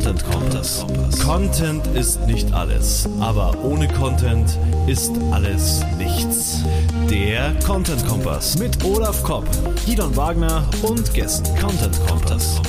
Content 0.00 0.24
Kompass. 0.24 0.86
Content 1.22 1.86
ist 1.88 2.26
nicht 2.26 2.50
alles, 2.54 3.06
aber 3.20 3.54
ohne 3.62 3.86
Content 3.86 4.58
ist 4.86 5.12
alles 5.30 5.84
nichts. 5.98 6.64
Der 7.10 7.54
Content 7.62 8.06
Kompass 8.06 8.58
mit 8.58 8.82
Olaf 8.82 9.22
Kopp, 9.22 9.46
Gidon 9.84 10.16
Wagner 10.16 10.66
und 10.80 11.12
Gästen. 11.12 11.54
Content 11.58 12.00
Kompass. 12.06 12.62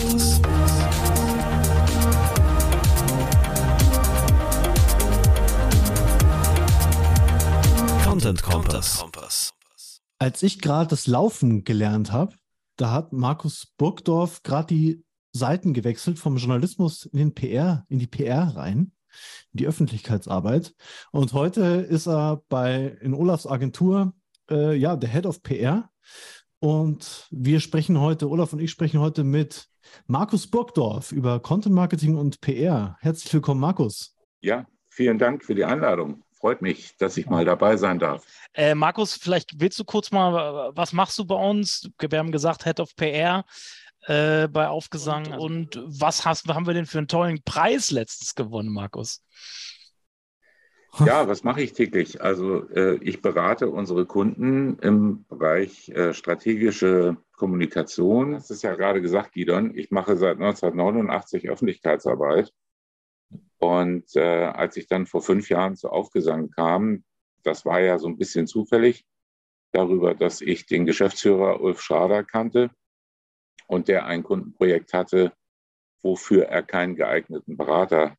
Content 8.04 8.44
Kompass. 8.44 9.06
Als 10.20 10.44
ich 10.44 10.60
gerade 10.60 10.90
das 10.90 11.08
Laufen 11.08 11.64
gelernt 11.64 12.12
habe, 12.12 12.34
da 12.76 12.92
hat 12.92 13.14
Markus 13.14 13.68
Burgdorf 13.78 14.44
gerade 14.44 14.68
die 14.68 15.06
Seiten 15.34 15.74
gewechselt 15.74 16.20
vom 16.20 16.38
Journalismus 16.38 17.06
in 17.06 17.20
den 17.20 17.34
PR, 17.34 17.86
in 17.90 18.00
die 18.00 18.08
PR 18.08 18.56
rein, 18.56 18.92
in 19.54 19.58
die 19.58 19.68
Öffentlichkeitsarbeit. 19.68 20.74
Und 21.12 21.34
heute 21.34 21.62
ist 21.62 22.08
er 22.08 22.44
bei 22.50 22.98
in 23.02 23.14
Olafs 23.14 23.48
Agentur 23.48 24.14
äh, 24.50 24.76
ja 24.76 24.96
der 24.96 25.10
Head 25.10 25.26
of 25.26 25.42
PR. 25.44 25.90
Und 26.60 27.28
wir 27.32 27.60
sprechen 27.60 28.00
heute, 28.00 28.30
Olaf 28.30 28.54
und 28.54 28.60
ich 28.60 28.72
sprechen 28.72 29.00
heute 29.00 29.24
mit 29.24 29.68
Markus 30.06 30.48
Burgdorf 30.48 31.12
über 31.12 31.40
Content 31.40 31.74
Marketing 31.74 32.18
und 32.18 32.42
PR. 32.42 32.98
Herzlich 33.00 33.34
willkommen, 33.34 33.60
Markus. 33.60 34.16
Ja, 34.42 34.68
vielen 34.90 35.18
Dank 35.18 35.44
für 35.44 35.56
die 35.56 35.66
Einladung. 35.66 36.24
Freut 36.32 36.62
mich, 36.62 36.98
dass 36.98 37.18
ich 37.18 37.28
mal 37.28 37.46
dabei 37.46 37.78
sein 37.78 38.00
darf. 38.00 38.26
Äh, 38.54 38.76
Markus, 38.76 39.14
vielleicht 39.14 39.60
willst 39.60 39.80
du 39.80 39.84
kurz 39.84 40.12
mal, 40.12 40.72
was 40.76 40.92
machst 40.92 41.18
du 41.20 41.26
bei 41.26 41.36
uns? 41.36 41.90
Wir 42.00 42.20
haben 42.20 42.32
gesagt, 42.32 42.64
Head 42.64 42.80
of 42.80 42.96
PR 42.96 43.46
äh, 44.04 44.48
bei 44.48 44.68
Aufgesang. 44.68 45.26
Und, 45.34 45.76
also, 45.78 45.86
und 45.86 46.00
was 46.00 46.26
hast, 46.26 46.48
haben 46.48 46.68
wir 46.68 46.74
denn 46.74 46.86
für 46.86 46.98
einen 46.98 47.08
tollen 47.08 47.42
Preis 47.44 47.92
letztens 47.92 48.36
gewonnen, 48.36 48.74
Markus? 48.74 49.24
Ja, 51.06 51.28
was 51.28 51.44
mache 51.44 51.62
ich 51.62 51.72
täglich? 51.72 52.22
Also 52.22 52.70
äh, 52.70 52.96
ich 53.02 53.22
berate 53.22 53.70
unsere 53.70 54.06
Kunden 54.06 54.78
im 54.80 55.26
Bereich 55.30 55.88
äh, 55.90 56.14
strategische 56.14 57.16
Kommunikation. 57.38 58.34
Das 58.34 58.50
ist 58.52 58.62
ja 58.62 58.76
gerade 58.76 59.02
gesagt, 59.02 59.32
Gidon. 59.32 59.76
Ich 59.78 59.92
mache 59.92 60.18
seit 60.18 60.34
1989 60.34 61.50
Öffentlichkeitsarbeit. 61.50 62.52
Und 63.58 64.16
äh, 64.16 64.46
als 64.46 64.76
ich 64.76 64.88
dann 64.88 65.06
vor 65.06 65.22
fünf 65.22 65.50
Jahren 65.50 65.78
zu 65.78 65.90
Aufgesang 65.90 66.50
kam, 66.50 67.06
das 67.44 67.66
war 67.66 67.80
ja 67.80 67.98
so 67.98 68.08
ein 68.08 68.18
bisschen 68.18 68.46
zufällig 68.46 69.06
darüber, 69.72 70.14
dass 70.14 70.42
ich 70.42 70.66
den 70.66 70.86
Geschäftsführer 70.86 71.62
Ulf 71.62 71.82
Schrader 71.82 72.24
kannte 72.26 72.70
und 73.72 73.88
der 73.88 74.06
ein 74.06 74.22
Kundenprojekt 74.22 74.94
hatte, 74.94 75.32
wofür 76.04 76.48
er 76.48 76.62
keinen 76.62 76.98
geeigneten 76.98 77.56
Berater 77.56 78.18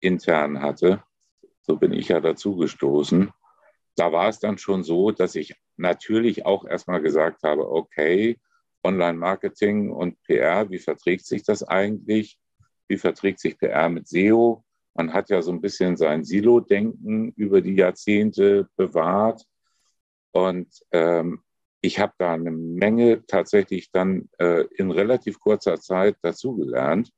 intern 0.00 0.60
hatte. 0.60 1.04
So 1.62 1.76
bin 1.76 1.92
ich 1.92 2.08
ja 2.08 2.20
dazu 2.20 2.56
gestoßen. 2.56 3.30
Da 3.94 4.10
war 4.10 4.28
es 4.28 4.40
dann 4.40 4.58
schon 4.58 4.82
so, 4.82 5.12
dass 5.12 5.36
ich 5.36 5.54
natürlich 5.76 6.46
auch 6.46 6.64
erstmal 6.64 7.00
gesagt 7.00 7.44
habe, 7.44 7.70
okay, 7.70 8.40
Online-Marketing 8.82 9.92
und 9.92 10.20
PR, 10.24 10.68
wie 10.68 10.80
verträgt 10.80 11.26
sich 11.26 11.44
das 11.44 11.62
eigentlich? 11.62 12.36
Wie 12.88 12.98
verträgt 12.98 13.38
sich 13.38 13.56
PR 13.56 13.88
mit 13.90 14.08
SEO? 14.08 14.64
Man 14.94 15.12
hat 15.12 15.30
ja 15.30 15.42
so 15.42 15.52
ein 15.52 15.60
bisschen 15.60 15.96
sein 15.96 16.24
Silo-Denken 16.24 17.34
über 17.36 17.60
die 17.60 17.76
Jahrzehnte 17.76 18.68
bewahrt. 18.74 19.44
Und 20.32 20.68
ähm, 20.90 21.44
ich 21.80 21.98
habe 21.98 22.12
da 22.18 22.34
eine 22.34 22.50
Menge 22.50 23.24
tatsächlich 23.26 23.90
dann 23.92 24.28
äh, 24.38 24.64
in 24.76 24.90
relativ 24.90 25.38
kurzer 25.38 25.80
Zeit 25.80 26.16
dazugelernt 26.22 27.12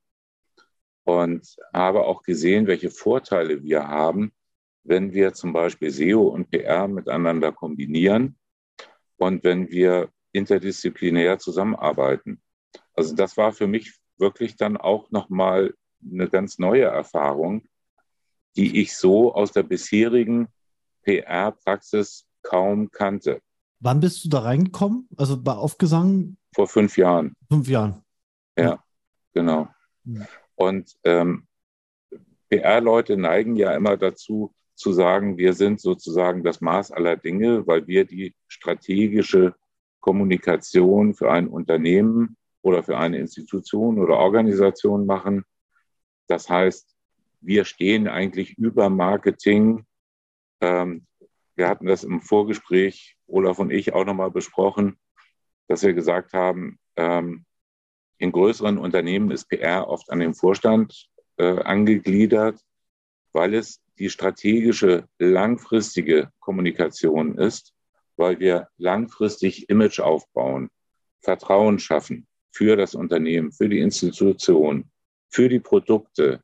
und 1.05 1.57
habe 1.73 2.05
auch 2.05 2.23
gesehen, 2.23 2.67
welche 2.67 2.91
Vorteile 2.91 3.63
wir 3.63 3.89
haben, 3.89 4.33
wenn 4.85 5.13
wir 5.13 5.33
zum 5.33 5.53
Beispiel 5.53 5.91
SEO 5.91 6.29
und 6.29 6.51
PR 6.51 6.89
miteinander 6.89 7.53
kombinieren 7.53 8.37
und 9.17 9.45
wenn 9.45 9.71
wir 9.71 10.11
interdisziplinär 10.33 11.39
zusammenarbeiten. 11.39 12.43
Also 12.95 13.15
das 13.15 13.37
war 13.37 13.53
für 13.53 13.67
mich 13.67 13.99
wirklich 14.19 14.57
dann 14.57 14.77
auch 14.77 15.11
nochmal 15.11 15.75
eine 16.03 16.29
ganz 16.29 16.59
neue 16.59 16.85
Erfahrung, 16.85 17.67
die 18.57 18.81
ich 18.81 18.97
so 18.97 19.35
aus 19.35 19.53
der 19.53 19.63
bisherigen 19.63 20.49
PR-Praxis 21.03 22.27
kaum 22.43 22.91
kannte. 22.91 23.41
Wann 23.81 24.01
bist 24.01 24.25
du 24.25 24.29
da 24.29 24.41
reingekommen? 24.41 25.09
Also 25.17 25.43
bei 25.43 25.53
Aufgesang? 25.53 26.37
Vor 26.55 26.69
fünf 26.69 26.97
Jahren. 26.97 27.35
Fünf 27.49 27.69
Jahren. 27.69 28.03
Ja, 28.57 28.65
ja. 28.65 28.85
genau. 29.33 29.69
Ja. 30.05 30.27
Und 30.55 30.97
ähm, 31.05 31.47
PR-Leute 32.51 33.17
neigen 33.17 33.57
ja 33.57 33.75
immer 33.75 33.97
dazu, 33.97 34.55
zu 34.75 34.93
sagen, 34.93 35.37
wir 35.37 35.53
sind 35.53 35.81
sozusagen 35.81 36.43
das 36.43 36.61
Maß 36.61 36.91
aller 36.93 37.17
Dinge, 37.17 37.67
weil 37.67 37.87
wir 37.87 38.07
die 38.07 38.35
strategische 38.49 39.55
Kommunikation 40.01 41.15
für 41.15 41.31
ein 41.31 41.49
Unternehmen 41.49 42.37
oder 42.63 42.83
für 42.83 42.99
eine 42.99 43.19
Institution 43.19 43.99
oder 43.99 44.17
Organisation 44.17 45.07
machen. 45.07 45.45
Das 46.27 46.49
heißt, 46.49 46.95
wir 47.41 47.65
stehen 47.65 48.09
eigentlich 48.09 48.57
über 48.57 48.89
Marketing. 48.89 49.85
Ähm, 50.61 51.07
wir 51.61 51.69
hatten 51.69 51.85
das 51.85 52.05
im 52.05 52.23
Vorgespräch 52.23 53.17
Olaf 53.27 53.59
und 53.59 53.71
ich 53.71 53.93
auch 53.93 54.07
nochmal 54.07 54.31
besprochen, 54.31 54.99
dass 55.69 55.83
wir 55.83 55.93
gesagt 55.93 56.33
haben, 56.33 56.79
ähm, 56.97 57.45
in 58.17 58.33
größeren 58.33 58.79
Unternehmen 58.79 59.31
ist 59.31 59.51
PR 59.51 59.87
oft 59.87 60.11
an 60.11 60.21
den 60.21 60.33
Vorstand 60.33 61.11
äh, 61.37 61.59
angegliedert, 61.61 62.59
weil 63.35 63.53
es 63.53 63.83
die 63.99 64.09
strategische, 64.09 65.07
langfristige 65.19 66.31
Kommunikation 66.41 67.37
ist, 67.37 67.75
weil 68.17 68.41
wir 68.41 68.69
langfristig 68.79 69.69
Image 69.69 70.01
aufbauen, 70.01 70.71
Vertrauen 71.21 71.79
schaffen 71.79 72.27
für 72.53 72.75
das 72.77 72.95
Unternehmen, 72.95 73.53
für 73.53 73.69
die 73.69 73.81
Institution, 73.81 74.91
für 75.29 75.51
die 75.51 75.61
Produkte, 75.61 76.41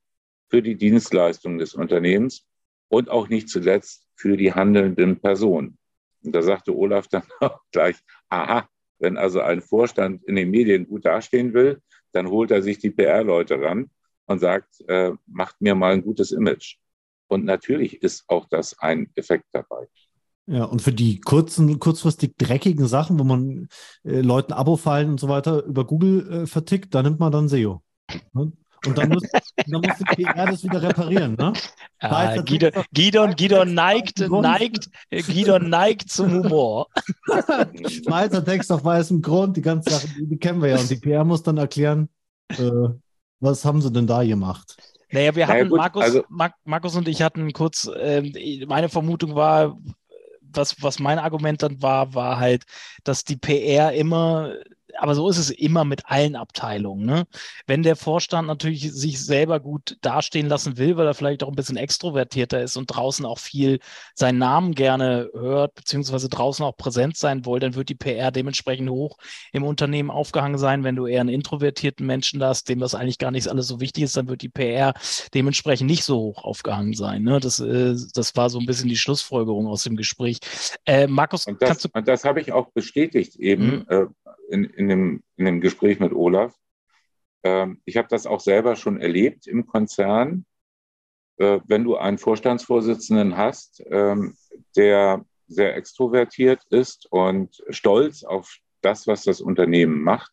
für 0.50 0.60
die 0.60 0.76
Dienstleistungen 0.76 1.56
des 1.56 1.72
Unternehmens 1.72 2.44
und 2.88 3.08
auch 3.08 3.30
nicht 3.30 3.48
zuletzt 3.48 4.05
für 4.16 4.36
die 4.36 4.52
handelnden 4.52 5.20
Personen. 5.20 5.78
Und 6.24 6.34
da 6.34 6.42
sagte 6.42 6.74
Olaf 6.74 7.08
dann 7.08 7.22
auch 7.40 7.60
gleich, 7.70 7.96
aha, 8.28 8.68
wenn 8.98 9.16
also 9.16 9.40
ein 9.40 9.60
Vorstand 9.60 10.24
in 10.24 10.36
den 10.36 10.50
Medien 10.50 10.86
gut 10.88 11.04
dastehen 11.04 11.54
will, 11.54 11.80
dann 12.12 12.28
holt 12.28 12.50
er 12.50 12.62
sich 12.62 12.78
die 12.78 12.90
PR-Leute 12.90 13.60
ran 13.60 13.90
und 14.26 14.40
sagt, 14.40 14.80
äh, 14.88 15.12
macht 15.26 15.60
mir 15.60 15.74
mal 15.74 15.92
ein 15.92 16.02
gutes 16.02 16.32
Image. 16.32 16.76
Und 17.28 17.44
natürlich 17.44 18.02
ist 18.02 18.24
auch 18.28 18.46
das 18.48 18.78
ein 18.78 19.10
Effekt 19.14 19.46
dabei. 19.52 19.86
Ja, 20.46 20.64
und 20.64 20.80
für 20.80 20.92
die 20.92 21.20
kurzen, 21.20 21.78
kurzfristig 21.80 22.36
dreckigen 22.38 22.86
Sachen, 22.86 23.18
wo 23.18 23.24
man 23.24 23.68
äh, 24.04 24.20
Leuten 24.20 24.52
Abo-Fallen 24.52 25.10
und 25.10 25.20
so 25.20 25.28
weiter 25.28 25.64
über 25.64 25.84
Google 25.84 26.42
äh, 26.42 26.46
vertickt, 26.46 26.94
da 26.94 27.02
nimmt 27.02 27.18
man 27.18 27.32
dann 27.32 27.48
SEO. 27.48 27.82
Ne? 28.32 28.52
Und 28.86 28.98
dann 28.98 29.08
muss, 29.08 29.22
dann 29.22 29.80
muss 29.80 29.98
die 29.98 30.22
PR 30.24 30.46
das 30.46 30.62
wieder 30.62 30.82
reparieren, 30.82 31.34
ne? 31.34 31.52
Ah, 32.00 32.36
Gidon, 32.42 32.70
Gidon, 32.92 33.34
Gidon 33.34 33.74
neigt, 33.74 34.20
neigt, 34.20 34.90
Gidon 35.10 35.68
neigt 35.68 36.10
zum 36.10 36.32
Humor. 36.32 36.88
Weißer 37.26 38.44
Text 38.44 38.70
auf 38.70 38.84
weißem 38.84 39.22
Grund, 39.22 39.56
die 39.56 39.62
ganze 39.62 39.90
Sache, 39.90 40.08
die, 40.08 40.26
die, 40.26 40.36
kennen 40.38 40.62
wir 40.62 40.70
ja. 40.70 40.78
Und 40.78 40.90
die 40.90 40.96
PR 40.96 41.24
muss 41.24 41.42
dann 41.42 41.56
erklären, 41.56 42.08
äh, 42.50 42.70
was 43.40 43.64
haben 43.64 43.82
sie 43.82 43.90
denn 43.90 44.06
da 44.06 44.24
gemacht? 44.24 44.76
Naja, 45.10 45.34
wir 45.34 45.46
hatten, 45.46 45.58
naja, 45.58 45.68
gut, 45.68 45.78
Markus, 45.78 46.02
also, 46.02 46.24
Markus 46.64 46.96
und 46.96 47.08
ich 47.08 47.22
hatten 47.22 47.52
kurz, 47.52 47.86
äh, 47.86 48.66
meine 48.66 48.88
Vermutung 48.88 49.34
war, 49.34 49.78
was, 50.40 50.82
was 50.82 50.98
mein 50.98 51.18
Argument 51.18 51.62
dann 51.62 51.82
war, 51.82 52.14
war 52.14 52.38
halt, 52.38 52.64
dass 53.04 53.24
die 53.24 53.36
PR 53.36 53.92
immer 53.92 54.52
aber 54.98 55.14
so 55.14 55.28
ist 55.28 55.38
es 55.38 55.50
immer 55.50 55.84
mit 55.84 56.02
allen 56.06 56.36
Abteilungen. 56.36 57.06
Ne? 57.06 57.26
Wenn 57.66 57.82
der 57.82 57.96
Vorstand 57.96 58.48
natürlich 58.48 58.92
sich 58.92 59.24
selber 59.24 59.60
gut 59.60 59.96
dastehen 60.00 60.48
lassen 60.48 60.78
will, 60.78 60.96
weil 60.96 61.06
er 61.06 61.14
vielleicht 61.14 61.42
auch 61.42 61.48
ein 61.48 61.54
bisschen 61.54 61.76
extrovertierter 61.76 62.62
ist 62.62 62.76
und 62.76 62.86
draußen 62.86 63.24
auch 63.26 63.38
viel 63.38 63.80
seinen 64.14 64.38
Namen 64.38 64.74
gerne 64.74 65.30
hört, 65.32 65.74
beziehungsweise 65.74 66.28
draußen 66.28 66.64
auch 66.64 66.76
präsent 66.76 67.16
sein 67.16 67.44
will, 67.44 67.60
dann 67.60 67.74
wird 67.74 67.88
die 67.88 67.94
PR 67.94 68.30
dementsprechend 68.30 68.90
hoch 68.90 69.18
im 69.52 69.64
Unternehmen 69.64 70.10
aufgehangen 70.10 70.58
sein. 70.58 70.84
Wenn 70.84 70.96
du 70.96 71.06
eher 71.06 71.20
einen 71.20 71.30
introvertierten 71.30 72.06
Menschen 72.06 72.42
hast, 72.42 72.68
dem 72.68 72.80
das 72.80 72.94
eigentlich 72.94 73.18
gar 73.18 73.30
nicht 73.30 73.48
alles 73.48 73.68
so 73.68 73.80
wichtig 73.80 74.04
ist, 74.04 74.16
dann 74.16 74.28
wird 74.28 74.42
die 74.42 74.48
PR 74.48 74.94
dementsprechend 75.34 75.90
nicht 75.90 76.04
so 76.04 76.16
hoch 76.18 76.44
aufgehangen 76.44 76.94
sein. 76.94 77.22
Ne? 77.22 77.40
Das, 77.40 77.60
äh, 77.60 77.94
das 78.14 78.36
war 78.36 78.50
so 78.50 78.58
ein 78.58 78.66
bisschen 78.66 78.88
die 78.88 78.96
Schlussfolgerung 78.96 79.66
aus 79.66 79.82
dem 79.82 79.96
Gespräch. 79.96 80.38
Äh, 80.84 81.06
Markus, 81.06 81.46
und 81.46 81.60
das, 81.60 81.68
kannst 81.68 81.84
du. 81.84 81.88
Und 81.92 82.08
das 82.08 82.24
habe 82.24 82.40
ich 82.40 82.52
auch 82.52 82.70
bestätigt 82.70 83.36
eben. 83.36 83.66
Mhm. 83.66 83.86
Äh, 83.88 84.06
in, 84.50 84.64
in, 84.64 84.88
dem, 84.88 85.22
in 85.36 85.44
dem 85.44 85.60
Gespräch 85.60 86.00
mit 86.00 86.12
Olaf. 86.12 86.54
Ähm, 87.42 87.80
ich 87.84 87.96
habe 87.96 88.08
das 88.08 88.26
auch 88.26 88.40
selber 88.40 88.76
schon 88.76 89.00
erlebt 89.00 89.46
im 89.46 89.66
Konzern. 89.66 90.46
Äh, 91.38 91.60
wenn 91.66 91.84
du 91.84 91.96
einen 91.96 92.18
Vorstandsvorsitzenden 92.18 93.36
hast, 93.36 93.82
ähm, 93.90 94.36
der 94.76 95.24
sehr 95.48 95.76
extrovertiert 95.76 96.64
ist 96.70 97.06
und 97.10 97.62
stolz 97.70 98.24
auf 98.24 98.56
das, 98.80 99.06
was 99.06 99.24
das 99.24 99.40
Unternehmen 99.40 100.02
macht, 100.02 100.32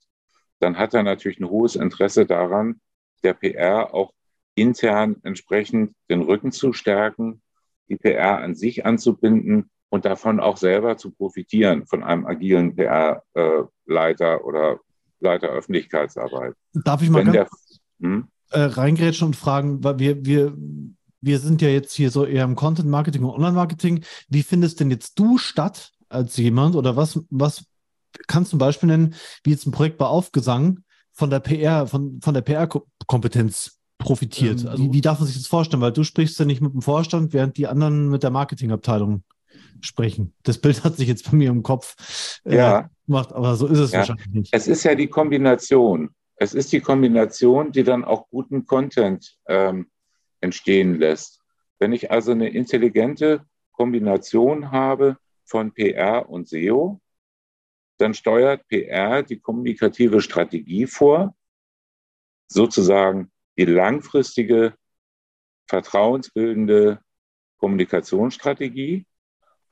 dann 0.60 0.78
hat 0.78 0.94
er 0.94 1.04
natürlich 1.04 1.40
ein 1.40 1.50
hohes 1.50 1.76
Interesse 1.76 2.26
daran, 2.26 2.80
der 3.24 3.34
PR 3.34 3.94
auch 3.94 4.14
intern 4.56 5.18
entsprechend 5.24 5.96
den 6.10 6.22
Rücken 6.22 6.52
zu 6.52 6.74
stärken, 6.74 7.42
die 7.90 7.98
PR 7.98 8.40
an 8.40 8.56
sich 8.56 8.86
anzubinden 8.86 9.70
und 9.94 10.06
davon 10.06 10.40
auch 10.40 10.58
selber 10.58 10.98
zu 10.98 11.12
profitieren, 11.12 11.86
von 11.86 12.02
einem 12.02 12.26
agilen 12.26 12.76
PR-Leiter 12.76 14.44
oder 14.44 14.80
Leiter 15.20 15.50
Öffentlichkeitsarbeit. 15.50 16.56
Darf 16.74 17.04
ich 17.04 17.12
mal 17.12 17.24
Wenn 17.24 17.32
ganz 17.32 17.80
der, 18.00 18.10
hm? 18.10 18.28
äh, 18.50 18.62
reingrätschen 18.62 19.28
und 19.28 19.36
fragen, 19.36 19.84
weil 19.84 20.00
wir, 20.00 20.26
wir, 20.26 20.58
wir 21.22 21.38
sind 21.38 21.62
ja 21.62 21.70
jetzt 21.70 21.94
hier 21.94 22.10
so 22.10 22.26
eher 22.26 22.44
im 22.44 22.56
Content 22.56 22.90
Marketing 22.90 23.24
und 23.24 23.36
Online 23.36 23.52
Marketing. 23.52 24.04
Wie 24.30 24.42
findest 24.42 24.80
denn 24.80 24.90
jetzt 24.90 25.20
du 25.20 25.38
statt 25.38 25.92
als 26.10 26.38
jemand 26.38 26.76
oder 26.76 26.96
was, 26.96 27.20
was 27.30 27.64
kannst 28.28 28.52
du 28.52 28.56
ein 28.56 28.60
Beispiel 28.60 28.88
nennen, 28.88 29.14
wie 29.44 29.52
jetzt 29.52 29.68
ein 29.68 29.72
Projekt 29.72 30.00
bei 30.00 30.08
Aufgesang 30.08 30.80
von 31.12 31.30
der 31.30 31.40
PR, 31.40 31.86
von, 31.86 32.20
von 32.20 32.34
der 32.34 32.42
PR-Kompetenz 32.42 33.78
profitiert? 34.00 34.62
Ähm, 34.64 34.70
also 34.70 34.92
wie 34.92 35.02
darf 35.02 35.20
man 35.20 35.28
sich 35.28 35.38
das 35.38 35.46
vorstellen? 35.46 35.84
Weil 35.84 35.94
du 35.94 36.04
sprichst 36.04 36.40
ja 36.40 36.46
nicht 36.46 36.62
mit 36.62 36.74
dem 36.74 36.82
Vorstand, 36.82 37.32
während 37.32 37.58
die 37.58 37.68
anderen 37.68 38.10
mit 38.10 38.24
der 38.24 38.32
Marketingabteilung 38.32 39.24
sprechen. 39.82 40.34
Das 40.44 40.60
Bild 40.60 40.84
hat 40.84 40.96
sich 40.96 41.08
jetzt 41.08 41.30
bei 41.30 41.38
mir 41.38 41.50
im 41.50 41.64
Kopf 41.64 42.40
äh, 42.46 42.56
ja. 42.56 42.90
gemacht, 43.06 43.34
aber 43.34 43.56
so 43.56 43.68
ist 43.68 43.80
es 43.80 43.92
ja. 43.92 44.00
wahrscheinlich 44.00 44.28
nicht. 44.28 44.54
Es 44.54 44.68
ist 44.68 44.84
ja 44.84 44.96
die 44.96 45.08
Kombination. 45.08 46.10
Es 46.36 46.54
ist 46.54 46.72
die 46.72 46.82
Kombination, 46.82 47.72
die 47.72 47.84
dann 47.84 48.04
auch 48.04 48.30
guten 48.30 48.66
Content 48.66 49.38
ähm, 49.48 49.88
entstehen 50.42 51.00
lässt. 51.00 51.42
Wenn 51.80 51.94
ich 51.94 52.12
also 52.12 52.32
eine 52.32 52.50
intelligente 52.50 53.46
Kombination 53.72 54.72
habe 54.72 55.18
von 55.46 55.74
PR 55.74 56.30
und 56.30 56.48
SEO, 56.48 57.02
dann 57.98 58.14
steuert 58.14 58.68
PR 58.68 59.24
die 59.24 59.40
kommunikative 59.40 60.22
Strategie 60.22 60.88
vor, 60.88 61.36
sozusagen 62.48 63.32
die 63.58 63.66
langfristige, 63.66 64.74
vertrauensbildende 65.68 67.00
Kommunikationsstrategie 67.58 69.06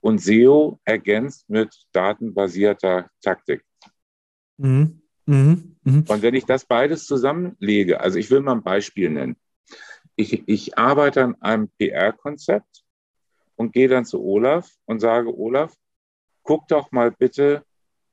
und 0.01 0.19
SEO 0.19 0.79
ergänzt 0.83 1.49
mit 1.49 1.73
datenbasierter 1.93 3.09
Taktik. 3.21 3.63
Mhm. 4.57 5.01
Mhm. 5.25 5.77
Mhm. 5.83 6.05
Und 6.07 6.21
wenn 6.21 6.33
ich 6.33 6.45
das 6.45 6.65
beides 6.65 7.05
zusammenlege, 7.05 8.01
also 8.01 8.19
ich 8.19 8.29
will 8.29 8.41
mal 8.41 8.53
ein 8.53 8.63
Beispiel 8.63 9.09
nennen. 9.09 9.37
Ich, 10.15 10.47
ich 10.47 10.77
arbeite 10.77 11.23
an 11.23 11.41
einem 11.41 11.69
PR-Konzept 11.77 12.83
und 13.55 13.73
gehe 13.73 13.87
dann 13.87 14.05
zu 14.05 14.21
Olaf 14.21 14.69
und 14.85 14.99
sage, 14.99 15.35
Olaf, 15.35 15.73
guck 16.43 16.67
doch 16.67 16.91
mal 16.91 17.11
bitte, 17.11 17.63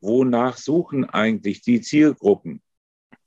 wonach 0.01 0.57
suchen 0.57 1.05
eigentlich 1.05 1.63
die 1.63 1.81
Zielgruppen 1.81 2.63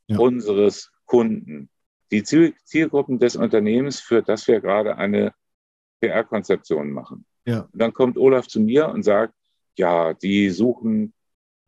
ja. 0.07 0.17
unseres 0.17 0.91
Kunden, 1.05 1.69
die 2.11 2.23
Ziel, 2.23 2.53
Zielgruppen 2.63 3.19
des 3.19 3.35
Unternehmens, 3.35 3.99
für 3.99 4.21
das 4.21 4.47
wir 4.47 4.61
gerade 4.61 4.97
eine 4.97 5.33
PR-Konzeption 5.99 6.91
machen. 6.91 7.25
Ja. 7.45 7.61
Und 7.71 7.81
dann 7.81 7.93
kommt 7.93 8.17
Olaf 8.17 8.47
zu 8.47 8.59
mir 8.59 8.89
und 8.89 9.03
sagt, 9.03 9.35
ja, 9.77 10.13
die 10.13 10.49
suchen 10.49 11.13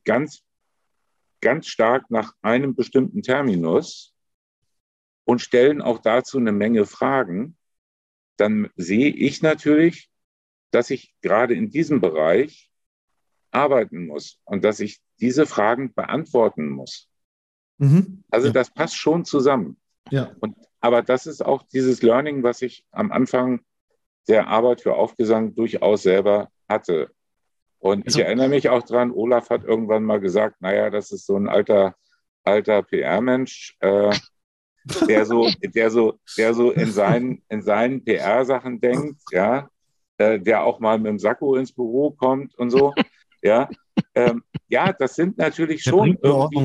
ganz, 0.06 0.44
ganz 1.42 1.68
stark 1.68 2.10
nach 2.10 2.34
einem 2.42 2.76
bestimmten 2.76 3.22
Terminus 3.22 4.14
und 5.26 5.40
stellen 5.40 5.82
auch 5.82 6.00
dazu 6.00 6.38
eine 6.38 6.52
Menge 6.52 6.86
Fragen. 6.86 7.58
Dann 8.38 8.70
sehe 8.76 9.10
ich 9.10 9.42
natürlich, 9.42 10.10
dass 10.72 10.90
ich 10.90 11.14
gerade 11.22 11.54
in 11.54 11.70
diesem 11.70 12.02
Bereich 12.02 12.72
arbeiten 13.52 14.08
muss 14.08 14.40
und 14.46 14.64
dass 14.64 14.80
ich 14.80 15.00
diese 15.20 15.46
Fragen 15.46 15.94
beantworten 15.94 16.70
muss. 16.70 17.08
Mhm. 17.78 18.24
Also 18.30 18.48
ja. 18.48 18.54
das 18.54 18.72
passt 18.72 18.98
schon 18.98 19.26
zusammen. 19.26 19.78
Ja. 20.10 20.36
Und, 20.40 20.58
aber 20.80 21.02
das 21.02 21.28
ist 21.28 21.46
auch 21.46 21.64
dieses 21.64 22.02
Learning, 22.02 22.44
was 22.44 22.62
ich 22.62 22.86
am 22.92 23.12
Anfang 23.12 23.62
der 24.28 24.48
Arbeit 24.48 24.82
für 24.82 24.96
Aufgesang 24.96 25.56
durchaus 25.56 26.04
selber 26.04 26.50
hatte. 26.68 27.12
Und 27.80 28.06
also, 28.06 28.20
ich 28.20 28.26
erinnere 28.26 28.48
mich 28.48 28.70
auch 28.70 28.84
dran, 28.84 29.12
Olaf 29.12 29.50
hat 29.50 29.64
irgendwann 29.64 30.04
mal 30.04 30.20
gesagt, 30.20 30.62
naja, 30.62 30.90
das 30.90 31.12
ist 31.12 31.26
so 31.26 31.36
ein 31.36 31.50
alter, 31.50 31.96
alter 32.44 32.82
PR-Mensch, 32.84 33.76
äh, 33.82 34.16
der 35.08 35.26
so, 35.26 35.50
der 35.62 35.90
so, 35.90 36.20
der 36.38 36.54
so 36.54 36.72
in 36.72 36.92
seinen, 36.92 37.44
in 37.50 37.62
seinen 37.62 38.04
PR-Sachen 38.04 38.80
denkt, 38.80 39.22
ja, 39.32 39.70
äh, 40.18 40.40
der 40.40 40.64
auch 40.64 40.80
mal 40.80 40.98
mit 40.98 41.08
dem 41.08 41.20
Sakko 41.20 41.56
ins 41.56 41.74
Büro 41.74 42.12
kommt 42.12 42.56
und 42.56 42.70
so. 42.70 42.94
Ja, 43.46 43.68
ähm, 44.16 44.42
ja, 44.70 44.94
das 44.94 45.16
sind 45.16 45.38
natürlich 45.38 45.84
schon. 45.84 46.18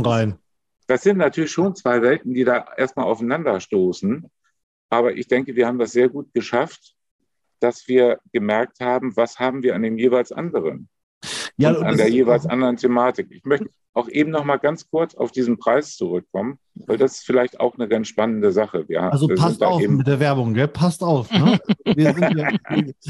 rein. 0.07 0.39
Das 0.87 1.03
sind 1.03 1.19
natürlich 1.19 1.51
schon 1.51 1.75
zwei 1.75 2.01
Welten, 2.03 2.35
die 2.35 2.45
da 2.45 2.67
erstmal 2.77 3.07
aufeinanderstoßen. 3.07 4.31
Aber 4.89 5.13
ich 5.17 5.27
denke, 5.27 5.57
wir 5.57 5.67
haben 5.67 5.81
das 5.81 5.91
sehr 5.91 6.09
gut 6.09 6.33
geschafft, 6.33 6.95
dass 7.61 7.89
wir 7.89 8.19
gemerkt 8.33 8.81
haben, 8.81 9.17
was 9.17 9.39
haben 9.39 9.63
wir 9.63 9.75
an 9.75 9.83
dem 9.83 9.99
jeweils 9.99 10.33
anderen 10.33 10.89
ja, 11.59 11.73
an 11.73 11.97
der 11.97 12.09
jeweils 12.09 12.47
anderen 12.47 12.77
Thematik. 12.77 13.29
Ich 13.31 13.45
möchte 13.45 13.69
auch 13.95 14.09
eben 14.09 14.31
noch 14.31 14.45
mal 14.45 14.59
ganz 14.59 14.89
kurz 14.91 15.15
auf 15.15 15.33
diesen 15.33 15.59
Preis 15.59 15.97
zurückkommen, 15.97 16.59
weil 16.87 16.99
das 16.99 17.15
ist 17.15 17.27
vielleicht 17.27 17.59
auch 17.59 17.75
eine 17.75 17.89
ganz 17.89 18.09
spannende 18.09 18.53
Sache. 18.53 18.89
Wir, 18.89 19.03
also 19.03 19.27
passt 19.29 19.63
auf 19.63 19.81
mit 19.81 20.07
der 20.07 20.21
Werbung, 20.21 20.55
gell? 20.55 20.69
passt 20.69 21.03
auf. 21.03 21.31
Ne? 21.33 21.59
ja, 21.97 22.51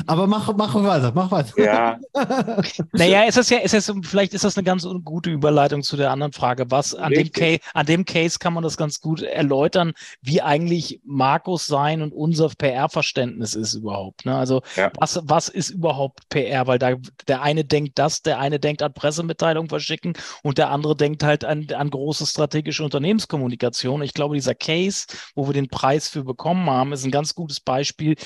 aber 0.06 0.26
mach, 0.26 0.54
mach 0.56 0.74
weiter, 0.74 1.12
mach 1.14 1.30
weiter. 1.30 1.52
Ja. 1.62 1.98
naja, 2.92 3.24
ist 3.24 3.36
das 3.36 3.50
ja, 3.50 3.58
ist 3.58 3.74
das, 3.74 3.92
vielleicht 4.02 4.34
ist 4.34 4.44
das 4.44 4.56
eine 4.56 4.64
ganz 4.64 4.86
gute 5.04 5.30
Überleitung 5.30 5.82
zu 5.82 5.96
der 5.96 6.10
anderen 6.10 6.32
Frage. 6.32 6.70
Was 6.70 6.94
an 6.94 7.12
dem, 7.12 7.30
Case, 7.32 7.60
an 7.74 7.86
dem 7.86 8.04
Case 8.04 8.38
kann 8.38 8.54
man 8.54 8.62
das 8.62 8.76
ganz 8.76 9.00
gut 9.00 9.22
erläutern, 9.22 9.92
wie 10.22 10.40
eigentlich 10.40 11.00
Markus 11.04 11.66
sein 11.66 12.02
und 12.02 12.12
unser 12.12 12.48
PR-Verständnis 12.48 13.54
ist 13.54 13.74
überhaupt. 13.74 14.24
Ne? 14.24 14.34
Also 14.34 14.62
ja. 14.76 14.90
was, 14.98 15.20
was 15.24 15.48
ist 15.48 15.70
überhaupt 15.70 16.28
PR? 16.30 16.66
Weil 16.66 16.78
da 16.78 16.94
der 17.26 17.42
eine 17.42 17.64
denkt 17.64 17.98
das, 17.98 18.22
der 18.22 18.38
eine 18.38 18.58
denkt 18.58 18.82
an 18.82 18.94
Pressemitteilungen 18.94 19.68
verschicken 19.68 20.14
und 20.42 20.58
der 20.58 20.67
andere 20.70 20.96
denkt 20.96 21.22
halt 21.22 21.44
an, 21.44 21.66
an 21.74 21.90
große 21.90 22.26
strategische 22.26 22.84
Unternehmenskommunikation. 22.84 24.02
Ich 24.02 24.14
glaube, 24.14 24.34
dieser 24.34 24.54
Case, 24.54 25.06
wo 25.34 25.46
wir 25.46 25.54
den 25.54 25.68
Preis 25.68 26.08
für 26.08 26.24
bekommen 26.24 26.68
haben, 26.70 26.92
ist 26.92 27.04
ein 27.04 27.10
ganz 27.10 27.34
gutes 27.34 27.60
Beispiel, 27.60 28.16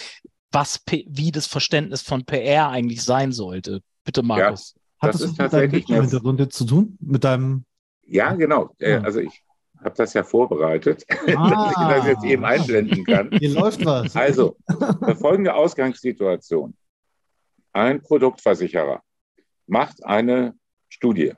was, 0.50 0.82
wie 1.06 1.32
das 1.32 1.46
Verständnis 1.46 2.02
von 2.02 2.24
PR 2.24 2.68
eigentlich 2.68 3.02
sein 3.02 3.32
sollte. 3.32 3.80
Bitte, 4.04 4.22
Markus. 4.22 4.74
Ja, 4.74 5.08
Hat 5.08 5.14
das, 5.14 5.20
das 5.22 5.30
mit 5.38 5.52
deinem 5.52 6.00
Hintergrund 6.00 6.52
zu 6.52 6.64
tun? 6.64 6.98
Mit 7.00 7.24
deinem. 7.24 7.64
Ja, 8.04 8.34
genau. 8.34 8.74
Ja. 8.78 9.00
Also 9.00 9.20
ich 9.20 9.42
habe 9.82 9.94
das 9.96 10.12
ja 10.14 10.22
vorbereitet, 10.22 11.04
ah. 11.08 11.14
dass 11.26 11.70
ich 11.70 11.96
das 11.96 12.06
jetzt 12.06 12.24
eben 12.24 12.44
einblenden 12.44 13.04
kann. 13.04 13.30
Hier 13.32 13.50
läuft 13.50 13.84
was. 13.84 14.14
Also, 14.14 14.56
folgende 15.18 15.54
Ausgangssituation. 15.54 16.75
Ein 17.72 18.02
Produktversicherer 18.02 19.02
macht 19.66 20.04
eine 20.04 20.54
Studie 20.88 21.32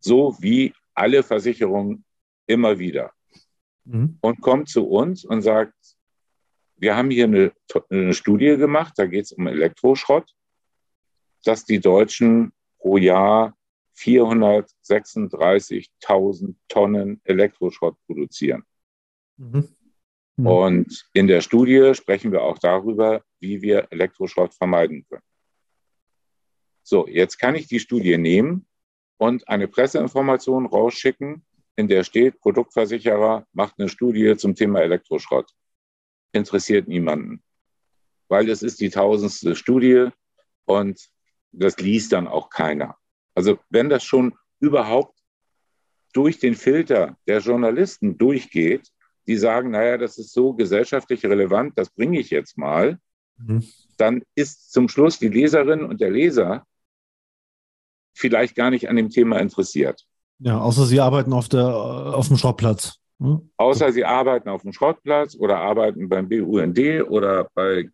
so 0.00 0.36
wie 0.40 0.74
alle 0.94 1.22
Versicherungen 1.22 2.04
immer 2.46 2.78
wieder. 2.78 3.12
Mhm. 3.84 4.18
Und 4.20 4.40
kommt 4.40 4.68
zu 4.68 4.88
uns 4.88 5.24
und 5.24 5.42
sagt, 5.42 5.74
wir 6.76 6.96
haben 6.96 7.10
hier 7.10 7.24
eine, 7.24 7.52
eine 7.90 8.14
Studie 8.14 8.56
gemacht, 8.56 8.94
da 8.96 9.06
geht 9.06 9.24
es 9.24 9.32
um 9.32 9.46
Elektroschrott, 9.46 10.32
dass 11.44 11.64
die 11.64 11.80
Deutschen 11.80 12.52
pro 12.78 12.98
Jahr 12.98 13.56
436.000 13.96 16.54
Tonnen 16.68 17.20
Elektroschrott 17.24 17.96
produzieren. 18.06 18.62
Mhm. 19.36 19.68
Mhm. 20.36 20.46
Und 20.46 21.08
in 21.12 21.26
der 21.26 21.40
Studie 21.40 21.94
sprechen 21.94 22.30
wir 22.30 22.42
auch 22.42 22.58
darüber, 22.58 23.24
wie 23.40 23.60
wir 23.60 23.88
Elektroschrott 23.90 24.54
vermeiden 24.54 25.04
können. 25.08 25.24
So, 26.84 27.08
jetzt 27.08 27.38
kann 27.38 27.56
ich 27.56 27.66
die 27.66 27.80
Studie 27.80 28.16
nehmen 28.16 28.68
und 29.18 29.46
eine 29.48 29.68
Presseinformation 29.68 30.66
rausschicken, 30.66 31.44
in 31.76 31.88
der 31.88 32.02
steht, 32.04 32.40
Produktversicherer 32.40 33.46
macht 33.52 33.74
eine 33.78 33.88
Studie 33.88 34.36
zum 34.36 34.54
Thema 34.54 34.80
Elektroschrott. 34.80 35.52
Interessiert 36.32 36.88
niemanden, 36.88 37.42
weil 38.28 38.48
es 38.48 38.62
ist 38.62 38.80
die 38.80 38.90
tausendste 38.90 39.54
Studie 39.54 40.08
und 40.64 41.00
das 41.52 41.78
liest 41.78 42.12
dann 42.12 42.26
auch 42.26 42.50
keiner. 42.50 42.96
Also 43.34 43.58
wenn 43.70 43.88
das 43.88 44.04
schon 44.04 44.34
überhaupt 44.60 45.18
durch 46.12 46.38
den 46.38 46.54
Filter 46.54 47.16
der 47.26 47.38
Journalisten 47.40 48.18
durchgeht, 48.18 48.88
die 49.26 49.36
sagen, 49.36 49.70
naja, 49.70 49.98
das 49.98 50.18
ist 50.18 50.32
so 50.32 50.54
gesellschaftlich 50.54 51.24
relevant, 51.24 51.78
das 51.78 51.90
bringe 51.90 52.18
ich 52.18 52.30
jetzt 52.30 52.58
mal, 52.58 52.98
mhm. 53.36 53.64
dann 53.98 54.22
ist 54.34 54.72
zum 54.72 54.88
Schluss 54.88 55.18
die 55.18 55.28
Leserin 55.28 55.84
und 55.84 56.00
der 56.00 56.10
Leser 56.10 56.66
vielleicht 58.18 58.54
gar 58.54 58.70
nicht 58.70 58.88
an 58.88 58.96
dem 58.96 59.10
Thema 59.10 59.38
interessiert. 59.38 60.04
Ja, 60.40 60.60
außer 60.60 60.86
sie 60.86 61.00
arbeiten 61.00 61.32
auf, 61.32 61.48
der, 61.48 61.66
auf 61.66 62.28
dem 62.28 62.36
Schrottplatz. 62.36 62.98
Hm? 63.20 63.50
Außer 63.56 63.92
sie 63.92 64.04
arbeiten 64.04 64.48
auf 64.48 64.62
dem 64.62 64.72
Schrottplatz 64.72 65.36
oder 65.36 65.58
arbeiten 65.58 66.08
beim 66.08 66.28
BUND 66.28 66.78
oder 67.08 67.48
bei 67.54 67.90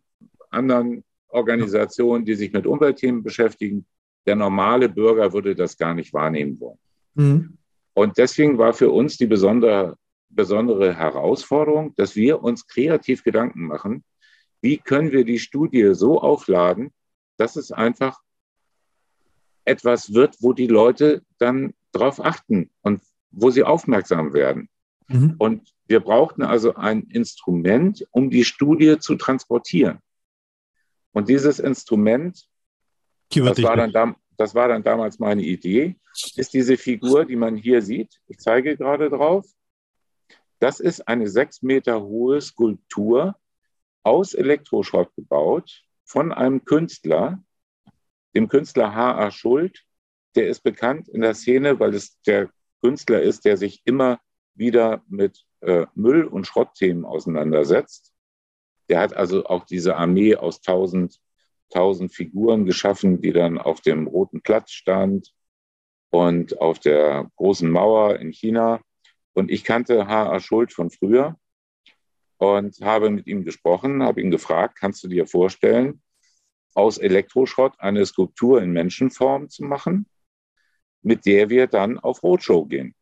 anderen 0.49 1.03
Organisationen, 1.29 2.25
die 2.25 2.35
sich 2.35 2.53
mit 2.53 2.67
Umweltthemen 2.67 3.23
beschäftigen. 3.23 3.85
Der 4.25 4.35
normale 4.35 4.89
Bürger 4.89 5.33
würde 5.33 5.55
das 5.55 5.77
gar 5.77 5.93
nicht 5.93 6.13
wahrnehmen 6.13 6.59
wollen. 6.59 6.79
Mhm. 7.15 7.57
Und 7.93 8.17
deswegen 8.17 8.57
war 8.57 8.73
für 8.73 8.91
uns 8.91 9.17
die 9.17 9.25
besondere, 9.27 9.97
besondere 10.29 10.95
Herausforderung, 10.95 11.93
dass 11.95 12.15
wir 12.15 12.43
uns 12.43 12.67
kreativ 12.67 13.23
Gedanken 13.23 13.67
machen, 13.67 14.03
wie 14.61 14.77
können 14.77 15.11
wir 15.11 15.25
die 15.25 15.39
Studie 15.39 15.93
so 15.93 16.19
aufladen, 16.19 16.91
dass 17.37 17.55
es 17.55 17.71
einfach 17.71 18.19
etwas 19.65 20.13
wird, 20.13 20.37
wo 20.39 20.53
die 20.53 20.67
Leute 20.67 21.23
dann 21.37 21.73
drauf 21.91 22.23
achten 22.23 22.69
und 22.81 23.01
wo 23.31 23.49
sie 23.49 23.63
aufmerksam 23.63 24.33
werden. 24.33 24.69
Mhm. 25.07 25.35
Und 25.37 25.73
wir 25.87 25.99
brauchten 25.99 26.43
also 26.43 26.75
ein 26.75 27.03
Instrument, 27.03 28.07
um 28.11 28.29
die 28.29 28.45
Studie 28.45 28.97
zu 28.99 29.15
transportieren. 29.15 29.99
Und 31.11 31.29
dieses 31.29 31.59
Instrument, 31.59 32.47
das 33.29 33.61
war, 33.61 33.75
dann 33.75 34.15
das 34.37 34.55
war 34.55 34.67
dann 34.67 34.83
damals 34.83 35.19
meine 35.19 35.43
Idee, 35.43 35.95
ist 36.35 36.53
diese 36.53 36.77
Figur, 36.77 37.25
die 37.25 37.35
man 37.35 37.55
hier 37.55 37.81
sieht. 37.81 38.19
Ich 38.27 38.39
zeige 38.39 38.77
gerade 38.77 39.09
drauf. 39.09 39.45
Das 40.59 40.79
ist 40.79 41.07
eine 41.07 41.27
sechs 41.27 41.61
Meter 41.61 42.01
hohe 42.01 42.41
Skulptur 42.41 43.35
aus 44.03 44.33
Elektroschrott 44.33 45.13
gebaut 45.15 45.83
von 46.05 46.31
einem 46.31 46.63
Künstler, 46.65 47.43
dem 48.35 48.47
Künstler 48.47 48.93
H.A. 48.93 49.31
Schuld. 49.31 49.83
Der 50.35 50.47
ist 50.47 50.61
bekannt 50.61 51.07
in 51.07 51.21
der 51.21 51.33
Szene, 51.33 51.79
weil 51.79 51.93
es 51.93 52.21
der 52.23 52.49
Künstler 52.81 53.21
ist, 53.21 53.45
der 53.45 53.57
sich 53.57 53.81
immer 53.85 54.19
wieder 54.53 55.01
mit 55.07 55.45
äh, 55.61 55.85
Müll- 55.95 56.25
und 56.25 56.45
Schrottthemen 56.45 57.05
auseinandersetzt. 57.05 58.13
Der 58.89 58.99
hat 58.99 59.15
also 59.15 59.45
auch 59.45 59.65
diese 59.65 59.95
Armee 59.95 60.35
aus 60.35 60.61
tausend, 60.61 61.19
tausend 61.69 62.13
Figuren 62.13 62.65
geschaffen, 62.65 63.21
die 63.21 63.33
dann 63.33 63.57
auf 63.57 63.81
dem 63.81 64.07
Roten 64.07 64.41
Platz 64.41 64.71
stand 64.71 65.33
und 66.11 66.59
auf 66.61 66.79
der 66.79 67.31
großen 67.37 67.69
Mauer 67.69 68.19
in 68.19 68.31
China. 68.31 68.81
Und 69.33 69.49
ich 69.49 69.63
kannte 69.63 70.07
H.A. 70.07 70.39
Schuld 70.39 70.71
von 70.71 70.91
früher 70.91 71.37
und 72.37 72.79
habe 72.81 73.09
mit 73.09 73.27
ihm 73.27 73.43
gesprochen, 73.43 74.03
habe 74.03 74.21
ihn 74.21 74.31
gefragt, 74.31 74.77
kannst 74.77 75.03
du 75.03 75.07
dir 75.07 75.25
vorstellen, 75.25 76.01
aus 76.75 76.99
Elektroschrott 76.99 77.73
eine 77.79 78.05
Skulptur 78.05 78.61
in 78.61 78.71
Menschenform 78.71 79.49
zu 79.49 79.63
machen, 79.63 80.05
mit 81.01 81.25
der 81.25 81.49
wir 81.49 81.67
dann 81.67 81.97
auf 81.97 82.21
Roadshow 82.21 82.65
gehen. 82.65 82.93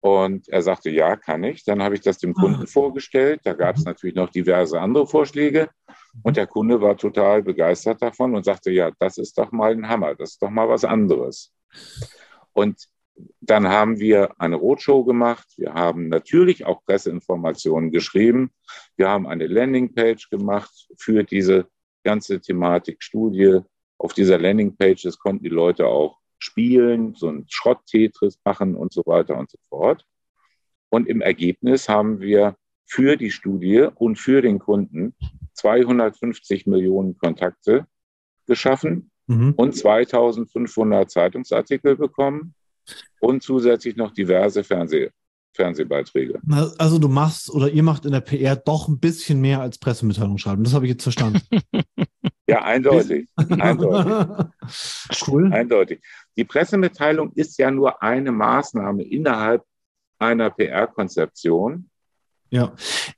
Und 0.00 0.48
er 0.50 0.60
sagte, 0.60 0.90
ja, 0.90 1.16
kann 1.16 1.42
ich. 1.44 1.64
Dann 1.64 1.82
habe 1.82 1.94
ich 1.94 2.02
das 2.02 2.18
dem 2.18 2.34
Kunden 2.34 2.64
ah. 2.64 2.66
vorgestellt. 2.66 3.40
Da 3.44 3.54
gab 3.54 3.76
es 3.76 3.84
mhm. 3.84 3.88
natürlich 3.88 4.14
noch 4.14 4.28
diverse 4.28 4.78
andere 4.78 5.06
Vorschläge. 5.06 5.70
Und 6.22 6.36
der 6.36 6.46
Kunde 6.46 6.82
war 6.82 6.98
total 6.98 7.42
begeistert 7.42 8.02
davon 8.02 8.36
und 8.36 8.44
sagte, 8.44 8.70
ja, 8.70 8.90
das 8.98 9.16
ist 9.16 9.38
doch 9.38 9.50
mal 9.50 9.72
ein 9.72 9.88
Hammer, 9.88 10.14
das 10.14 10.32
ist 10.32 10.42
doch 10.42 10.50
mal 10.50 10.68
was 10.68 10.84
anderes. 10.84 11.54
Und 12.52 12.86
dann 13.40 13.68
haben 13.68 13.98
wir 13.98 14.40
eine 14.40 14.56
Roadshow 14.56 15.04
gemacht. 15.04 15.46
Wir 15.56 15.74
haben 15.74 16.08
natürlich 16.08 16.66
auch 16.66 16.84
Presseinformationen 16.84 17.90
geschrieben. 17.90 18.50
Wir 18.96 19.08
haben 19.08 19.26
eine 19.26 19.46
Landingpage 19.46 20.30
gemacht 20.30 20.88
für 20.96 21.24
diese 21.24 21.66
ganze 22.02 22.40
Thematik 22.40 23.02
Studie. 23.02 23.60
Auf 23.98 24.14
dieser 24.14 24.38
Landingpage 24.38 25.06
konnten 25.18 25.44
die 25.44 25.50
Leute 25.50 25.86
auch 25.86 26.18
spielen, 26.38 27.14
so 27.14 27.28
ein 27.28 27.46
Schrott-Tetris 27.48 28.40
machen 28.44 28.74
und 28.74 28.92
so 28.92 29.02
weiter 29.06 29.38
und 29.38 29.50
so 29.50 29.58
fort. 29.68 30.04
Und 30.90 31.08
im 31.08 31.20
Ergebnis 31.20 31.88
haben 31.88 32.20
wir 32.20 32.56
für 32.86 33.16
die 33.16 33.30
Studie 33.30 33.88
und 33.94 34.16
für 34.18 34.42
den 34.42 34.58
Kunden 34.58 35.14
250 35.54 36.66
Millionen 36.66 37.16
Kontakte 37.16 37.86
geschaffen 38.46 39.10
mhm. 39.26 39.54
und 39.56 39.74
2500 39.74 41.10
Zeitungsartikel 41.10 41.96
bekommen 41.96 42.54
und 43.24 43.42
zusätzlich 43.42 43.96
noch 43.96 44.12
diverse 44.12 44.62
Fernseh 44.64 45.10
Fernsehbeiträge. 45.54 46.40
Also 46.78 46.98
du 46.98 47.08
machst 47.08 47.48
oder 47.48 47.70
ihr 47.70 47.84
macht 47.84 48.04
in 48.04 48.12
der 48.12 48.20
PR 48.20 48.56
doch 48.56 48.88
ein 48.88 48.98
bisschen 48.98 49.40
mehr 49.40 49.60
als 49.60 49.78
Pressemitteilung 49.78 50.36
schreiben. 50.36 50.64
Das 50.64 50.74
habe 50.74 50.84
ich 50.86 50.92
jetzt 50.92 51.04
verstanden. 51.04 51.40
ja, 52.48 52.62
eindeutig. 52.62 53.28
eindeutig. 53.36 54.46
Cool. 55.28 55.52
Eindeutig. 55.52 56.02
Die 56.36 56.44
Pressemitteilung 56.44 57.32
ist 57.34 57.56
ja 57.58 57.70
nur 57.70 58.02
eine 58.02 58.32
Maßnahme 58.32 59.04
innerhalb 59.04 59.62
einer 60.18 60.50
PR-Konzeption. 60.50 61.88
Ja, 62.50 62.74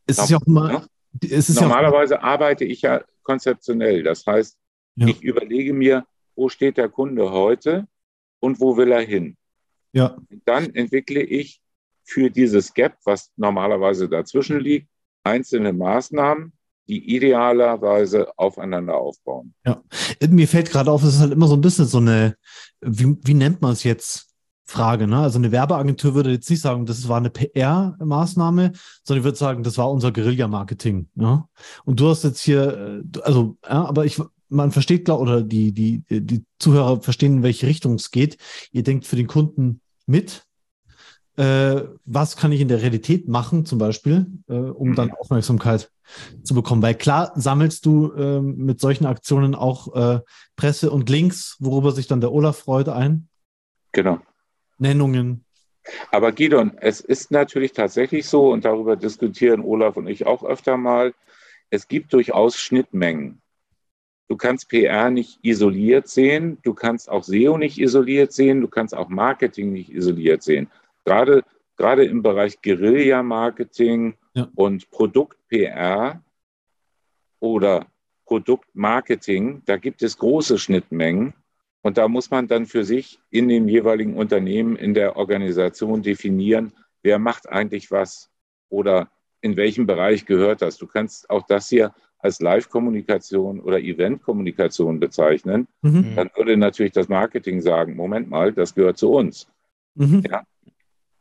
es 0.06 0.18
ist 0.18 0.28
ja 0.28 0.36
auch 0.36 0.46
immer. 0.46 0.86
Normalerweise 1.22 2.14
ja 2.14 2.20
auch, 2.20 2.24
arbeite 2.24 2.64
ich 2.64 2.82
ja 2.82 3.02
konzeptionell. 3.22 4.02
Das 4.02 4.26
heißt, 4.26 4.58
ja. 4.96 5.06
ich 5.06 5.22
überlege 5.22 5.72
mir, 5.72 6.04
wo 6.34 6.50
steht 6.50 6.76
der 6.76 6.90
Kunde 6.90 7.30
heute 7.30 7.86
und 8.40 8.60
wo 8.60 8.76
will 8.76 8.92
er 8.92 9.00
hin. 9.00 9.36
Ja. 9.96 10.16
Dann 10.44 10.74
entwickle 10.74 11.22
ich 11.22 11.62
für 12.04 12.30
dieses 12.30 12.74
Gap, 12.74 12.98
was 13.04 13.32
normalerweise 13.36 14.08
dazwischen 14.08 14.60
liegt, 14.60 14.88
einzelne 15.24 15.72
Maßnahmen, 15.72 16.52
die 16.86 17.16
idealerweise 17.16 18.30
aufeinander 18.36 18.94
aufbauen. 18.96 19.54
Ja, 19.64 19.82
mir 20.28 20.46
fällt 20.46 20.70
gerade 20.70 20.90
auf, 20.90 21.02
es 21.02 21.14
ist 21.14 21.20
halt 21.20 21.32
immer 21.32 21.48
so 21.48 21.54
ein 21.54 21.62
bisschen 21.62 21.86
so 21.86 21.98
eine, 21.98 22.36
wie, 22.80 23.16
wie 23.22 23.34
nennt 23.34 23.62
man 23.62 23.72
es 23.72 23.84
jetzt? 23.84 24.24
Frage, 24.68 25.06
ne? 25.06 25.18
Also 25.18 25.38
eine 25.38 25.52
Werbeagentur 25.52 26.16
würde 26.16 26.32
jetzt 26.32 26.50
nicht 26.50 26.60
sagen, 26.60 26.86
das 26.86 27.06
war 27.08 27.18
eine 27.18 27.30
PR-Maßnahme, 27.30 28.72
sondern 29.04 29.20
ich 29.20 29.24
würde 29.24 29.38
sagen, 29.38 29.62
das 29.62 29.78
war 29.78 29.92
unser 29.92 30.10
Guerilla-Marketing. 30.10 31.08
Ja? 31.14 31.48
Und 31.84 32.00
du 32.00 32.08
hast 32.08 32.24
jetzt 32.24 32.40
hier, 32.40 33.04
äh, 33.14 33.20
also, 33.20 33.56
ja, 33.62 33.84
aber 33.84 34.04
ich, 34.04 34.20
man 34.48 34.72
versteht, 34.72 35.04
glaube 35.04 35.22
oder 35.22 35.42
die, 35.42 35.70
die, 35.72 36.02
die 36.10 36.44
Zuhörer 36.58 37.00
verstehen, 37.00 37.36
in 37.36 37.42
welche 37.44 37.68
Richtung 37.68 37.94
es 37.94 38.10
geht. 38.10 38.38
Ihr 38.72 38.82
denkt 38.82 39.06
für 39.06 39.14
den 39.14 39.28
Kunden 39.28 39.80
mit, 40.06 40.44
äh, 41.36 41.82
was 42.04 42.36
kann 42.36 42.52
ich 42.52 42.60
in 42.60 42.68
der 42.68 42.80
Realität 42.80 43.28
machen, 43.28 43.66
zum 43.66 43.78
Beispiel, 43.78 44.26
äh, 44.48 44.54
um 44.54 44.94
dann 44.94 45.08
mhm. 45.08 45.14
Aufmerksamkeit 45.14 45.90
zu 46.42 46.54
bekommen. 46.54 46.82
Weil 46.82 46.94
klar 46.94 47.32
sammelst 47.34 47.84
du 47.84 48.12
äh, 48.12 48.40
mit 48.40 48.80
solchen 48.80 49.06
Aktionen 49.06 49.54
auch 49.54 49.94
äh, 49.94 50.20
Presse 50.56 50.90
und 50.90 51.10
Links, 51.10 51.56
worüber 51.58 51.92
sich 51.92 52.06
dann 52.06 52.20
der 52.20 52.32
Olaf 52.32 52.58
freut, 52.58 52.88
ein. 52.88 53.28
Genau. 53.92 54.20
Nennungen. 54.78 55.44
Aber 56.10 56.32
Gidon, 56.32 56.72
es 56.78 57.00
ist 57.00 57.30
natürlich 57.30 57.72
tatsächlich 57.72 58.26
so, 58.26 58.50
und 58.52 58.64
darüber 58.64 58.96
diskutieren 58.96 59.62
Olaf 59.62 59.96
und 59.96 60.08
ich 60.08 60.26
auch 60.26 60.42
öfter 60.42 60.76
mal, 60.76 61.14
es 61.70 61.88
gibt 61.88 62.12
durchaus 62.12 62.56
Schnittmengen. 62.56 63.40
Du 64.28 64.36
kannst 64.36 64.68
PR 64.68 65.10
nicht 65.10 65.38
isoliert 65.42 66.08
sehen, 66.08 66.58
du 66.62 66.74
kannst 66.74 67.08
auch 67.08 67.22
SEO 67.22 67.58
nicht 67.58 67.78
isoliert 67.78 68.32
sehen, 68.32 68.60
du 68.60 68.68
kannst 68.68 68.94
auch 68.94 69.08
Marketing 69.08 69.72
nicht 69.72 69.90
isoliert 69.90 70.42
sehen 70.42 70.68
gerade, 71.06 71.44
gerade 71.76 72.04
im 72.04 72.22
Bereich 72.22 72.60
Guerilla-Marketing 72.60 74.14
ja. 74.34 74.48
und 74.54 74.90
Produkt-PR 74.90 76.22
oder 77.40 77.86
Produktmarketing, 78.26 79.62
da 79.64 79.76
gibt 79.76 80.02
es 80.02 80.18
große 80.18 80.58
Schnittmengen. 80.58 81.32
Und 81.82 81.96
da 81.98 82.08
muss 82.08 82.32
man 82.32 82.48
dann 82.48 82.66
für 82.66 82.84
sich 82.84 83.20
in 83.30 83.48
dem 83.48 83.68
jeweiligen 83.68 84.16
Unternehmen, 84.16 84.74
in 84.74 84.92
der 84.92 85.16
Organisation 85.16 86.02
definieren, 86.02 86.72
wer 87.02 87.20
macht 87.20 87.48
eigentlich 87.48 87.92
was 87.92 88.28
oder 88.68 89.08
in 89.40 89.56
welchem 89.56 89.86
Bereich 89.86 90.26
gehört 90.26 90.62
das. 90.62 90.76
Du 90.78 90.88
kannst 90.88 91.30
auch 91.30 91.46
das 91.46 91.68
hier 91.68 91.94
als 92.18 92.40
Live-Kommunikation 92.40 93.60
oder 93.60 93.78
Event-Kommunikation 93.78 95.00
bezeichnen. 95.00 95.68
Mhm. 95.82 96.14
Dann 96.16 96.30
würde 96.34 96.56
natürlich 96.56 96.92
das 96.92 97.08
Marketing 97.08 97.60
sagen, 97.60 97.94
Moment 97.94 98.30
mal, 98.30 98.52
das 98.52 98.74
gehört 98.74 98.98
zu 98.98 99.10
uns. 99.12 99.48
Mhm. 99.94 100.22
Ja? 100.28 100.44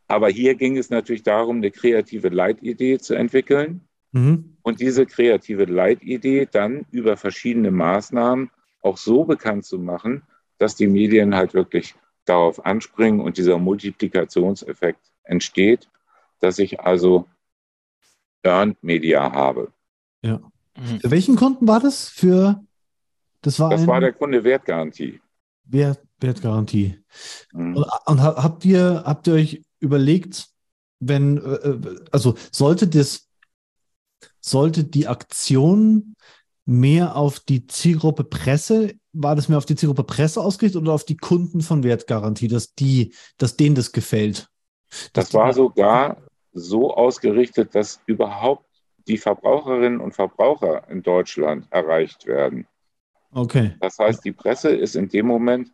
Aber 0.08 0.30
hier 0.30 0.56
ging 0.56 0.78
es 0.78 0.90
natürlich 0.90 1.24
darum, 1.24 1.58
eine 1.58 1.72
kreative 1.72 2.30
Leitidee 2.30 3.00
zu 3.00 3.16
entwickeln 3.16 3.82
mhm. 4.12 4.58
und 4.62 4.80
diese 4.80 5.06
kreative 5.06 5.66
Leitidee 5.66 6.48
dann 6.50 6.86
über 6.92 7.18
verschiedene 7.18 7.72
Maßnahmen 7.72 8.52
auch 8.82 8.98
so 8.98 9.26
bekannt 9.26 9.66
zu 9.66 9.80
machen, 9.80 10.24
dass 10.58 10.76
die 10.76 10.88
Medien 10.88 11.36
halt 11.36 11.54
wirklich 11.54 11.96
darauf 12.26 12.66
anspringen 12.66 13.20
und 13.20 13.38
dieser 13.38 13.58
Multiplikationseffekt 13.58 15.12
entsteht, 15.24 15.90
dass 16.40 16.60
ich 16.60 16.80
also 16.80 17.28
Earned 18.44 18.82
Media 18.84 19.32
habe. 19.32 19.72
Ja. 20.22 20.40
Mhm. 20.78 21.00
Für 21.00 21.12
welchen 21.12 21.36
Kunden 21.36 21.68
war 21.68 21.80
das? 21.80 22.10
Für 22.10 22.64
das 23.42 23.60
war, 23.60 23.70
das 23.70 23.82
ein... 23.82 23.88
war 23.88 24.00
der 24.00 24.14
Kunde 24.14 24.44
Wertgarantie. 24.44 25.22
Wert, 25.66 26.02
Wertgarantie. 26.20 27.00
Mhm. 27.54 27.78
Und, 27.78 27.86
und, 28.06 28.22
habt 28.22 28.66
ihr 28.66 29.04
habt 29.06 29.28
ihr 29.28 29.34
euch 29.34 29.64
überlegt, 29.80 30.48
wenn, 31.00 31.38
äh, 31.38 31.70
äh, 31.70 32.06
also 32.12 32.36
sollte 32.52 32.88
das, 32.88 33.28
sollte 34.40 34.84
die 34.84 35.08
Aktion 35.08 36.16
mehr 36.66 37.16
auf 37.16 37.40
die 37.40 37.68
Zielgruppe 37.68 38.24
Presse, 38.24 38.96
war 39.14 39.36
das 39.36 39.50
mehr 39.50 39.58
auf 39.58 39.66
die 39.66 39.76
Zielgruppe 39.76 40.04
Presse 40.04 40.42
ausgerichtet 40.42 40.82
oder 40.82 40.94
auf 40.94 41.06
die 41.06 41.18
Kunden 41.18 41.62
von 41.62 41.84
Wertgarantie, 41.84 42.48
dass 42.48 42.74
die, 42.74 43.14
dass 43.38 43.56
denen 43.56 43.76
das 43.76 43.92
gefällt? 43.92 44.50
Das 45.14 45.34
war 45.34 45.54
sogar 45.54 46.18
so 46.54 46.94
ausgerichtet, 46.94 47.76
dass 47.76 48.02
überhaupt 48.06 48.66
die 49.08 49.18
Verbraucherinnen 49.18 50.00
und 50.00 50.14
Verbraucher 50.14 50.90
in 50.90 51.04
Deutschland 51.04 51.68
erreicht 51.72 52.26
werden. 52.26 52.68
Okay. 53.32 53.76
Das 53.80 54.00
heißt, 54.00 54.24
die 54.24 54.32
Presse 54.32 54.70
ist 54.70 54.96
in 54.96 55.10
dem 55.10 55.28
Moment 55.28 55.72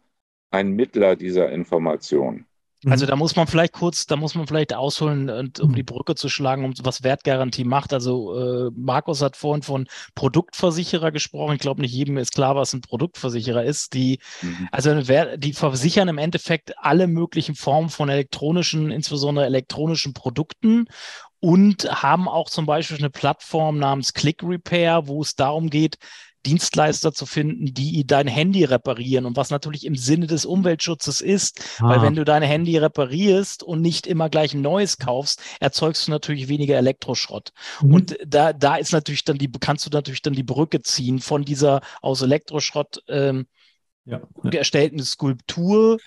ein 0.50 0.72
Mittler 0.72 1.16
dieser 1.16 1.52
Information. 1.52 2.46
Also 2.86 3.06
mhm. 3.06 3.10
da 3.10 3.16
muss 3.16 3.36
man 3.36 3.48
vielleicht 3.48 3.74
kurz, 3.74 4.08
da 4.08 4.16
muss 4.16 4.34
man 4.34 4.48
vielleicht 4.48 4.74
ausholen, 4.74 5.30
und, 5.30 5.60
um 5.60 5.70
mhm. 5.70 5.76
die 5.76 5.84
Brücke 5.84 6.16
zu 6.16 6.30
schlagen, 6.30 6.66
um 6.66 6.74
was 6.82 7.04
Wertgarantie 7.04 7.64
macht. 7.64 7.94
Also 7.94 8.38
äh, 8.38 8.72
Markus 8.76 9.22
hat 9.22 9.38
vorhin 9.38 9.62
von 9.62 9.88
Produktversicherer 10.16 11.12
gesprochen. 11.12 11.54
Ich 11.54 11.62
glaube, 11.62 11.82
nicht 11.82 11.94
jedem 11.94 12.18
ist 12.18 12.34
klar, 12.34 12.56
was 12.56 12.74
ein 12.74 12.82
Produktversicherer 12.82 13.64
ist. 13.64 13.94
Die, 13.94 14.20
mhm. 14.42 14.68
also 14.72 15.02
die 15.38 15.54
versichern 15.54 16.08
im 16.08 16.18
Endeffekt 16.18 16.74
alle 16.78 17.08
möglichen 17.08 17.56
Formen 17.56 17.90
von 17.90 18.10
elektronischen, 18.10 18.90
insbesondere 18.90 19.46
elektronischen 19.46 20.14
Produkten 20.14 20.88
und 21.40 22.04
haben 22.04 22.28
auch 22.28 22.50
zum 22.50 22.66
Beispiel 22.66 22.98
eine 22.98 23.10
Plattform 23.10 23.78
namens 23.80 24.14
Click 24.14 24.42
Repair, 24.44 25.08
wo 25.08 25.22
es 25.22 25.36
darum 25.36 25.70
geht, 25.70 25.98
Dienstleister 26.46 27.14
zu 27.14 27.26
finden, 27.26 27.74
die 27.74 28.06
dein 28.06 28.28
Handy 28.28 28.64
reparieren 28.64 29.26
und 29.26 29.38
was 29.38 29.50
natürlich 29.50 29.86
im 29.86 29.96
Sinne 29.96 30.28
des 30.28 30.46
Umweltschutzes 30.46 31.22
ist, 31.22 31.62
ah. 31.80 31.90
weil 31.90 32.02
wenn 32.02 32.16
du 32.16 32.26
dein 32.26 32.44
Handy 32.44 32.78
reparierst 32.78 33.64
und 33.64 33.82
nicht 33.82 34.08
immer 34.08 34.30
gleich 34.30 34.54
ein 34.54 34.62
neues 34.62 34.98
kaufst, 34.98 35.42
erzeugst 35.60 36.08
du 36.08 36.12
natürlich 36.12 36.48
weniger 36.48 36.78
Elektroschrott. 36.78 37.52
Mhm. 37.82 37.94
Und 37.94 38.18
da, 38.26 38.54
da 38.54 38.76
ist 38.76 38.92
natürlich 38.92 39.24
dann 39.24 39.38
die, 39.38 39.52
kannst 39.52 39.86
du 39.86 39.90
natürlich 39.90 40.22
dann 40.22 40.34
die 40.34 40.44
Brücke 40.44 40.82
ziehen 40.82 41.20
von 41.20 41.44
dieser 41.44 41.82
aus 42.02 42.22
Elektroschrott 42.22 43.04
ähm, 43.08 43.46
ja, 44.06 44.22
erstellten 44.52 45.04
Skulptur 45.04 46.00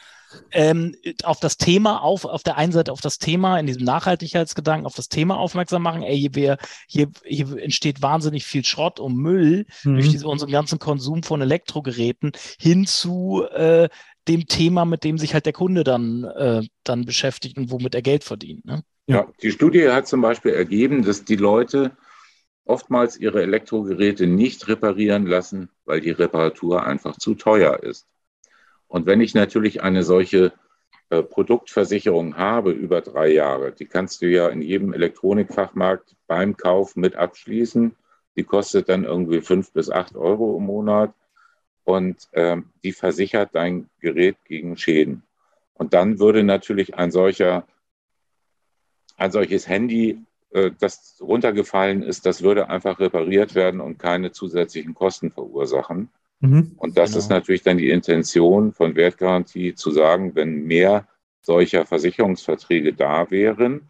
ähm, 0.53 0.95
auf 1.23 1.41
das 1.41 1.57
Thema 1.57 2.03
auf, 2.03 2.25
auf 2.25 2.43
der 2.43 2.57
einen 2.57 2.73
Seite 2.73 2.93
auf 2.93 3.01
das 3.01 3.19
Thema, 3.19 3.59
in 3.59 3.67
diesem 3.67 3.85
Nachhaltigkeitsgedanken, 3.85 4.87
auf 4.87 4.95
das 4.95 5.09
Thema 5.09 5.39
aufmerksam 5.39 5.83
machen. 5.83 6.03
Ey, 6.03 6.29
hier, 6.33 6.59
hier, 6.89 7.09
hier 7.25 7.59
entsteht 7.59 8.03
wahnsinnig 8.03 8.45
viel 8.45 8.65
Schrott 8.65 9.01
und 9.01 9.17
Müll 9.17 9.67
mhm. 9.85 9.95
durch 9.95 10.11
diese, 10.11 10.27
unseren 10.27 10.51
ganzen 10.51 10.79
Konsum 10.79 11.23
von 11.23 11.41
Elektrogeräten 11.41 12.33
hin 12.59 12.87
zu 12.87 13.45
äh, 13.53 13.89
dem 14.29 14.47
Thema, 14.47 14.85
mit 14.85 15.05
dem 15.05 15.19
sich 15.19 15.35
halt 15.35 15.47
der 15.47 15.53
Kunde 15.53 15.85
dann, 15.85 16.25
äh, 16.25 16.63
dann 16.83 17.05
beschäftigt 17.05 17.59
und 17.59 17.71
womit 17.71 17.95
er 17.95 18.03
Geld 18.03 18.25
verdient. 18.25 18.65
Ne? 18.65 18.83
Ja, 19.07 19.29
die 19.43 19.51
Studie 19.51 19.91
hat 19.91 20.09
zum 20.09 20.23
Beispiel 20.23 20.53
ergeben, 20.53 21.05
dass 21.05 21.25
die 21.25 21.37
Leute 21.37 21.97
oftmals 22.65 23.19
ihre 23.19 23.43
Elektrogeräte 23.43 24.27
nicht 24.27 24.69
reparieren 24.69 25.27
lassen, 25.27 25.69
weil 25.85 26.01
die 26.01 26.11
Reparatur 26.11 26.85
einfach 26.85 27.19
zu 27.19 27.35
teuer 27.35 27.83
ist. 27.83 28.07
Und 28.95 29.07
wenn 29.07 29.21
ich 29.21 29.35
natürlich 29.35 29.83
eine 29.83 30.05
solche 30.05 30.53
äh, 31.11 31.21
Produktversicherung 31.21 32.37
habe 32.37 32.71
über 32.71 33.01
drei 33.01 33.27
Jahre, 33.27 33.73
die 33.73 33.87
kannst 33.87 34.23
du 34.23 34.29
ja 34.29 34.47
in 34.47 34.63
jedem 34.63 34.93
Elektronikfachmarkt 34.93 36.15
beim 36.29 36.57
Kauf 36.57 36.95
mit 36.95 37.17
abschließen. 37.17 37.97
Die 38.37 38.45
kostet 38.45 38.89
dann 38.89 39.03
irgendwie 39.03 39.41
fünf 39.41 39.73
bis 39.73 39.91
acht 39.91 40.15
Euro 40.15 40.57
im 40.59 40.67
Monat 40.67 41.13
und 41.83 42.29
äh, 42.31 42.59
die 42.85 42.93
versichert 42.93 43.51
dein 43.57 43.91
Gerät 43.99 44.37
gegen 44.45 44.77
Schäden. 44.77 45.25
Und 45.73 45.93
dann 45.93 46.21
würde 46.21 46.45
natürlich 46.45 46.95
ein 46.95 47.11
solcher, 47.11 47.67
ein 49.17 49.33
solches 49.33 49.67
Handy, 49.67 50.21
äh, 50.51 50.71
das 50.79 51.17
runtergefallen 51.21 52.05
ist, 52.05 52.27
das 52.27 52.43
würde 52.43 52.71
einfach 52.71 53.01
repariert 53.01 53.57
werden 53.57 53.81
und 53.81 53.99
keine 53.99 54.31
zusätzlichen 54.31 54.95
Kosten 54.95 55.33
verursachen. 55.33 56.11
Mhm. 56.45 56.73
Und 56.77 56.99
das 56.99 57.11
genau. 57.11 57.19
ist 57.21 57.31
natürlich 57.31 57.63
dann 57.63 57.79
die 57.79 57.91
Intention 57.91 58.73
von 58.73 58.95
Wertgarantie 58.97 59.75
zu 59.75 59.91
sagen, 59.91 60.35
wenn 60.35 60.65
mehr 60.67 61.09
solcher 61.41 61.87
Versicherungsverträge 61.87 62.93
da 62.93 63.31
wären, 63.31 63.89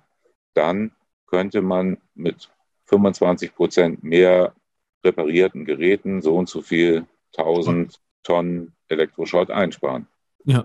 dann 0.54 0.92
könnte 1.26 1.62
man 1.62 1.98
mit 2.14 2.50
25 2.86 3.54
Prozent 3.54 4.04
mehr 4.04 4.54
reparierten 5.02 5.64
Geräten 5.64 6.22
so 6.22 6.36
und 6.36 6.48
so 6.48 6.62
viel 6.62 7.06
1000 7.36 8.00
Tonnen 8.22 8.72
Elektroschrott 8.88 9.50
einsparen. 9.50 10.06
Ja. 10.44 10.64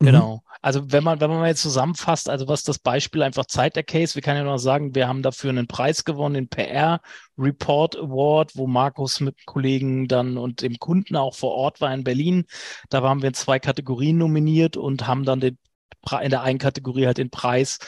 Genau. 0.00 0.42
Also 0.62 0.92
wenn 0.92 1.04
man, 1.04 1.20
wenn 1.20 1.30
man 1.30 1.40
mal 1.40 1.48
jetzt 1.48 1.62
zusammenfasst, 1.62 2.28
also 2.28 2.48
was 2.48 2.62
das 2.62 2.78
Beispiel 2.78 3.22
einfach 3.22 3.46
zeigt, 3.46 3.76
der 3.76 3.82
Case, 3.82 4.14
wir 4.14 4.22
können 4.22 4.38
ja 4.38 4.44
noch 4.44 4.58
sagen, 4.58 4.94
wir 4.94 5.06
haben 5.06 5.22
dafür 5.22 5.50
einen 5.50 5.66
Preis 5.66 6.04
gewonnen, 6.04 6.34
den 6.34 6.48
PR 6.48 7.00
Report 7.38 7.96
Award, 7.96 8.56
wo 8.56 8.66
Markus 8.66 9.20
mit 9.20 9.46
Kollegen 9.46 10.08
dann 10.08 10.38
und 10.38 10.62
dem 10.62 10.78
Kunden 10.78 11.16
auch 11.16 11.34
vor 11.34 11.52
Ort 11.52 11.80
war 11.80 11.92
in 11.92 12.04
Berlin. 12.04 12.46
Da 12.88 13.02
waren 13.02 13.20
wir 13.20 13.28
in 13.28 13.34
zwei 13.34 13.58
Kategorien 13.58 14.18
nominiert 14.18 14.76
und 14.76 15.06
haben 15.06 15.24
dann 15.24 15.40
den, 15.40 15.58
in 16.22 16.30
der 16.30 16.42
einen 16.42 16.58
Kategorie 16.58 17.06
halt 17.06 17.18
den 17.18 17.30
Preis 17.30 17.78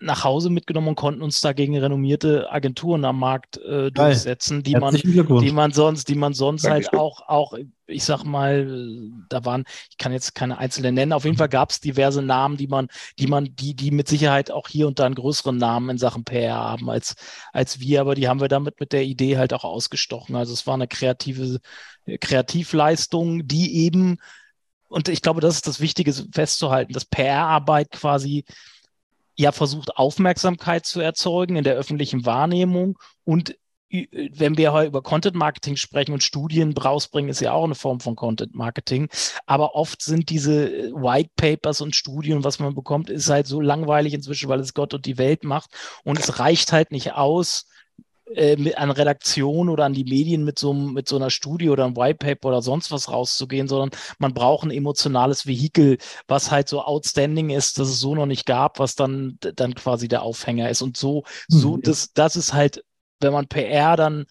nach 0.00 0.24
Hause 0.24 0.50
mitgenommen 0.50 0.88
und 0.88 0.96
konnten 0.96 1.22
uns 1.22 1.40
dagegen 1.40 1.78
renommierte 1.78 2.50
Agenturen 2.50 3.04
am 3.04 3.18
Markt 3.18 3.58
äh, 3.58 3.90
durchsetzen, 3.90 4.62
die 4.62 4.76
man, 4.76 4.94
die 4.94 5.52
man 5.52 5.72
sonst, 5.72 6.08
die 6.08 6.14
man 6.14 6.34
sonst 6.34 6.68
halt 6.68 6.92
auch, 6.92 7.22
auch, 7.28 7.54
ich 7.86 8.04
sag 8.04 8.24
mal, 8.24 8.68
da 9.28 9.44
waren, 9.44 9.64
ich 9.90 9.96
kann 9.96 10.12
jetzt 10.12 10.34
keine 10.34 10.58
einzelnen 10.58 10.94
nennen, 10.94 11.12
auf 11.12 11.24
jeden 11.24 11.36
Fall 11.36 11.48
gab 11.48 11.70
es 11.70 11.80
diverse 11.80 12.22
Namen, 12.22 12.56
die 12.56 12.66
man, 12.66 12.88
die 13.18 13.26
man, 13.26 13.54
die, 13.54 13.74
die 13.74 13.90
mit 13.90 14.08
Sicherheit 14.08 14.50
auch 14.50 14.68
hier 14.68 14.86
und 14.86 14.98
da 14.98 15.06
einen 15.06 15.14
größeren 15.14 15.56
Namen 15.56 15.90
in 15.90 15.98
Sachen 15.98 16.24
PR 16.24 16.56
haben 16.56 16.90
als, 16.90 17.14
als 17.52 17.80
wir, 17.80 18.00
aber 18.00 18.14
die 18.14 18.28
haben 18.28 18.40
wir 18.40 18.48
damit 18.48 18.80
mit 18.80 18.92
der 18.92 19.04
Idee 19.04 19.38
halt 19.38 19.52
auch 19.52 19.64
ausgestochen. 19.64 20.34
Also 20.34 20.52
es 20.52 20.66
war 20.66 20.74
eine 20.74 20.88
kreative 20.88 21.60
Kreativleistung, 22.20 23.46
die 23.46 23.76
eben, 23.76 24.18
und 24.88 25.08
ich 25.08 25.22
glaube, 25.22 25.40
das 25.40 25.54
ist 25.54 25.66
das 25.66 25.80
Wichtige 25.80 26.12
festzuhalten, 26.32 26.92
dass 26.92 27.06
PR-Arbeit 27.06 27.90
quasi 27.90 28.44
ja 29.36 29.52
versucht, 29.52 29.96
Aufmerksamkeit 29.96 30.86
zu 30.86 31.00
erzeugen 31.00 31.56
in 31.56 31.64
der 31.64 31.74
öffentlichen 31.74 32.26
Wahrnehmung 32.26 32.98
und 33.24 33.56
wenn 34.32 34.56
wir 34.56 34.72
heute 34.72 34.88
über 34.88 35.02
Content 35.02 35.36
Marketing 35.36 35.76
sprechen 35.76 36.12
und 36.12 36.22
Studien 36.22 36.76
rausbringen, 36.76 37.30
ist 37.30 37.40
ja 37.40 37.52
auch 37.52 37.64
eine 37.64 37.76
Form 37.76 38.00
von 38.00 38.16
Content 38.16 38.54
Marketing. 38.54 39.08
Aber 39.46 39.74
oft 39.76 40.02
sind 40.02 40.30
diese 40.30 40.92
White 40.92 41.30
Papers 41.36 41.80
und 41.80 41.94
Studien, 41.94 42.42
was 42.42 42.58
man 42.58 42.74
bekommt, 42.74 43.08
ist 43.08 43.30
halt 43.30 43.46
so 43.46 43.60
langweilig 43.60 44.14
inzwischen, 44.14 44.48
weil 44.48 44.60
es 44.60 44.74
Gott 44.74 44.94
und 44.94 45.06
die 45.06 45.18
Welt 45.18 45.44
macht. 45.44 45.70
Und 46.02 46.18
es 46.18 46.38
reicht 46.40 46.72
halt 46.72 46.90
nicht 46.90 47.12
aus, 47.12 47.66
äh, 48.26 48.74
an 48.74 48.90
Redaktion 48.90 49.68
oder 49.68 49.84
an 49.84 49.94
die 49.94 50.04
Medien 50.04 50.44
mit 50.44 50.58
so, 50.58 50.72
mit 50.72 51.08
so 51.08 51.16
einer 51.16 51.30
Studie 51.30 51.70
oder 51.70 51.84
einem 51.84 51.96
White 51.96 52.18
Paper 52.18 52.48
oder 52.48 52.62
sonst 52.62 52.90
was 52.90 53.10
rauszugehen, 53.10 53.68
sondern 53.68 53.90
man 54.18 54.34
braucht 54.34 54.66
ein 54.66 54.70
emotionales 54.70 55.46
Vehikel, 55.46 55.98
was 56.26 56.50
halt 56.50 56.68
so 56.68 56.82
outstanding 56.82 57.50
ist, 57.50 57.78
dass 57.78 57.88
es 57.88 58.00
so 58.00 58.14
noch 58.14 58.26
nicht 58.26 58.46
gab, 58.46 58.78
was 58.78 58.94
dann, 58.94 59.38
dann 59.40 59.74
quasi 59.74 60.08
der 60.08 60.22
Aufhänger 60.22 60.70
ist. 60.70 60.82
Und 60.82 60.96
so, 60.96 61.24
so, 61.48 61.76
mhm. 61.76 61.82
das, 61.82 62.12
das 62.12 62.36
ist 62.36 62.54
halt, 62.54 62.84
wenn 63.20 63.32
man 63.32 63.46
PR 63.46 63.96
dann 63.96 64.26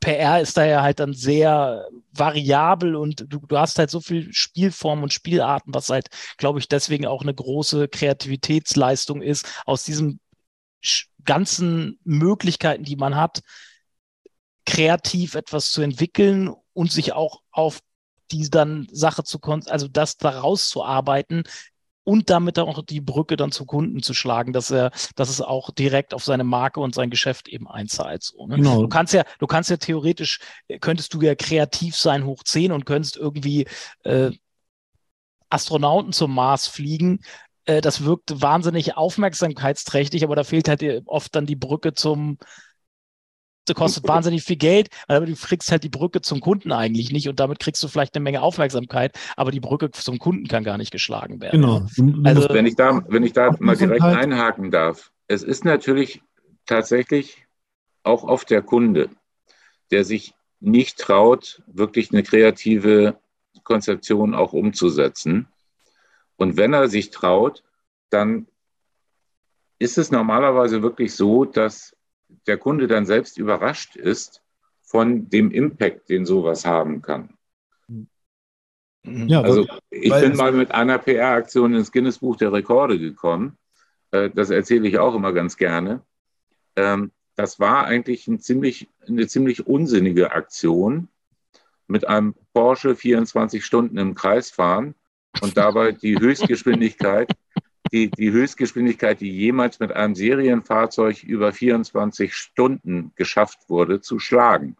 PR 0.00 0.40
ist 0.40 0.56
da 0.56 0.64
ja 0.64 0.82
halt 0.82 1.00
dann 1.00 1.12
sehr 1.12 1.88
variabel 2.12 2.94
und 2.94 3.24
du, 3.28 3.40
du 3.40 3.58
hast 3.58 3.78
halt 3.78 3.90
so 3.90 4.00
viel 4.00 4.32
Spielformen 4.32 5.02
und 5.02 5.12
Spielarten, 5.12 5.74
was 5.74 5.88
halt, 5.88 6.08
glaube 6.38 6.60
ich, 6.60 6.68
deswegen 6.68 7.06
auch 7.06 7.22
eine 7.22 7.34
große 7.34 7.88
Kreativitätsleistung 7.88 9.22
ist, 9.22 9.46
aus 9.66 9.84
diesem 9.84 10.20
ganzen 11.24 11.98
Möglichkeiten, 12.04 12.84
die 12.84 12.96
man 12.96 13.16
hat, 13.16 13.42
kreativ 14.64 15.34
etwas 15.34 15.70
zu 15.70 15.82
entwickeln 15.82 16.54
und 16.72 16.92
sich 16.92 17.12
auch 17.12 17.42
auf 17.50 17.80
die 18.30 18.48
dann 18.48 18.86
Sache 18.90 19.24
zu, 19.24 19.40
also 19.66 19.88
das 19.88 20.16
daraus 20.16 20.68
zu 20.68 20.84
arbeiten 20.84 21.44
und 22.04 22.30
damit 22.30 22.58
auch 22.58 22.84
die 22.84 23.00
Brücke 23.00 23.36
dann 23.36 23.52
zu 23.52 23.64
Kunden 23.64 24.02
zu 24.02 24.14
schlagen, 24.14 24.52
dass 24.52 24.70
er, 24.70 24.90
dass 25.14 25.28
es 25.28 25.40
auch 25.40 25.70
direkt 25.70 26.14
auf 26.14 26.24
seine 26.24 26.44
Marke 26.44 26.80
und 26.80 26.94
sein 26.94 27.10
Geschäft 27.10 27.48
eben 27.48 27.68
einzahlt. 27.68 28.22
So, 28.22 28.46
ne? 28.46 28.56
genau. 28.56 28.82
Du 28.82 28.88
kannst 28.88 29.12
ja, 29.12 29.24
du 29.38 29.46
kannst 29.46 29.70
ja 29.70 29.76
theoretisch, 29.76 30.40
könntest 30.80 31.14
du 31.14 31.20
ja 31.20 31.34
kreativ 31.34 31.96
sein 31.96 32.24
hoch 32.24 32.42
10 32.42 32.72
und 32.72 32.86
könntest 32.86 33.16
irgendwie 33.16 33.66
äh, 34.04 34.32
Astronauten 35.48 36.12
zum 36.12 36.34
Mars 36.34 36.66
fliegen, 36.66 37.20
äh, 37.64 37.80
das 37.80 38.04
wirkt 38.04 38.40
wahnsinnig 38.42 38.96
aufmerksamkeitsträchtig, 38.96 40.24
aber 40.24 40.36
da 40.36 40.44
fehlt 40.44 40.68
halt 40.68 40.82
oft 41.06 41.34
dann 41.34 41.46
die 41.46 41.56
Brücke 41.56 41.94
zum, 41.94 42.38
das 43.66 43.76
kostet 43.76 44.08
wahnsinnig 44.08 44.42
viel 44.42 44.56
Geld, 44.56 44.88
aber 45.06 45.26
du 45.26 45.34
kriegst 45.34 45.70
halt 45.70 45.84
die 45.84 45.88
Brücke 45.88 46.20
zum 46.20 46.40
Kunden 46.40 46.72
eigentlich 46.72 47.12
nicht 47.12 47.28
und 47.28 47.38
damit 47.38 47.60
kriegst 47.60 47.82
du 47.82 47.88
vielleicht 47.88 48.14
eine 48.14 48.22
Menge 48.22 48.42
Aufmerksamkeit, 48.42 49.16
aber 49.36 49.50
die 49.50 49.60
Brücke 49.60 49.90
zum 49.92 50.18
Kunden 50.18 50.48
kann 50.48 50.64
gar 50.64 50.78
nicht 50.78 50.90
geschlagen 50.90 51.40
werden. 51.40 51.60
Genau. 51.60 51.86
Also, 52.24 52.48
wenn 52.48 52.66
ich 52.66 52.74
da, 52.74 53.02
wenn 53.08 53.22
ich 53.22 53.32
da 53.32 53.54
mal 53.60 53.76
direkt 53.76 54.02
halt 54.02 54.18
einhaken 54.18 54.70
darf, 54.70 55.12
es 55.28 55.42
ist 55.42 55.64
natürlich 55.64 56.22
tatsächlich 56.66 57.46
auch 58.02 58.24
oft 58.24 58.50
der 58.50 58.62
Kunde, 58.62 59.10
der 59.92 60.04
sich 60.04 60.34
nicht 60.58 60.98
traut, 60.98 61.62
wirklich 61.66 62.12
eine 62.12 62.22
kreative 62.22 63.16
Konzeption 63.62 64.34
auch 64.34 64.52
umzusetzen. 64.52 65.48
Und 66.42 66.56
wenn 66.56 66.72
er 66.72 66.88
sich 66.88 67.10
traut, 67.10 67.62
dann 68.10 68.48
ist 69.78 69.96
es 69.96 70.10
normalerweise 70.10 70.82
wirklich 70.82 71.14
so, 71.14 71.44
dass 71.44 71.96
der 72.48 72.58
Kunde 72.58 72.88
dann 72.88 73.06
selbst 73.06 73.38
überrascht 73.38 73.94
ist 73.94 74.42
von 74.82 75.28
dem 75.28 75.52
Impact, 75.52 76.08
den 76.08 76.26
sowas 76.26 76.66
haben 76.66 77.00
kann. 77.00 77.38
Ja, 79.04 79.40
also 79.40 79.68
ich 79.90 80.12
bin 80.12 80.36
mal 80.36 80.50
mit 80.50 80.72
einer 80.72 80.98
PR-Aktion 80.98 81.74
ins 81.74 81.92
Guinness 81.92 82.18
Buch 82.18 82.36
der 82.36 82.52
Rekorde 82.52 82.98
gekommen. 82.98 83.56
Äh, 84.10 84.30
das 84.30 84.50
erzähle 84.50 84.88
ich 84.88 84.98
auch 84.98 85.14
immer 85.14 85.32
ganz 85.32 85.56
gerne. 85.56 86.02
Ähm, 86.74 87.12
das 87.36 87.60
war 87.60 87.86
eigentlich 87.86 88.26
ein 88.26 88.40
ziemlich, 88.40 88.88
eine 89.06 89.28
ziemlich 89.28 89.66
unsinnige 89.66 90.32
Aktion 90.32 91.08
mit 91.86 92.08
einem 92.08 92.34
Porsche 92.52 92.96
24 92.96 93.64
Stunden 93.64 93.96
im 93.98 94.16
Kreis 94.16 94.50
fahren 94.50 94.96
und 95.40 95.56
dabei 95.56 95.92
die 95.92 96.18
Höchstgeschwindigkeit, 96.18 97.32
die, 97.92 98.10
die 98.10 98.32
Höchstgeschwindigkeit, 98.32 99.20
die 99.20 99.30
jemals 99.30 99.80
mit 99.80 99.92
einem 99.92 100.14
Serienfahrzeug 100.14 101.22
über 101.24 101.52
24 101.52 102.34
Stunden 102.34 103.12
geschafft 103.16 103.68
wurde, 103.68 104.00
zu 104.00 104.18
schlagen. 104.18 104.76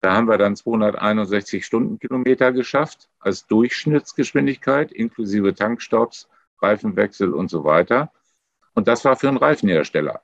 Da 0.00 0.14
haben 0.14 0.28
wir 0.28 0.38
dann 0.38 0.56
261 0.56 1.66
Stundenkilometer 1.66 2.52
geschafft 2.52 3.08
als 3.18 3.46
Durchschnittsgeschwindigkeit 3.46 4.92
inklusive 4.92 5.54
Tankstops, 5.54 6.28
Reifenwechsel 6.62 7.34
und 7.34 7.50
so 7.50 7.64
weiter. 7.64 8.10
Und 8.74 8.88
das 8.88 9.04
war 9.04 9.16
für 9.16 9.28
einen 9.28 9.36
Reifenhersteller. 9.36 10.22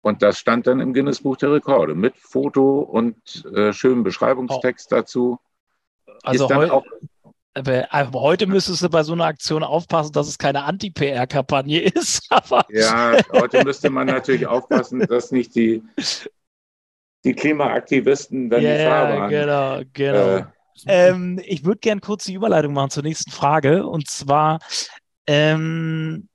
Und 0.00 0.22
das 0.22 0.38
stand 0.38 0.66
dann 0.66 0.80
im 0.80 0.92
Guinness 0.94 1.20
Buch 1.20 1.36
der 1.36 1.52
Rekorde 1.52 1.94
mit 1.94 2.16
Foto 2.16 2.80
und 2.80 3.44
äh, 3.54 3.72
schönem 3.72 4.02
Beschreibungstext 4.02 4.92
oh. 4.92 4.96
dazu. 4.96 5.38
Also 6.22 6.48
heu 6.48 6.70
auch, 6.70 6.84
aber 7.54 8.20
heute 8.20 8.46
müsstest 8.46 8.82
du 8.82 8.88
bei 8.88 9.02
so 9.02 9.12
einer 9.12 9.26
Aktion 9.26 9.62
aufpassen, 9.62 10.12
dass 10.12 10.26
es 10.26 10.38
keine 10.38 10.64
Anti-PR-Kampagne 10.64 11.80
ist. 11.94 12.28
ja, 12.68 13.16
heute 13.32 13.64
müsste 13.64 13.90
man 13.90 14.08
natürlich 14.08 14.46
aufpassen, 14.46 15.00
dass 15.00 15.30
nicht 15.30 15.54
die, 15.54 15.82
die 17.24 17.34
Klimaaktivisten 17.34 18.50
dann 18.50 18.62
yeah, 18.62 18.76
die 18.76 18.84
Fahrbahn. 18.84 19.30
Genau, 19.30 19.80
genau. 19.92 20.36
Äh, 20.36 20.44
ähm, 20.86 21.40
ich 21.44 21.64
würde 21.64 21.78
gerne 21.78 22.00
kurz 22.00 22.24
die 22.24 22.34
Überleitung 22.34 22.72
machen 22.72 22.90
zur 22.90 23.04
nächsten 23.04 23.30
Frage. 23.30 23.86
Und 23.86 24.08
zwar, 24.08 24.58
ähm, 25.26 26.28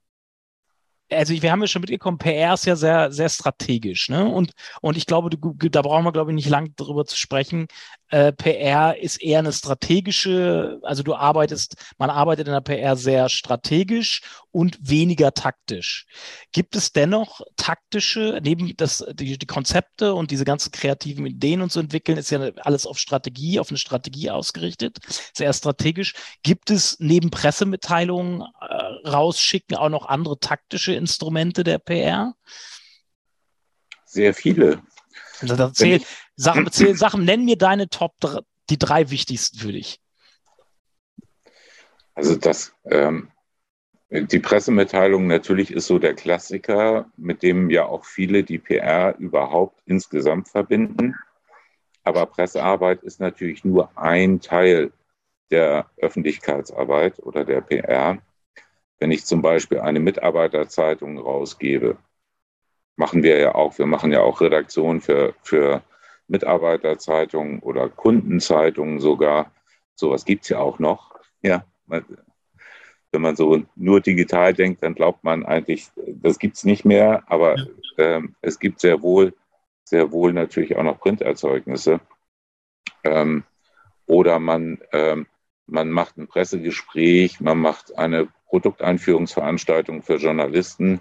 also 1.10 1.34
wir 1.34 1.52
haben 1.52 1.60
ja 1.60 1.66
schon 1.66 1.80
mitgekommen, 1.80 2.18
PR 2.18 2.54
ist 2.54 2.66
ja 2.66 2.76
sehr, 2.76 3.12
sehr 3.12 3.28
strategisch, 3.28 4.08
ne? 4.08 4.26
Und, 4.26 4.52
und 4.80 4.96
ich 4.96 5.06
glaube, 5.06 5.30
da 5.30 5.82
brauchen 5.82 6.04
wir, 6.04 6.12
glaube 6.12 6.30
ich, 6.30 6.34
nicht 6.36 6.48
lange 6.48 6.70
drüber 6.70 7.04
zu 7.04 7.16
sprechen. 7.16 7.66
Äh, 8.10 8.32
PR 8.32 8.96
ist 8.98 9.22
eher 9.22 9.38
eine 9.38 9.52
strategische, 9.52 10.80
also 10.82 11.04
du 11.04 11.14
arbeitest, 11.14 11.76
man 11.96 12.10
arbeitet 12.10 12.48
in 12.48 12.52
der 12.52 12.60
PR 12.60 12.96
sehr 12.96 13.28
strategisch 13.28 14.22
und 14.50 14.78
weniger 14.80 15.32
taktisch. 15.32 16.06
Gibt 16.50 16.74
es 16.74 16.92
dennoch 16.92 17.40
taktische, 17.56 18.40
neben 18.42 18.76
das, 18.76 19.04
die, 19.12 19.38
die 19.38 19.46
Konzepte 19.46 20.14
und 20.14 20.32
diese 20.32 20.44
ganzen 20.44 20.72
kreativen 20.72 21.24
Ideen 21.24 21.62
und 21.62 21.70
zu 21.70 21.78
entwickeln, 21.78 22.18
ist 22.18 22.30
ja 22.30 22.50
alles 22.56 22.84
auf 22.84 22.98
Strategie, 22.98 23.60
auf 23.60 23.70
eine 23.70 23.78
Strategie 23.78 24.30
ausgerichtet, 24.30 24.98
sehr 25.32 25.52
strategisch. 25.52 26.14
Gibt 26.42 26.70
es 26.70 26.96
neben 26.98 27.30
Pressemitteilungen 27.30 28.40
äh, 28.40 29.08
rausschicken 29.08 29.76
auch 29.76 29.88
noch 29.88 30.06
andere 30.06 30.40
taktische 30.40 30.94
Instrumente 30.94 31.62
der 31.62 31.78
PR? 31.78 32.34
Sehr 34.04 34.34
viele. 34.34 34.82
Also 35.40 35.70
zähl, 35.70 36.02
Sachen, 36.36 36.66
zähl, 36.72 36.96
Sachen, 36.96 37.24
nenn 37.24 37.44
mir 37.44 37.56
deine 37.56 37.88
Top, 37.88 38.14
die 38.68 38.78
drei 38.78 39.10
wichtigsten 39.10 39.58
für 39.58 39.72
dich. 39.72 40.00
Also 42.14 42.36
das, 42.36 42.74
ähm, 42.84 43.30
die 44.10 44.40
Pressemitteilung 44.40 45.26
natürlich 45.26 45.70
ist 45.70 45.86
so 45.86 45.98
der 45.98 46.14
Klassiker, 46.14 47.06
mit 47.16 47.42
dem 47.42 47.70
ja 47.70 47.86
auch 47.86 48.04
viele 48.04 48.42
die 48.42 48.58
PR 48.58 49.16
überhaupt 49.18 49.80
insgesamt 49.86 50.48
verbinden. 50.48 51.14
Aber 52.02 52.26
Pressearbeit 52.26 53.02
ist 53.02 53.20
natürlich 53.20 53.64
nur 53.64 53.96
ein 53.96 54.40
Teil 54.40 54.92
der 55.50 55.90
Öffentlichkeitsarbeit 55.96 57.20
oder 57.20 57.44
der 57.44 57.60
PR. 57.60 58.18
Wenn 58.98 59.12
ich 59.12 59.24
zum 59.24 59.42
Beispiel 59.42 59.80
eine 59.80 60.00
Mitarbeiterzeitung 60.00 61.18
rausgebe, 61.18 61.96
machen 63.00 63.22
wir 63.22 63.38
ja 63.38 63.54
auch. 63.54 63.78
Wir 63.78 63.86
machen 63.86 64.12
ja 64.12 64.20
auch 64.20 64.42
Redaktionen 64.42 65.00
für, 65.00 65.34
für 65.42 65.82
Mitarbeiterzeitungen 66.28 67.60
oder 67.60 67.88
Kundenzeitungen 67.88 69.00
sogar. 69.00 69.52
Sowas 69.94 70.26
gibt 70.26 70.44
es 70.44 70.50
ja 70.50 70.58
auch 70.58 70.78
noch. 70.78 71.18
Ja, 71.42 71.64
wenn 71.86 73.22
man 73.22 73.36
so 73.36 73.62
nur 73.74 74.00
digital 74.02 74.52
denkt, 74.52 74.82
dann 74.82 74.94
glaubt 74.94 75.24
man 75.24 75.46
eigentlich, 75.46 75.88
das 75.96 76.38
gibt 76.38 76.58
es 76.58 76.64
nicht 76.64 76.84
mehr, 76.84 77.24
aber 77.26 77.56
ähm, 77.96 78.36
es 78.42 78.58
gibt 78.58 78.80
sehr 78.80 79.00
wohl, 79.02 79.32
sehr 79.82 80.12
wohl 80.12 80.34
natürlich 80.34 80.76
auch 80.76 80.84
noch 80.84 81.00
Printerzeugnisse. 81.00 82.00
Ähm, 83.02 83.44
oder 84.04 84.38
man, 84.38 84.78
ähm, 84.92 85.26
man 85.66 85.90
macht 85.90 86.18
ein 86.18 86.28
Pressegespräch, 86.28 87.40
man 87.40 87.58
macht 87.58 87.96
eine 87.96 88.28
Produkteinführungsveranstaltung 88.50 90.02
für 90.02 90.16
Journalisten. 90.16 91.00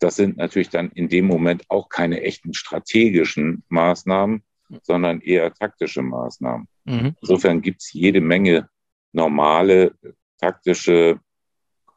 Das 0.00 0.16
sind 0.16 0.36
natürlich 0.36 0.70
dann 0.70 0.90
in 0.90 1.08
dem 1.08 1.24
Moment 1.26 1.64
auch 1.68 1.88
keine 1.88 2.22
echten 2.22 2.52
strategischen 2.52 3.62
Maßnahmen, 3.68 4.42
sondern 4.82 5.20
eher 5.20 5.54
taktische 5.54 6.02
Maßnahmen. 6.02 6.68
Mhm. 6.84 7.16
Insofern 7.20 7.62
gibt 7.62 7.80
es 7.82 7.92
jede 7.92 8.20
Menge 8.20 8.68
normale, 9.12 9.94
taktische 10.38 11.20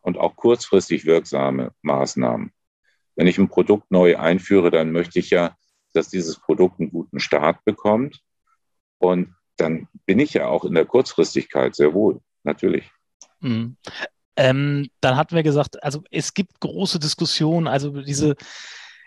und 0.01 0.17
auch 0.17 0.35
kurzfristig 0.35 1.05
wirksame 1.05 1.73
Maßnahmen. 1.81 2.51
Wenn 3.15 3.27
ich 3.27 3.37
ein 3.37 3.49
Produkt 3.49 3.89
neu 3.91 4.17
einführe, 4.17 4.69
dann 4.69 4.91
möchte 4.91 5.19
ich 5.19 5.29
ja, 5.31 5.55
dass 5.93 6.09
dieses 6.09 6.39
Produkt 6.39 6.79
einen 6.79 6.91
guten 6.91 7.19
Start 7.19 7.63
bekommt. 7.65 8.21
Und 8.97 9.33
dann 9.57 9.87
bin 10.05 10.19
ich 10.19 10.33
ja 10.33 10.47
auch 10.47 10.65
in 10.65 10.73
der 10.73 10.85
Kurzfristigkeit 10.85 11.75
sehr 11.75 11.93
wohl, 11.93 12.21
natürlich. 12.43 12.91
Mhm. 13.39 13.77
Ähm, 14.35 14.89
dann 15.01 15.15
hatten 15.15 15.35
wir 15.35 15.43
gesagt, 15.43 15.83
also 15.83 16.03
es 16.11 16.33
gibt 16.33 16.59
große 16.59 16.99
Diskussionen, 16.99 17.67
also 17.67 18.01
diese 18.01 18.35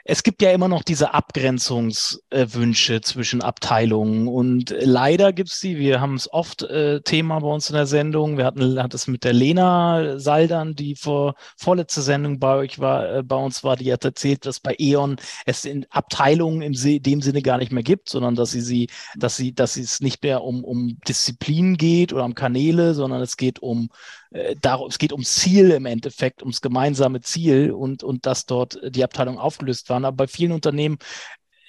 es 0.09 0.23
gibt 0.23 0.41
ja 0.41 0.53
immer 0.53 0.69
noch 0.69 0.85
diese 0.85 1.15
Abgrenzungswünsche 1.15 3.01
zwischen 3.01 3.43
Abteilungen 3.43 4.29
und 4.29 4.73
leider 4.79 5.33
gibt 5.33 5.51
es 5.51 5.59
die. 5.59 5.79
Wir 5.79 6.01
haben 6.01 6.15
es 6.15 6.33
oft 6.33 6.63
äh, 6.63 7.01
Thema 7.01 7.41
bei 7.41 7.49
uns 7.49 7.71
in 7.71 7.75
der 7.75 7.87
Sendung. 7.87 8.39
Wir 8.39 8.45
hatten 8.45 8.81
hat 8.81 8.95
es 8.95 9.09
mit 9.09 9.25
der 9.25 9.33
Lena 9.33 10.21
Saldern, 10.21 10.77
die 10.77 10.95
vor 10.95 11.35
vorletzte 11.57 12.03
Sendung 12.03 12.39
bei 12.39 12.55
euch 12.55 12.79
war, 12.79 13.17
äh, 13.17 13.23
bei 13.25 13.35
uns 13.35 13.65
war, 13.65 13.75
die 13.75 13.93
hat 13.93 14.05
erzählt, 14.05 14.47
dass 14.47 14.61
bei 14.61 14.77
E.ON 14.79 15.17
es 15.45 15.65
in 15.65 15.87
Abteilungen 15.91 16.63
im 16.63 16.75
dem 17.03 17.21
Sinne 17.21 17.43
gar 17.43 17.59
nicht 17.59 17.73
mehr 17.73 17.83
gibt, 17.83 18.09
sondern 18.09 18.37
dass 18.37 18.53
sie 18.53 18.61
sie, 18.61 18.89
dass 19.17 19.37
sie, 19.37 19.55
dass 19.57 19.77
es 19.77 20.01
nicht 20.01 20.23
mehr 20.23 20.45
um, 20.45 20.63
um 20.63 21.01
Disziplin 21.09 21.77
geht 21.77 22.13
oder 22.13 22.25
um 22.25 22.37
Kanäle, 22.37 22.95
sondern 22.95 23.23
es 23.23 23.37
geht 23.37 23.59
um 23.59 23.89
äh, 24.31 24.57
darum, 24.61 24.89
es 24.89 24.99
geht 24.99 25.13
ums 25.13 25.35
Ziel 25.35 25.71
im 25.71 25.87
Endeffekt, 25.87 26.43
ums 26.43 26.61
gemeinsame 26.61 27.21
Ziel 27.21 27.73
und, 27.73 28.03
und 28.03 28.27
dass 28.27 28.47
dort 28.47 28.79
die 28.89 29.05
Abteilungen 29.05 29.39
aufgelöst 29.39 29.89
waren. 29.91 30.05
Aber 30.05 30.17
bei 30.17 30.27
vielen 30.27 30.53
Unternehmen 30.53 30.99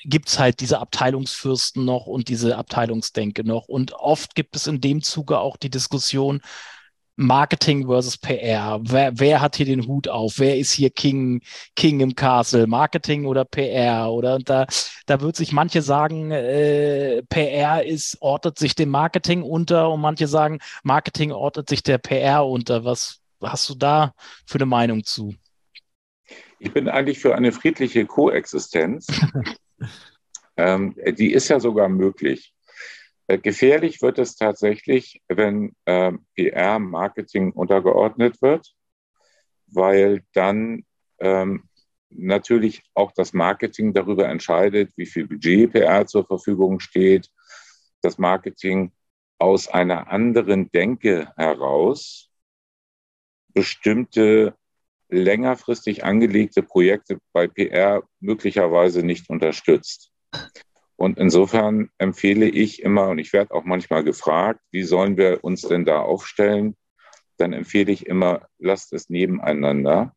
gibt 0.04 0.30
es 0.30 0.40
halt 0.40 0.60
diese 0.60 0.80
Abteilungsfürsten 0.80 1.84
noch 1.84 2.08
und 2.08 2.30
diese 2.30 2.58
Abteilungsdenke 2.58 3.44
noch. 3.44 3.68
Und 3.68 3.94
oft 3.94 4.36
gibt 4.36 4.56
es 4.56 4.68
in 4.68 4.82
dem 4.82 5.02
Zuge 5.02 5.40
auch 5.40 5.58
die 5.58 5.70
Diskussion, 5.70 6.42
Marketing 7.18 7.88
versus 7.88 8.16
PR. 8.18 8.80
Wer, 8.84 9.20
wer 9.20 9.42
hat 9.42 9.56
hier 9.56 9.66
den 9.66 9.88
Hut 9.88 10.08
auf? 10.08 10.36
Wer 10.38 10.58
ist 10.58 10.72
hier 10.72 10.92
King, 10.92 11.42
King 11.76 12.00
im 12.00 12.16
Castle? 12.16 12.68
Marketing 12.68 13.26
oder 13.26 13.44
PR? 13.44 14.12
Oder 14.12 14.38
da, 14.38 14.68
da 15.08 15.20
wird 15.20 15.36
sich 15.36 15.52
manche 15.52 15.82
sagen, 15.82 16.30
äh, 16.30 17.24
PR 17.24 17.84
ist, 17.84 18.18
ordnet 18.22 18.60
sich 18.60 18.76
dem 18.76 18.90
Marketing 18.90 19.42
unter 19.42 19.90
und 19.90 20.00
manche 20.00 20.28
sagen, 20.28 20.60
Marketing 20.84 21.32
ordnet 21.32 21.68
sich 21.68 21.82
der 21.82 21.98
PR 21.98 22.46
unter. 22.46 22.86
Was 22.86 23.20
hast 23.42 23.68
du 23.70 23.76
da 23.76 24.14
für 24.46 24.60
eine 24.60 24.68
Meinung 24.68 25.04
zu? 25.04 25.34
Ich 26.60 26.72
bin 26.72 26.88
eigentlich 26.88 27.20
für 27.20 27.36
eine 27.36 27.52
friedliche 27.52 28.06
Koexistenz. 28.06 29.08
ähm, 30.58 30.96
die 31.18 31.34
ist 31.34 31.48
ja 31.48 31.60
sogar 31.60 31.90
möglich. 31.90 32.54
Äh, 33.28 33.38
gefährlich 33.38 34.02
wird 34.02 34.20
es 34.20 34.36
tatsächlich, 34.36 35.22
wenn 35.28 35.76
äh, 35.86 36.14
PR 36.36 36.80
Marketing 36.80 37.52
untergeordnet 37.52 38.42
wird, 38.42 38.74
weil 39.68 40.24
dann 40.34 40.86
ähm, 41.20 41.64
natürlich 42.10 42.84
auch 42.94 43.12
das 43.12 43.34
Marketing 43.34 43.94
darüber 43.94 44.28
entscheidet, 44.30 44.92
wie 44.96 45.06
viel 45.06 45.28
Budget 45.28 45.74
PR 45.74 46.06
zur 46.08 46.26
Verfügung 46.26 46.80
steht. 46.80 47.30
Das 48.02 48.18
Marketing 48.18 48.94
aus 49.40 49.68
einer 49.68 50.08
anderen 50.08 50.72
Denke 50.72 51.32
heraus 51.36 52.32
bestimmte 53.54 54.56
längerfristig 55.10 56.04
angelegte 56.04 56.64
Projekte 56.64 57.20
bei 57.34 57.48
PR 57.48 58.04
möglicherweise 58.20 59.04
nicht 59.04 59.30
unterstützt. 59.30 60.12
Und 60.98 61.20
insofern 61.20 61.90
empfehle 62.00 62.50
ich 62.50 62.82
immer, 62.82 63.10
und 63.10 63.20
ich 63.20 63.32
werde 63.32 63.54
auch 63.54 63.64
manchmal 63.64 64.04
gefragt, 64.04 64.60
wie 64.72 64.84
sollen 64.84 65.16
wir 65.16 65.44
uns 65.44 65.62
denn 65.62 65.86
da 65.86 66.02
aufstellen? 66.02 66.76
Dann 67.38 67.54
empfehle 67.54 67.92
ich 67.92 68.08
immer, 68.08 68.48
lasst 68.58 68.94
es 68.94 69.10
nebeneinander 69.10 70.16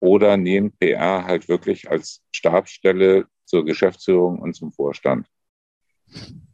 oder 0.00 0.36
nehmt 0.38 0.78
PR 0.78 1.24
halt 1.24 1.48
wirklich 1.48 1.90
als 1.90 2.22
Stabsstelle 2.32 3.26
zur 3.44 3.66
Geschäftsführung 3.66 4.38
und 4.38 4.54
zum 4.54 4.72
Vorstand. 4.72 5.26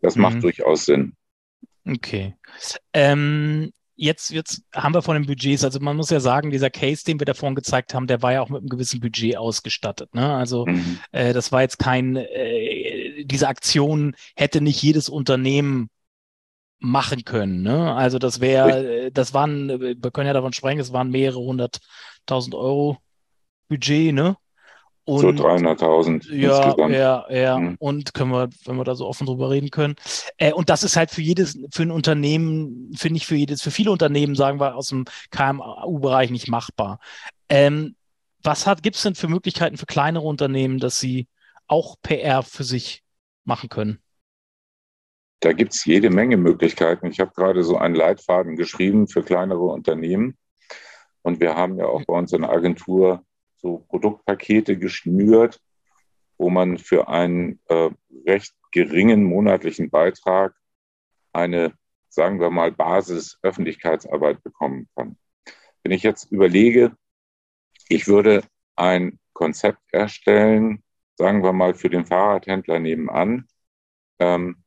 Das 0.00 0.16
mhm. 0.16 0.22
macht 0.22 0.42
durchaus 0.42 0.84
Sinn. 0.84 1.14
Okay. 1.88 2.34
Ähm, 2.92 3.72
jetzt, 4.00 4.30
jetzt 4.30 4.62
haben 4.74 4.94
wir 4.94 5.02
von 5.02 5.14
den 5.14 5.26
Budgets, 5.26 5.62
also 5.62 5.78
man 5.78 5.96
muss 5.96 6.10
ja 6.10 6.20
sagen, 6.20 6.50
dieser 6.50 6.70
Case, 6.70 7.04
den 7.04 7.20
wir 7.20 7.26
davon 7.26 7.54
gezeigt 7.54 7.94
haben, 7.94 8.06
der 8.06 8.22
war 8.22 8.32
ja 8.32 8.40
auch 8.40 8.48
mit 8.48 8.60
einem 8.60 8.68
gewissen 8.68 9.00
Budget 9.00 9.36
ausgestattet. 9.36 10.14
Ne? 10.14 10.34
Also 10.34 10.66
mhm. 10.66 10.98
äh, 11.12 11.32
das 11.32 11.52
war 11.52 11.62
jetzt 11.62 11.78
kein, 11.78 12.16
äh, 12.16 12.89
diese 13.24 13.48
Aktion 13.48 14.14
hätte 14.36 14.60
nicht 14.60 14.82
jedes 14.82 15.08
Unternehmen 15.08 15.90
machen 16.78 17.24
können. 17.24 17.62
Ne? 17.62 17.94
Also 17.94 18.18
das 18.18 18.40
wäre, 18.40 19.10
das 19.12 19.34
waren, 19.34 19.68
wir 19.80 20.10
können 20.10 20.26
ja 20.26 20.32
davon 20.32 20.52
sprechen, 20.52 20.80
es 20.80 20.92
waren 20.92 21.10
mehrere 21.10 21.40
hunderttausend 21.40 22.54
Euro 22.54 22.98
Budget, 23.68 24.14
ne? 24.14 24.36
Und, 25.04 25.38
so 25.38 25.44
300.000 25.44 26.32
ja, 26.32 26.56
insgesamt. 26.56 26.94
Ja, 26.94 27.26
ja. 27.30 27.58
Mhm. 27.58 27.76
Und 27.78 28.14
können 28.14 28.30
wir, 28.30 28.48
wenn 28.64 28.76
wir 28.76 28.84
da 28.84 28.94
so 28.94 29.06
offen 29.08 29.26
drüber 29.26 29.50
reden 29.50 29.70
können. 29.70 29.96
Äh, 30.36 30.52
und 30.52 30.70
das 30.70 30.84
ist 30.84 30.96
halt 30.96 31.10
für 31.10 31.22
jedes, 31.22 31.58
für 31.72 31.82
ein 31.82 31.90
Unternehmen, 31.90 32.92
finde 32.96 33.16
ich 33.16 33.26
für 33.26 33.34
jedes, 33.34 33.62
für 33.62 33.70
viele 33.70 33.90
Unternehmen, 33.90 34.34
sagen 34.34 34.60
wir, 34.60 34.76
aus 34.76 34.88
dem 34.88 35.06
KMU-Bereich 35.30 36.30
nicht 36.30 36.48
machbar. 36.48 37.00
Ähm, 37.48 37.96
was 38.42 38.66
gibt 38.82 38.96
es 38.96 39.02
denn 39.02 39.14
für 39.14 39.28
Möglichkeiten 39.28 39.76
für 39.76 39.86
kleinere 39.86 40.26
Unternehmen, 40.26 40.78
dass 40.78 41.00
sie 41.00 41.26
auch 41.66 41.96
PR 42.02 42.42
für 42.42 42.64
sich 42.64 43.02
machen 43.44 43.68
können? 43.68 44.02
Da 45.40 45.52
gibt 45.52 45.72
es 45.72 45.84
jede 45.86 46.10
Menge 46.10 46.36
Möglichkeiten. 46.36 47.06
Ich 47.06 47.18
habe 47.18 47.32
gerade 47.34 47.64
so 47.64 47.78
einen 47.78 47.94
Leitfaden 47.94 48.56
geschrieben 48.56 49.08
für 49.08 49.22
kleinere 49.22 49.64
Unternehmen. 49.64 50.36
Und 51.22 51.40
wir 51.40 51.56
haben 51.56 51.78
ja 51.78 51.86
auch 51.86 52.04
bei 52.04 52.14
uns 52.14 52.32
in 52.32 52.42
der 52.42 52.50
Agentur 52.50 53.24
so 53.56 53.78
Produktpakete 53.88 54.78
geschnürt, 54.78 55.60
wo 56.38 56.50
man 56.50 56.78
für 56.78 57.08
einen 57.08 57.60
äh, 57.68 57.90
recht 58.26 58.54
geringen 58.72 59.24
monatlichen 59.24 59.90
Beitrag 59.90 60.54
eine, 61.32 61.74
sagen 62.08 62.40
wir 62.40 62.50
mal, 62.50 62.72
Basis-Öffentlichkeitsarbeit 62.72 64.42
bekommen 64.42 64.88
kann. 64.94 65.16
Wenn 65.82 65.92
ich 65.92 66.02
jetzt 66.02 66.30
überlege, 66.30 66.96
ich 67.88 68.06
würde 68.06 68.42
ein 68.76 69.18
Konzept 69.32 69.80
erstellen, 69.92 70.82
sagen 71.20 71.42
wir 71.42 71.52
mal 71.52 71.74
für 71.74 71.90
den 71.90 72.06
Fahrradhändler 72.06 72.78
nebenan, 72.78 73.46
ähm, 74.18 74.64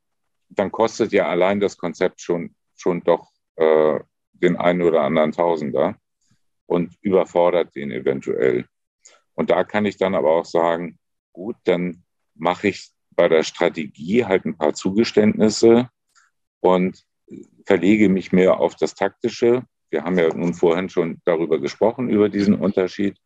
dann 0.48 0.70
kostet 0.70 1.12
ja 1.12 1.26
allein 1.26 1.58
das 1.58 1.76
Konzept 1.76 2.20
schon, 2.20 2.54
schon 2.76 3.02
doch 3.02 3.32
äh, 3.56 3.98
den 4.32 4.56
einen 4.56 4.82
oder 4.82 5.02
anderen 5.02 5.32
Tausender 5.32 5.96
und 6.66 6.96
überfordert 7.00 7.74
den 7.74 7.90
eventuell. 7.90 8.66
Und 9.34 9.50
da 9.50 9.64
kann 9.64 9.84
ich 9.84 9.96
dann 9.96 10.14
aber 10.14 10.30
auch 10.30 10.44
sagen, 10.44 11.00
gut, 11.32 11.56
dann 11.64 12.04
mache 12.34 12.68
ich 12.68 12.92
bei 13.10 13.28
der 13.28 13.42
Strategie 13.42 14.24
halt 14.24 14.44
ein 14.44 14.56
paar 14.56 14.74
Zugeständnisse 14.74 15.90
und 16.60 17.04
verlege 17.66 18.08
mich 18.08 18.30
mehr 18.30 18.60
auf 18.60 18.76
das 18.76 18.94
Taktische. 18.94 19.64
Wir 19.90 20.04
haben 20.04 20.18
ja 20.18 20.32
nun 20.32 20.54
vorhin 20.54 20.88
schon 20.88 21.20
darüber 21.24 21.58
gesprochen, 21.58 22.08
über 22.08 22.28
diesen 22.28 22.54
Unterschied. 22.54 23.18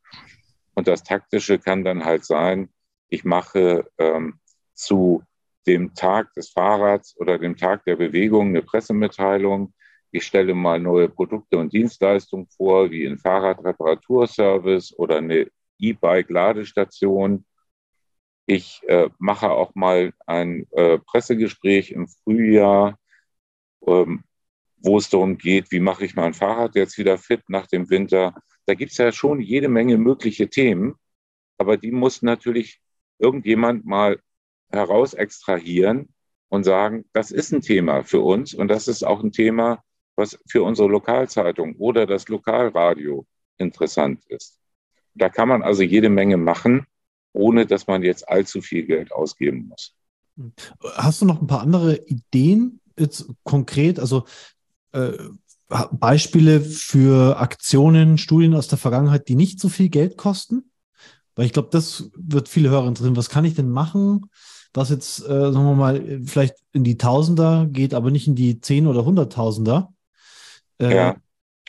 Und 0.74 0.88
das 0.88 1.02
Taktische 1.02 1.58
kann 1.58 1.84
dann 1.84 2.06
halt 2.06 2.24
sein, 2.24 2.70
ich 3.08 3.24
mache 3.24 3.90
ähm, 3.98 4.38
zu 4.74 5.22
dem 5.66 5.94
Tag 5.94 6.32
des 6.34 6.50
Fahrrads 6.50 7.16
oder 7.18 7.38
dem 7.38 7.56
Tag 7.56 7.84
der 7.84 7.96
Bewegung 7.96 8.48
eine 8.48 8.62
Pressemitteilung. 8.62 9.74
Ich 10.10 10.24
stelle 10.24 10.54
mal 10.54 10.80
neue 10.80 11.08
Produkte 11.08 11.58
und 11.58 11.72
Dienstleistungen 11.72 12.48
vor, 12.48 12.90
wie 12.90 13.06
ein 13.06 13.18
Fahrradreparaturservice 13.18 14.98
oder 14.98 15.18
eine 15.18 15.50
E-Bike-Ladestation. 15.78 17.44
Ich 18.46 18.80
äh, 18.88 19.10
mache 19.18 19.50
auch 19.50 19.74
mal 19.74 20.14
ein 20.26 20.66
äh, 20.72 20.98
Pressegespräch 20.98 21.90
im 21.90 22.08
Frühjahr, 22.08 22.98
ähm, 23.86 24.24
wo 24.78 24.96
es 24.96 25.10
darum 25.10 25.36
geht, 25.36 25.70
wie 25.70 25.80
mache 25.80 26.06
ich 26.06 26.16
mein 26.16 26.32
Fahrrad 26.32 26.74
jetzt 26.76 26.96
wieder 26.96 27.18
fit 27.18 27.42
nach 27.48 27.66
dem 27.66 27.90
Winter. 27.90 28.34
Da 28.64 28.72
gibt 28.72 28.92
es 28.92 28.98
ja 28.98 29.12
schon 29.12 29.40
jede 29.40 29.68
Menge 29.68 29.98
mögliche 29.98 30.48
Themen, 30.48 30.94
aber 31.58 31.76
die 31.76 31.90
muss 31.90 32.22
natürlich 32.22 32.80
irgendjemand 33.18 33.84
mal 33.84 34.20
heraus 34.70 35.14
extrahieren 35.14 36.08
und 36.48 36.64
sagen, 36.64 37.04
das 37.12 37.30
ist 37.30 37.52
ein 37.52 37.60
Thema 37.60 38.04
für 38.04 38.20
uns 38.20 38.54
und 38.54 38.68
das 38.68 38.88
ist 38.88 39.04
auch 39.04 39.22
ein 39.22 39.32
Thema, 39.32 39.82
was 40.16 40.38
für 40.48 40.62
unsere 40.62 40.88
Lokalzeitung 40.88 41.76
oder 41.76 42.06
das 42.06 42.28
Lokalradio 42.28 43.26
interessant 43.56 44.24
ist. 44.26 44.58
Da 45.14 45.28
kann 45.28 45.48
man 45.48 45.62
also 45.62 45.82
jede 45.82 46.10
Menge 46.10 46.36
machen, 46.36 46.86
ohne 47.32 47.66
dass 47.66 47.86
man 47.86 48.02
jetzt 48.02 48.28
allzu 48.28 48.60
viel 48.60 48.84
Geld 48.84 49.12
ausgeben 49.12 49.68
muss. 49.68 49.94
Hast 50.94 51.20
du 51.20 51.26
noch 51.26 51.40
ein 51.40 51.46
paar 51.46 51.62
andere 51.62 51.96
Ideen 52.06 52.80
jetzt 52.98 53.26
konkret? 53.44 53.98
Also 53.98 54.24
äh, 54.92 55.12
Beispiele 55.90 56.60
für 56.60 57.38
Aktionen, 57.38 58.16
Studien 58.16 58.54
aus 58.54 58.68
der 58.68 58.78
Vergangenheit, 58.78 59.28
die 59.28 59.34
nicht 59.34 59.60
so 59.60 59.68
viel 59.68 59.88
Geld 59.88 60.16
kosten? 60.16 60.70
Weil 61.38 61.46
ich 61.46 61.52
glaube, 61.52 61.68
das 61.70 62.10
wird 62.16 62.48
viele 62.48 62.68
Hörer 62.68 62.88
interessieren. 62.88 63.16
Was 63.16 63.28
kann 63.28 63.44
ich 63.44 63.54
denn 63.54 63.70
machen, 63.70 64.28
was 64.74 64.90
jetzt, 64.90 65.20
äh, 65.20 65.52
sagen 65.52 65.66
wir 65.66 65.76
mal, 65.76 66.20
vielleicht 66.24 66.56
in 66.72 66.82
die 66.82 66.98
Tausender 66.98 67.68
geht, 67.70 67.94
aber 67.94 68.10
nicht 68.10 68.26
in 68.26 68.34
die 68.34 68.60
Zehn- 68.60 68.88
oder 68.88 69.04
Hunderttausender? 69.04 69.94
Äh, 70.80 70.96
ja. 70.96 71.16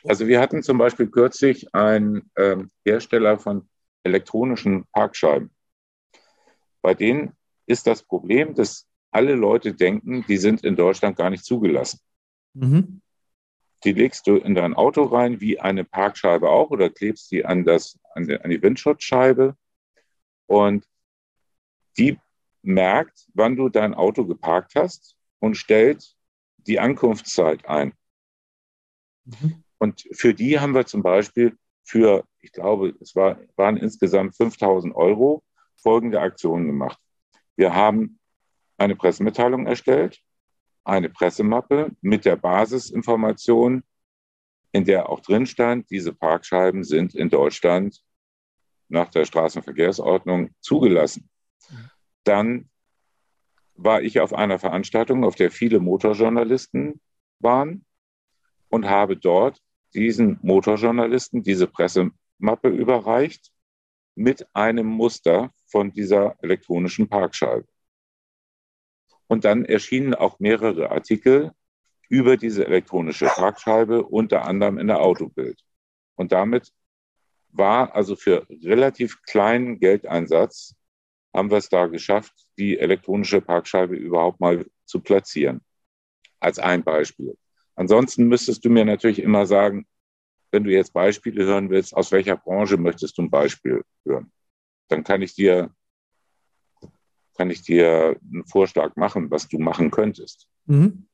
Also 0.03 0.27
wir 0.27 0.41
hatten 0.41 0.63
zum 0.63 0.79
Beispiel 0.79 1.05
kürzlich 1.05 1.75
einen 1.75 2.31
ähm, 2.35 2.71
Hersteller 2.83 3.37
von 3.37 3.69
elektronischen 4.01 4.85
Parkscheiben. 4.91 5.51
Bei 6.81 6.95
denen 6.95 7.33
ist 7.67 7.85
das 7.85 8.01
Problem, 8.01 8.55
dass 8.55 8.87
alle 9.11 9.35
Leute 9.35 9.75
denken, 9.75 10.25
die 10.27 10.37
sind 10.37 10.63
in 10.63 10.75
Deutschland 10.75 11.15
gar 11.15 11.29
nicht 11.29 11.45
zugelassen. 11.45 11.99
Mhm. 12.55 13.01
Die 13.83 13.93
legst 13.93 14.27
du 14.27 14.35
in 14.35 14.55
dein 14.55 14.73
Auto 14.73 15.03
rein, 15.03 15.39
wie 15.39 15.59
eine 15.59 15.83
Parkscheibe 15.83 16.49
auch, 16.49 16.69
oder 16.69 16.89
klebst 16.89 17.31
die 17.31 17.45
an, 17.45 17.63
das, 17.63 17.97
an, 18.13 18.27
die, 18.27 18.61
Windschutzscheibe. 18.61 19.55
Und 20.47 20.85
die 21.97 22.19
merkt, 22.61 23.27
wann 23.33 23.55
du 23.55 23.69
dein 23.69 23.93
Auto 23.93 24.25
geparkt 24.25 24.75
hast 24.75 25.15
und 25.39 25.55
stellt 25.55 26.15
die 26.57 26.79
Ankunftszeit 26.79 27.65
ein. 27.67 27.93
Mhm. 29.25 29.63
Und 29.77 30.03
für 30.11 30.33
die 30.33 30.59
haben 30.59 30.75
wir 30.75 30.85
zum 30.85 31.01
Beispiel 31.01 31.57
für, 31.83 32.25
ich 32.41 32.51
glaube, 32.51 32.95
es 32.99 33.15
war, 33.15 33.39
waren 33.55 33.77
insgesamt 33.77 34.35
5000 34.35 34.93
Euro 34.95 35.43
folgende 35.77 36.19
Aktionen 36.19 36.67
gemacht. 36.67 36.99
Wir 37.55 37.73
haben 37.73 38.19
eine 38.77 38.95
Pressemitteilung 38.95 39.67
erstellt, 39.67 40.21
eine 40.83 41.09
Pressemappe 41.09 41.91
mit 42.01 42.25
der 42.25 42.35
Basisinformation, 42.35 43.83
in 44.71 44.85
der 44.85 45.09
auch 45.09 45.21
drin 45.21 45.45
stand, 45.45 45.89
diese 45.89 46.13
Parkscheiben 46.13 46.83
sind 46.83 47.15
in 47.15 47.29
Deutschland 47.29 48.01
nach 48.87 49.09
der 49.09 49.25
Straßenverkehrsordnung 49.25 50.51
zugelassen. 50.59 51.29
Dann 52.23 52.69
war 53.75 54.01
ich 54.01 54.19
auf 54.19 54.33
einer 54.33 54.59
Veranstaltung, 54.59 55.23
auf 55.23 55.35
der 55.35 55.51
viele 55.51 55.79
Motorjournalisten 55.79 56.99
waren 57.39 57.85
und 58.69 58.85
habe 58.89 59.15
dort 59.15 59.61
diesen 59.93 60.37
Motorjournalisten 60.41 61.43
diese 61.43 61.67
Pressemappe 61.67 62.69
überreicht 62.69 63.51
mit 64.15 64.45
einem 64.53 64.85
Muster 64.85 65.53
von 65.65 65.91
dieser 65.91 66.35
elektronischen 66.41 67.07
Parkscheibe. 67.07 67.67
Und 69.29 69.45
dann 69.45 69.63
erschienen 69.63 70.15
auch 70.15 70.39
mehrere 70.39 70.91
Artikel 70.91 71.51
über 72.09 72.35
diese 72.35 72.65
elektronische 72.65 73.27
Parkscheibe, 73.27 74.03
unter 74.03 74.45
anderem 74.45 74.79
in 74.79 74.87
der 74.87 75.01
Autobild. 75.01 75.61
Und 76.15 76.31
damit 76.31 76.73
war 77.51 77.95
also 77.95 78.15
für 78.15 78.47
relativ 78.49 79.21
kleinen 79.21 79.79
Geldeinsatz 79.79 80.75
haben 81.33 81.51
wir 81.51 81.57
es 81.57 81.69
da 81.69 81.85
geschafft, 81.85 82.33
die 82.57 82.79
elektronische 82.79 83.39
Parkscheibe 83.39 83.95
überhaupt 83.95 84.39
mal 84.39 84.65
zu 84.85 84.99
platzieren. 84.99 85.61
Als 86.39 86.57
ein 86.57 86.83
Beispiel. 86.83 87.37
Ansonsten 87.75 88.27
müsstest 88.27 88.65
du 88.65 88.69
mir 88.69 88.83
natürlich 88.83 89.19
immer 89.19 89.45
sagen, 89.45 89.85
wenn 90.51 90.63
du 90.63 90.71
jetzt 90.71 90.93
Beispiele 90.93 91.45
hören 91.45 91.69
willst, 91.69 91.95
aus 91.95 92.11
welcher 92.11 92.35
Branche 92.35 92.77
möchtest 92.77 93.17
du 93.17 93.21
ein 93.21 93.29
Beispiel 93.29 93.83
hören? 94.05 94.31
Dann 94.87 95.03
kann 95.03 95.21
ich 95.21 95.35
dir, 95.35 95.71
kann 97.39 97.49
ich 97.49 97.61
dir 97.61 98.17
einen 98.33 98.43
Vorschlag 98.43 98.97
machen, 98.97 99.31
was 99.31 99.47
du 99.47 99.59
machen 99.59 99.91
könntest. 99.91 100.45
Mhm. 100.65 101.05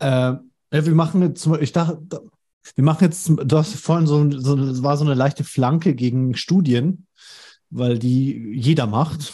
Äh, 0.00 0.34
wir 0.72 0.94
machen 0.96 1.22
jetzt, 1.22 1.46
ich 1.60 1.70
dachte, 1.70 2.28
wir 2.74 2.82
machen 2.82 3.04
jetzt, 3.04 3.28
du 3.28 3.56
hast 3.56 3.76
vorhin 3.76 4.08
so, 4.08 4.28
so, 4.32 4.82
war 4.82 4.96
so 4.96 5.04
eine 5.04 5.14
leichte 5.14 5.44
Flanke 5.44 5.94
gegen 5.94 6.34
Studien, 6.34 7.06
weil 7.70 8.00
die 8.00 8.50
jeder 8.52 8.88
macht. 8.88 9.32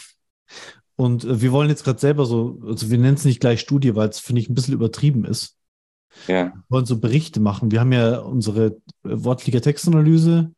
Und 0.95 1.25
äh, 1.25 1.41
wir 1.41 1.51
wollen 1.51 1.69
jetzt 1.69 1.83
gerade 1.83 1.99
selber 1.99 2.27
so, 2.27 2.61
also 2.67 2.91
wir 2.91 2.99
nennen 2.99 3.15
es 3.15 3.25
nicht 3.25 3.39
gleich 3.39 3.59
Studie, 3.59 3.95
weil 3.95 4.09
es, 4.09 4.19
finde 4.19 4.41
ich, 4.41 4.49
ein 4.49 4.53
bisschen 4.53 4.75
übertrieben 4.75 5.25
ist. 5.25 5.57
Ja. 6.27 6.53
Wir 6.53 6.63
wollen 6.69 6.85
so 6.85 6.99
Berichte 6.99 7.39
machen. 7.39 7.71
Wir 7.71 7.79
haben 7.79 7.93
ja 7.93 8.19
unsere 8.19 8.65
äh, 8.65 8.73
wortliche 9.01 9.59
Textanalyse, 9.59 10.51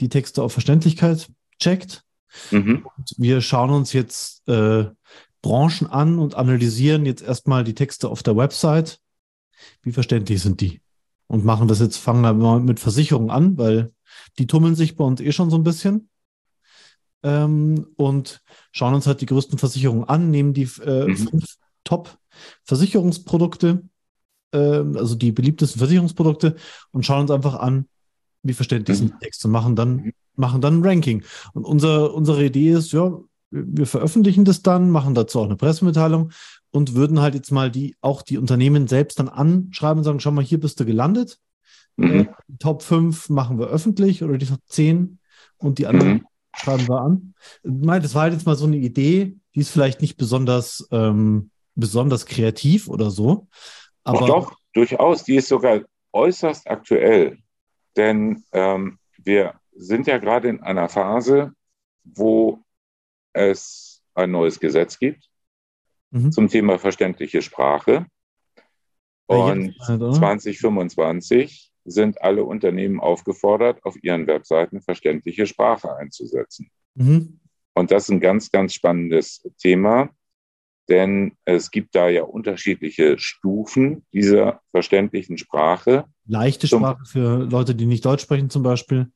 die 0.00 0.08
Texte 0.08 0.42
auf 0.42 0.52
Verständlichkeit 0.52 1.30
checkt. 1.60 2.02
Mhm. 2.50 2.86
Und 2.96 3.14
wir 3.16 3.40
schauen 3.40 3.70
uns 3.70 3.92
jetzt 3.92 4.46
äh, 4.48 4.86
Branchen 5.42 5.86
an 5.86 6.18
und 6.18 6.34
analysieren 6.34 7.06
jetzt 7.06 7.22
erstmal 7.22 7.64
die 7.64 7.74
Texte 7.74 8.08
auf 8.08 8.22
der 8.22 8.36
Website. 8.36 9.00
Wie 9.82 9.92
verständlich 9.92 10.42
sind 10.42 10.60
die? 10.60 10.80
Und 11.26 11.44
machen 11.44 11.68
das 11.68 11.80
jetzt, 11.80 11.96
fangen 11.96 12.22
wir 12.22 12.32
mal 12.34 12.60
mit 12.60 12.80
Versicherungen 12.80 13.30
an, 13.30 13.56
weil 13.58 13.92
die 14.38 14.46
tummeln 14.46 14.74
sich 14.74 14.96
bei 14.96 15.04
uns 15.04 15.20
eh 15.20 15.32
schon 15.32 15.50
so 15.50 15.56
ein 15.56 15.64
bisschen. 15.64 16.08
Ähm, 17.22 17.86
und 17.96 18.42
schauen 18.72 18.94
uns 18.94 19.06
halt 19.06 19.20
die 19.20 19.26
größten 19.26 19.58
Versicherungen 19.58 20.08
an, 20.08 20.30
nehmen 20.30 20.52
die 20.52 20.68
äh, 20.84 21.06
mhm. 21.06 21.16
fünf 21.16 21.56
Top-Versicherungsprodukte 21.84 23.82
äh, 24.54 24.58
also 24.58 25.14
die 25.16 25.32
beliebtesten 25.32 25.78
Versicherungsprodukte 25.78 26.56
und 26.92 27.04
schauen 27.04 27.22
uns 27.22 27.30
einfach 27.30 27.56
an, 27.56 27.88
wie 28.42 28.54
verständlich 28.54 28.98
sind 28.98 29.12
die 29.14 29.24
Texte 29.24 29.48
und 29.48 29.52
machen 29.52 29.76
dann, 29.76 30.12
machen 30.36 30.60
dann 30.60 30.80
ein 30.80 30.84
Ranking. 30.84 31.22
Und 31.52 31.64
unser, 31.64 32.14
unsere 32.14 32.44
Idee 32.44 32.70
ist, 32.72 32.92
ja, 32.92 33.18
wir 33.50 33.86
veröffentlichen 33.86 34.44
das 34.44 34.62
dann, 34.62 34.90
machen 34.90 35.14
dazu 35.14 35.40
auch 35.40 35.44
eine 35.44 35.56
Pressemitteilung 35.56 36.32
und 36.70 36.94
würden 36.94 37.20
halt 37.20 37.34
jetzt 37.34 37.52
mal 37.52 37.70
die, 37.70 37.96
auch 38.00 38.22
die 38.22 38.38
Unternehmen 38.38 38.88
selbst 38.88 39.18
dann 39.18 39.28
anschreiben 39.28 39.98
und 39.98 40.04
sagen, 40.04 40.20
schau 40.20 40.32
mal, 40.32 40.44
hier 40.44 40.58
bist 40.58 40.80
du 40.80 40.84
gelandet. 40.84 41.38
Mhm. 41.96 42.28
Die 42.48 42.58
Top 42.58 42.82
5 42.82 43.28
machen 43.28 43.58
wir 43.58 43.68
öffentlich 43.68 44.24
oder 44.24 44.38
die 44.38 44.46
Top 44.46 44.60
10 44.66 45.18
und 45.58 45.78
die 45.78 45.86
anderen 45.86 46.12
mhm. 46.12 46.26
schreiben 46.56 46.88
wir 46.88 47.00
an. 47.00 47.34
Das 47.62 48.14
war 48.14 48.22
halt 48.22 48.32
jetzt 48.32 48.46
mal 48.46 48.56
so 48.56 48.66
eine 48.66 48.76
Idee, 48.76 49.36
die 49.54 49.60
ist 49.60 49.70
vielleicht 49.70 50.00
nicht 50.00 50.16
besonders, 50.16 50.88
ähm, 50.90 51.50
besonders 51.76 52.26
kreativ 52.26 52.88
oder 52.88 53.10
so. 53.10 53.46
Aber 54.02 54.26
doch, 54.26 54.50
doch, 54.50 54.56
durchaus. 54.72 55.22
Die 55.22 55.36
ist 55.36 55.48
sogar 55.48 55.82
äußerst 56.12 56.68
aktuell. 56.68 57.38
Denn 57.96 58.42
ähm, 58.52 58.98
wir 59.22 59.54
sind 59.74 60.06
ja 60.06 60.18
gerade 60.18 60.48
in 60.48 60.60
einer 60.60 60.88
Phase, 60.88 61.52
wo 62.04 62.60
es 63.32 64.02
ein 64.14 64.30
neues 64.30 64.60
Gesetz 64.60 64.98
gibt 64.98 65.28
mhm. 66.10 66.32
zum 66.32 66.48
Thema 66.48 66.78
verständliche 66.78 67.42
Sprache. 67.42 68.06
Und 69.26 69.74
2025 69.80 71.72
sind 71.84 72.20
alle 72.22 72.44
Unternehmen 72.44 73.00
aufgefordert, 73.00 73.84
auf 73.84 73.96
ihren 74.02 74.26
Webseiten 74.26 74.80
verständliche 74.80 75.46
Sprache 75.46 75.96
einzusetzen. 75.96 76.70
Mhm. 76.94 77.40
Und 77.74 77.90
das 77.90 78.04
ist 78.04 78.10
ein 78.10 78.20
ganz, 78.20 78.50
ganz 78.50 78.74
spannendes 78.74 79.42
Thema, 79.58 80.10
denn 80.88 81.32
es 81.44 81.70
gibt 81.70 81.94
da 81.94 82.08
ja 82.08 82.22
unterschiedliche 82.22 83.18
Stufen 83.18 84.04
dieser 84.12 84.60
verständlichen 84.70 85.38
Sprache. 85.38 86.04
Leichte 86.26 86.66
Sprache 86.66 87.04
für 87.06 87.44
Leute, 87.44 87.74
die 87.74 87.86
nicht 87.86 88.04
Deutsch 88.04 88.22
sprechen 88.22 88.50
zum 88.50 88.62
Beispiel. 88.62 89.10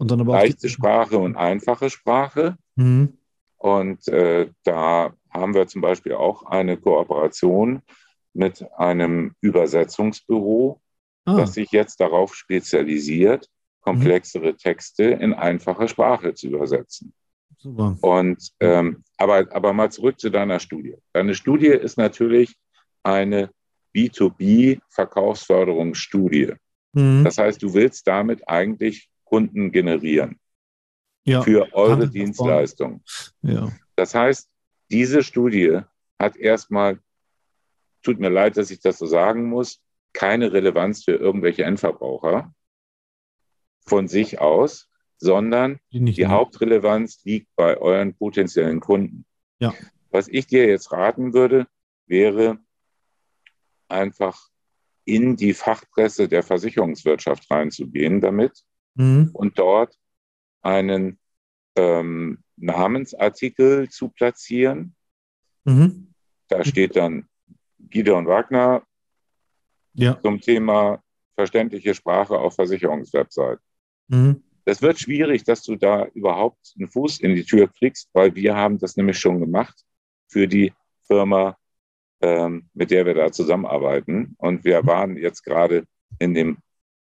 Und 0.00 0.10
dann 0.10 0.20
aber 0.22 0.32
leichte 0.32 0.68
Sprache 0.70 1.18
und 1.18 1.36
einfache 1.36 1.90
Sprache. 1.90 2.56
Mhm. 2.74 3.18
Und 3.58 4.08
äh, 4.08 4.48
da 4.64 5.12
haben 5.30 5.52
wir 5.52 5.66
zum 5.66 5.82
Beispiel 5.82 6.14
auch 6.14 6.44
eine 6.44 6.78
Kooperation 6.78 7.82
mit 8.32 8.64
einem 8.78 9.34
Übersetzungsbüro, 9.42 10.80
ah. 11.26 11.36
das 11.36 11.52
sich 11.52 11.70
jetzt 11.70 12.00
darauf 12.00 12.34
spezialisiert, 12.34 13.50
komplexere 13.82 14.52
mhm. 14.52 14.56
Texte 14.56 15.04
in 15.04 15.34
einfache 15.34 15.86
Sprache 15.86 16.32
zu 16.32 16.48
übersetzen. 16.48 17.12
Super. 17.58 17.98
Und 18.00 18.52
ähm, 18.60 19.04
aber, 19.18 19.48
aber 19.50 19.74
mal 19.74 19.92
zurück 19.92 20.18
zu 20.18 20.30
deiner 20.30 20.60
Studie. 20.60 20.96
Deine 21.12 21.34
Studie 21.34 21.66
ist 21.66 21.98
natürlich 21.98 22.56
eine 23.02 23.50
B2B-Verkaufsförderungsstudie. 23.94 26.54
Mhm. 26.94 27.22
Das 27.22 27.36
heißt, 27.36 27.62
du 27.62 27.74
willst 27.74 28.08
damit 28.08 28.48
eigentlich 28.48 29.10
Kunden 29.30 29.70
generieren 29.70 30.40
ja, 31.24 31.42
für 31.42 31.72
eure 31.72 32.08
Dienstleistung. 32.08 33.02
Ja. 33.42 33.70
Das 33.94 34.14
heißt, 34.14 34.50
diese 34.90 35.22
Studie 35.22 35.80
hat 36.18 36.36
erstmal, 36.36 36.98
tut 38.02 38.18
mir 38.18 38.28
leid, 38.28 38.56
dass 38.56 38.72
ich 38.72 38.80
das 38.80 38.98
so 38.98 39.06
sagen 39.06 39.48
muss, 39.48 39.80
keine 40.12 40.52
Relevanz 40.52 41.04
für 41.04 41.12
irgendwelche 41.12 41.62
Endverbraucher 41.62 42.52
von 43.86 44.08
sich 44.08 44.40
aus, 44.40 44.88
sondern 45.18 45.78
die, 45.92 46.12
die 46.12 46.26
Hauptrelevanz 46.26 47.22
liegt 47.24 47.54
bei 47.54 47.76
euren 47.76 48.14
potenziellen 48.14 48.80
Kunden. 48.80 49.24
Ja. 49.60 49.72
Was 50.10 50.26
ich 50.26 50.48
dir 50.48 50.66
jetzt 50.66 50.90
raten 50.90 51.34
würde, 51.34 51.68
wäre 52.06 52.58
einfach 53.88 54.48
in 55.04 55.36
die 55.36 55.54
Fachpresse 55.54 56.28
der 56.28 56.42
Versicherungswirtschaft 56.42 57.48
reinzugehen 57.48 58.20
damit 58.20 58.64
mhm. 59.00 59.30
und 59.32 59.58
dort 59.58 59.96
einen 60.62 61.18
ähm, 61.76 62.38
Namensartikel 62.56 63.88
zu 63.88 64.08
platzieren. 64.08 64.94
Mhm. 65.64 66.12
Da 66.48 66.64
steht 66.64 66.96
dann 66.96 67.26
Gideon 67.78 68.26
Wagner 68.26 68.82
ja. 69.94 70.20
zum 70.20 70.40
Thema 70.40 71.02
verständliche 71.34 71.94
Sprache 71.94 72.38
auf 72.38 72.54
Versicherungswebsite. 72.56 73.60
Mhm. 74.08 74.42
Das 74.64 74.82
wird 74.82 75.00
schwierig, 75.00 75.44
dass 75.44 75.62
du 75.62 75.76
da 75.76 76.06
überhaupt 76.08 76.74
einen 76.78 76.88
Fuß 76.88 77.20
in 77.20 77.34
die 77.34 77.44
Tür 77.44 77.68
kriegst, 77.68 78.10
weil 78.12 78.34
wir 78.34 78.54
haben 78.54 78.78
das 78.78 78.96
nämlich 78.96 79.18
schon 79.18 79.40
gemacht 79.40 79.82
für 80.28 80.46
die 80.46 80.72
Firma, 81.06 81.56
ähm, 82.20 82.68
mit 82.74 82.90
der 82.90 83.06
wir 83.06 83.14
da 83.14 83.32
zusammenarbeiten. 83.32 84.34
Und 84.36 84.64
wir 84.64 84.84
waren 84.86 85.16
jetzt 85.16 85.42
gerade 85.44 85.86
in 86.18 86.34
dem 86.34 86.58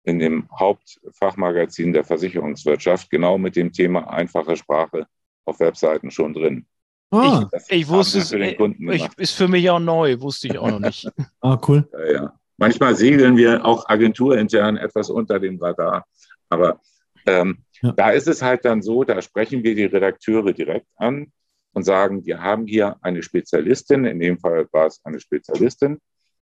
in 0.08 0.20
dem 0.20 0.48
Hauptfachmagazin 0.58 1.92
der 1.92 2.06
Versicherungswirtschaft 2.06 3.10
genau 3.10 3.38
mit 3.38 3.58
dem 3.58 3.74
Thema 3.74 4.10
einfache 4.10 4.56
Sprache 4.56 5.06
auf 5.44 5.60
Webseiten 5.60 6.12
schon 6.12 6.34
drin. 6.34 6.66
Ah, 7.12 7.50
ich, 7.54 7.82
ich 7.82 7.88
wusste 7.90 8.20
es, 8.20 8.32
ich, 8.32 9.08
ist 9.18 9.34
für 9.34 9.50
mich 9.50 9.70
auch 9.70 9.80
neu, 9.80 10.20
wusste 10.22 10.48
ich 10.48 10.58
auch 10.58 10.72
noch 10.72 10.80
nicht. 10.80 11.10
ah, 11.42 11.60
cool. 11.68 11.88
Ja, 11.92 12.12
ja. 12.12 12.40
Manchmal 12.58 12.96
segeln 12.96 13.36
wir 13.36 13.66
auch 13.66 13.88
agenturintern 13.90 14.78
etwas 14.78 15.10
unter 15.10 15.40
dem 15.40 15.62
Radar, 15.62 16.06
aber 16.50 16.80
ähm, 17.26 17.60
ja. 17.82 17.92
da 17.92 18.10
ist 18.12 18.28
es 18.28 18.42
halt 18.42 18.64
dann 18.64 18.82
so, 18.82 19.04
da 19.04 19.22
sprechen 19.22 19.62
wir 19.64 19.76
die 19.76 19.86
Redakteure 19.86 20.54
direkt 20.54 20.88
an 20.96 21.32
und 21.74 21.84
sagen, 21.84 22.26
wir 22.26 22.42
haben 22.42 22.66
hier 22.66 22.96
eine 23.02 23.22
Spezialistin, 23.24 24.06
in 24.06 24.20
dem 24.20 24.40
Fall 24.40 24.68
war 24.72 24.88
es 24.88 25.02
eine 25.04 25.20
Spezialistin 25.20 26.00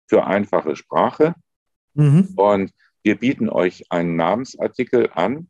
für 0.08 0.26
einfache 0.26 0.76
Sprache. 0.76 1.36
Mhm. 1.94 2.34
Und 2.36 2.72
wir 3.06 3.20
bieten 3.20 3.50
euch 3.50 3.91
einen 3.91 4.15
Namensartikel 4.15 5.12
an. 5.13 5.48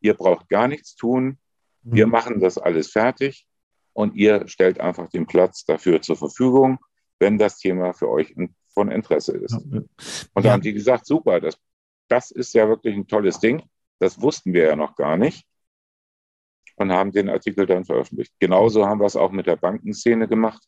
Ihr 0.00 0.12
braucht 0.12 0.50
gar 0.50 0.68
nichts 0.68 0.94
tun. 0.94 1.38
Wir 1.80 2.04
mhm. 2.04 2.12
machen 2.12 2.40
das 2.40 2.58
alles 2.58 2.90
fertig 2.90 3.46
und 3.94 4.14
ihr 4.14 4.46
stellt 4.46 4.78
einfach 4.78 5.08
den 5.08 5.26
Platz 5.26 5.64
dafür 5.64 6.02
zur 6.02 6.16
Verfügung, 6.16 6.78
wenn 7.18 7.38
das 7.38 7.56
Thema 7.56 7.94
für 7.94 8.10
euch 8.10 8.34
von 8.74 8.90
Interesse 8.90 9.32
ist. 9.38 9.54
Und 9.54 9.88
dann 10.34 10.44
ja. 10.44 10.52
haben 10.52 10.60
die 10.60 10.74
gesagt, 10.74 11.06
super, 11.06 11.40
das, 11.40 11.56
das 12.08 12.30
ist 12.30 12.52
ja 12.52 12.68
wirklich 12.68 12.94
ein 12.94 13.08
tolles 13.08 13.40
Ding. 13.40 13.62
Das 13.98 14.20
wussten 14.20 14.52
wir 14.52 14.64
ja 14.64 14.76
noch 14.76 14.94
gar 14.94 15.16
nicht 15.16 15.46
und 16.76 16.92
haben 16.92 17.12
den 17.12 17.30
Artikel 17.30 17.64
dann 17.64 17.86
veröffentlicht. 17.86 18.34
Genauso 18.38 18.86
haben 18.86 19.00
wir 19.00 19.06
es 19.06 19.16
auch 19.16 19.32
mit 19.32 19.46
der 19.46 19.56
Bankenszene 19.56 20.28
gemacht. 20.28 20.62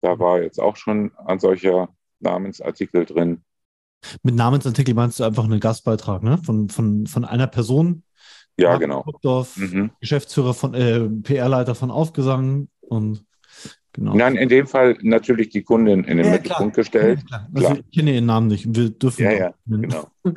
Da 0.00 0.18
war 0.18 0.40
jetzt 0.40 0.58
auch 0.58 0.76
schon 0.76 1.14
ein 1.26 1.38
solcher 1.40 1.94
Namensartikel 2.20 3.04
drin. 3.04 3.44
Mit 4.22 4.34
Namensartikel 4.34 4.94
meinst 4.94 5.20
du 5.20 5.24
einfach 5.24 5.44
einen 5.44 5.60
Gastbeitrag, 5.60 6.22
ne? 6.22 6.38
Von, 6.38 6.68
von, 6.68 7.06
von 7.06 7.24
einer 7.24 7.46
Person. 7.46 8.02
Ja, 8.58 8.70
Mark 8.70 8.80
genau. 8.80 9.02
Burgdorf, 9.02 9.56
mhm. 9.56 9.90
Geschäftsführer 10.00 10.54
von, 10.54 10.74
äh, 10.74 11.08
PR-Leiter 11.08 11.74
von 11.74 11.90
Aufgesang 11.90 12.68
und 12.80 13.24
genau. 13.92 14.14
Nein, 14.14 14.36
in 14.36 14.48
dem 14.48 14.66
Fall 14.66 14.98
natürlich 15.00 15.48
die 15.48 15.62
Kundin 15.62 16.04
in 16.04 16.18
den 16.18 16.26
ja, 16.26 16.32
Mittelpunkt 16.32 16.74
klar. 16.74 16.82
gestellt. 16.82 17.20
Ja, 17.30 17.38
klar. 17.38 17.48
Also 17.54 17.80
ich 17.80 17.96
kenne 17.96 18.12
ihren 18.12 18.26
Namen 18.26 18.48
nicht. 18.48 18.66
Wir 18.74 18.90
dürfen. 18.90 19.24
Ja, 19.24 19.32
ja, 19.32 19.54
genau. 19.66 20.08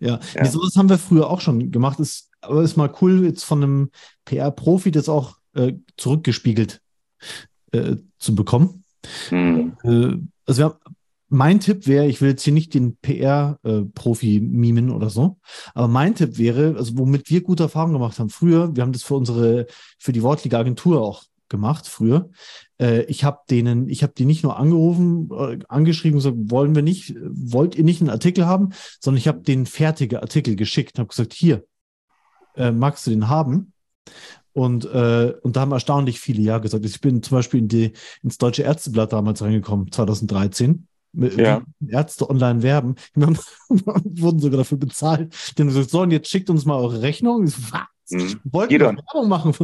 ja. 0.00 0.18
ja. 0.34 0.44
So 0.46 0.62
das 0.64 0.76
haben 0.76 0.88
wir 0.88 0.98
früher 0.98 1.28
auch 1.28 1.40
schon 1.40 1.70
gemacht. 1.70 2.00
Ist, 2.00 2.30
aber 2.40 2.62
ist 2.62 2.76
mal 2.76 2.92
cool, 3.02 3.24
jetzt 3.24 3.44
von 3.44 3.62
einem 3.62 3.90
PR-Profi 4.24 4.90
das 4.90 5.08
auch 5.08 5.36
äh, 5.54 5.74
zurückgespiegelt 5.96 6.80
äh, 7.72 7.96
zu 8.18 8.34
bekommen. 8.34 8.84
Äh, 9.30 10.16
also 10.46 10.58
wir 10.58 10.64
haben 10.64 10.78
mein 11.30 11.60
Tipp 11.60 11.86
wäre, 11.86 12.06
ich 12.06 12.20
will 12.20 12.30
jetzt 12.30 12.42
hier 12.42 12.52
nicht 12.52 12.74
den 12.74 12.96
PR-Profi 12.96 14.36
äh, 14.36 14.40
mimen 14.40 14.90
oder 14.90 15.10
so, 15.10 15.38
aber 15.74 15.88
mein 15.88 16.16
Tipp 16.16 16.38
wäre, 16.38 16.74
also 16.76 16.98
womit 16.98 17.30
wir 17.30 17.42
gute 17.42 17.62
Erfahrungen 17.62 17.94
gemacht 17.94 18.18
haben 18.18 18.30
früher, 18.30 18.74
wir 18.74 18.82
haben 18.82 18.92
das 18.92 19.04
für 19.04 19.14
unsere, 19.14 19.66
für 19.98 20.12
die 20.12 20.22
Wortliga 20.22 20.58
Agentur 20.58 21.00
auch 21.00 21.22
gemacht 21.48 21.86
früher. 21.86 22.30
Äh, 22.80 23.02
ich 23.04 23.22
habe 23.22 23.38
denen, 23.48 23.88
ich 23.88 24.02
habe 24.02 24.12
die 24.16 24.24
nicht 24.24 24.42
nur 24.42 24.58
angerufen, 24.58 25.30
äh, 25.30 25.58
angeschrieben, 25.68 26.18
so 26.20 26.32
wollen 26.50 26.74
wir 26.74 26.82
nicht, 26.82 27.14
wollt 27.22 27.76
ihr 27.76 27.84
nicht 27.84 28.00
einen 28.00 28.10
Artikel 28.10 28.46
haben, 28.46 28.70
sondern 28.98 29.18
ich 29.18 29.28
habe 29.28 29.40
den 29.40 29.66
fertige 29.66 30.22
Artikel 30.22 30.56
geschickt, 30.56 30.98
habe 30.98 31.08
gesagt, 31.08 31.32
hier, 31.32 31.64
magst 32.56 33.06
du 33.06 33.10
den 33.10 33.28
haben? 33.28 33.72
Und, 34.52 34.84
äh, 34.84 35.32
und 35.42 35.54
da 35.54 35.60
haben 35.60 35.70
erstaunlich 35.70 36.18
viele 36.18 36.42
Ja 36.42 36.58
gesagt. 36.58 36.84
Ich 36.84 37.00
bin 37.00 37.22
zum 37.22 37.38
Beispiel 37.38 37.60
in 37.60 37.68
die, 37.68 37.92
ins 38.22 38.36
Deutsche 38.36 38.64
Ärzteblatt 38.64 39.12
damals 39.12 39.40
reingekommen, 39.40 39.92
2013 39.92 40.88
ja. 41.12 41.62
Ärzte 41.88 42.28
online 42.28 42.62
werben. 42.62 42.94
Wir 43.14 43.34
wurden 44.22 44.38
sogar 44.38 44.58
dafür 44.58 44.78
bezahlt. 44.78 45.34
Gesagt, 45.56 45.90
so, 45.90 46.02
und 46.02 46.10
jetzt 46.10 46.28
schickt 46.28 46.50
uns 46.50 46.64
mal 46.64 46.78
eure 46.78 47.02
Rechnung. 47.02 47.46
Was? 47.46 47.88
Mhm. 48.10 48.40
Wollten 48.44 48.70
Gidon, 48.70 48.96
Werbung 48.96 49.28
machen. 49.28 49.54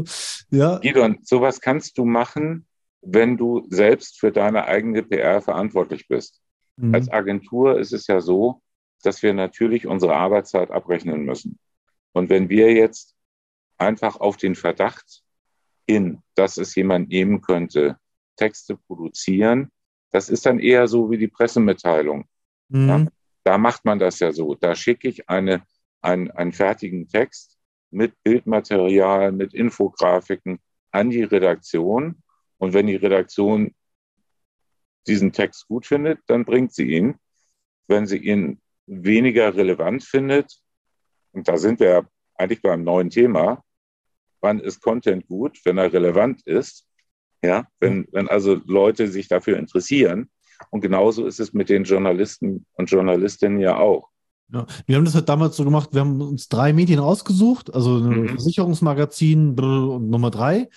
ja. 0.50 0.78
Gidon, 0.78 1.18
sowas 1.22 1.60
kannst 1.60 1.98
du 1.98 2.04
machen, 2.04 2.66
wenn 3.02 3.36
du 3.36 3.66
selbst 3.70 4.18
für 4.18 4.32
deine 4.32 4.66
eigene 4.66 5.02
PR 5.02 5.40
verantwortlich 5.42 6.08
bist. 6.08 6.40
Mhm. 6.76 6.94
Als 6.94 7.10
Agentur 7.10 7.78
ist 7.78 7.92
es 7.92 8.06
ja 8.06 8.20
so, 8.20 8.62
dass 9.02 9.22
wir 9.22 9.34
natürlich 9.34 9.86
unsere 9.86 10.16
Arbeitszeit 10.16 10.70
abrechnen 10.70 11.24
müssen. 11.24 11.58
Und 12.12 12.30
wenn 12.30 12.48
wir 12.48 12.72
jetzt 12.72 13.14
einfach 13.78 14.16
auf 14.20 14.36
den 14.36 14.54
Verdacht 14.54 15.22
hin, 15.88 16.22
dass 16.34 16.56
es 16.56 16.74
jemand 16.74 17.08
nehmen 17.08 17.40
könnte, 17.40 17.98
Texte 18.36 18.76
produzieren, 18.76 19.70
das 20.16 20.30
ist 20.30 20.46
dann 20.46 20.58
eher 20.58 20.88
so 20.88 21.10
wie 21.10 21.18
die 21.18 21.28
Pressemitteilung. 21.28 22.26
Mhm. 22.68 22.88
Ja? 22.88 23.06
da 23.44 23.58
macht 23.58 23.84
man 23.84 24.00
das 24.00 24.18
ja 24.18 24.32
so. 24.32 24.56
Da 24.56 24.74
schicke 24.74 25.06
ich 25.08 25.28
eine, 25.28 25.62
ein, 26.00 26.32
einen 26.32 26.52
fertigen 26.52 27.06
Text 27.06 27.56
mit 27.92 28.20
Bildmaterial, 28.24 29.30
mit 29.30 29.54
Infografiken 29.54 30.58
an 30.90 31.10
die 31.10 31.22
Redaktion. 31.22 32.22
Und 32.58 32.72
wenn 32.72 32.88
die 32.88 32.96
Redaktion 32.96 33.72
diesen 35.06 35.32
Text 35.32 35.68
gut 35.68 35.86
findet, 35.86 36.18
dann 36.26 36.44
bringt 36.44 36.74
sie 36.74 36.90
ihn. 36.90 37.14
Wenn 37.86 38.06
sie 38.06 38.18
ihn 38.18 38.60
weniger 38.86 39.54
relevant 39.54 40.02
findet, 40.02 40.60
und 41.30 41.46
da 41.46 41.56
sind 41.56 41.78
wir 41.78 42.08
eigentlich 42.34 42.62
beim 42.62 42.82
neuen 42.82 43.10
Thema, 43.10 43.62
wann 44.40 44.58
ist 44.58 44.80
Content 44.80 45.28
gut, 45.28 45.60
wenn 45.64 45.78
er 45.78 45.92
relevant 45.92 46.42
ist, 46.46 46.85
ja, 47.46 47.66
wenn, 47.80 48.06
wenn 48.12 48.28
also 48.28 48.60
Leute 48.66 49.08
sich 49.08 49.28
dafür 49.28 49.58
interessieren. 49.58 50.28
Und 50.70 50.80
genauso 50.80 51.26
ist 51.26 51.40
es 51.40 51.52
mit 51.52 51.68
den 51.68 51.84
Journalisten 51.84 52.66
und 52.74 52.90
Journalistinnen 52.90 53.60
ja 53.60 53.78
auch. 53.78 54.08
Ja, 54.52 54.66
wir 54.86 54.96
haben 54.96 55.04
das 55.04 55.14
halt 55.14 55.28
damals 55.28 55.56
so 55.56 55.64
gemacht, 55.64 55.90
wir 55.92 56.00
haben 56.00 56.20
uns 56.20 56.48
drei 56.48 56.72
Medien 56.72 57.00
ausgesucht, 57.00 57.74
also 57.74 57.96
ein 57.98 58.22
mhm. 58.22 58.28
Versicherungsmagazin 58.28 59.58
und 59.58 60.08
Nummer 60.08 60.30
drei 60.30 60.68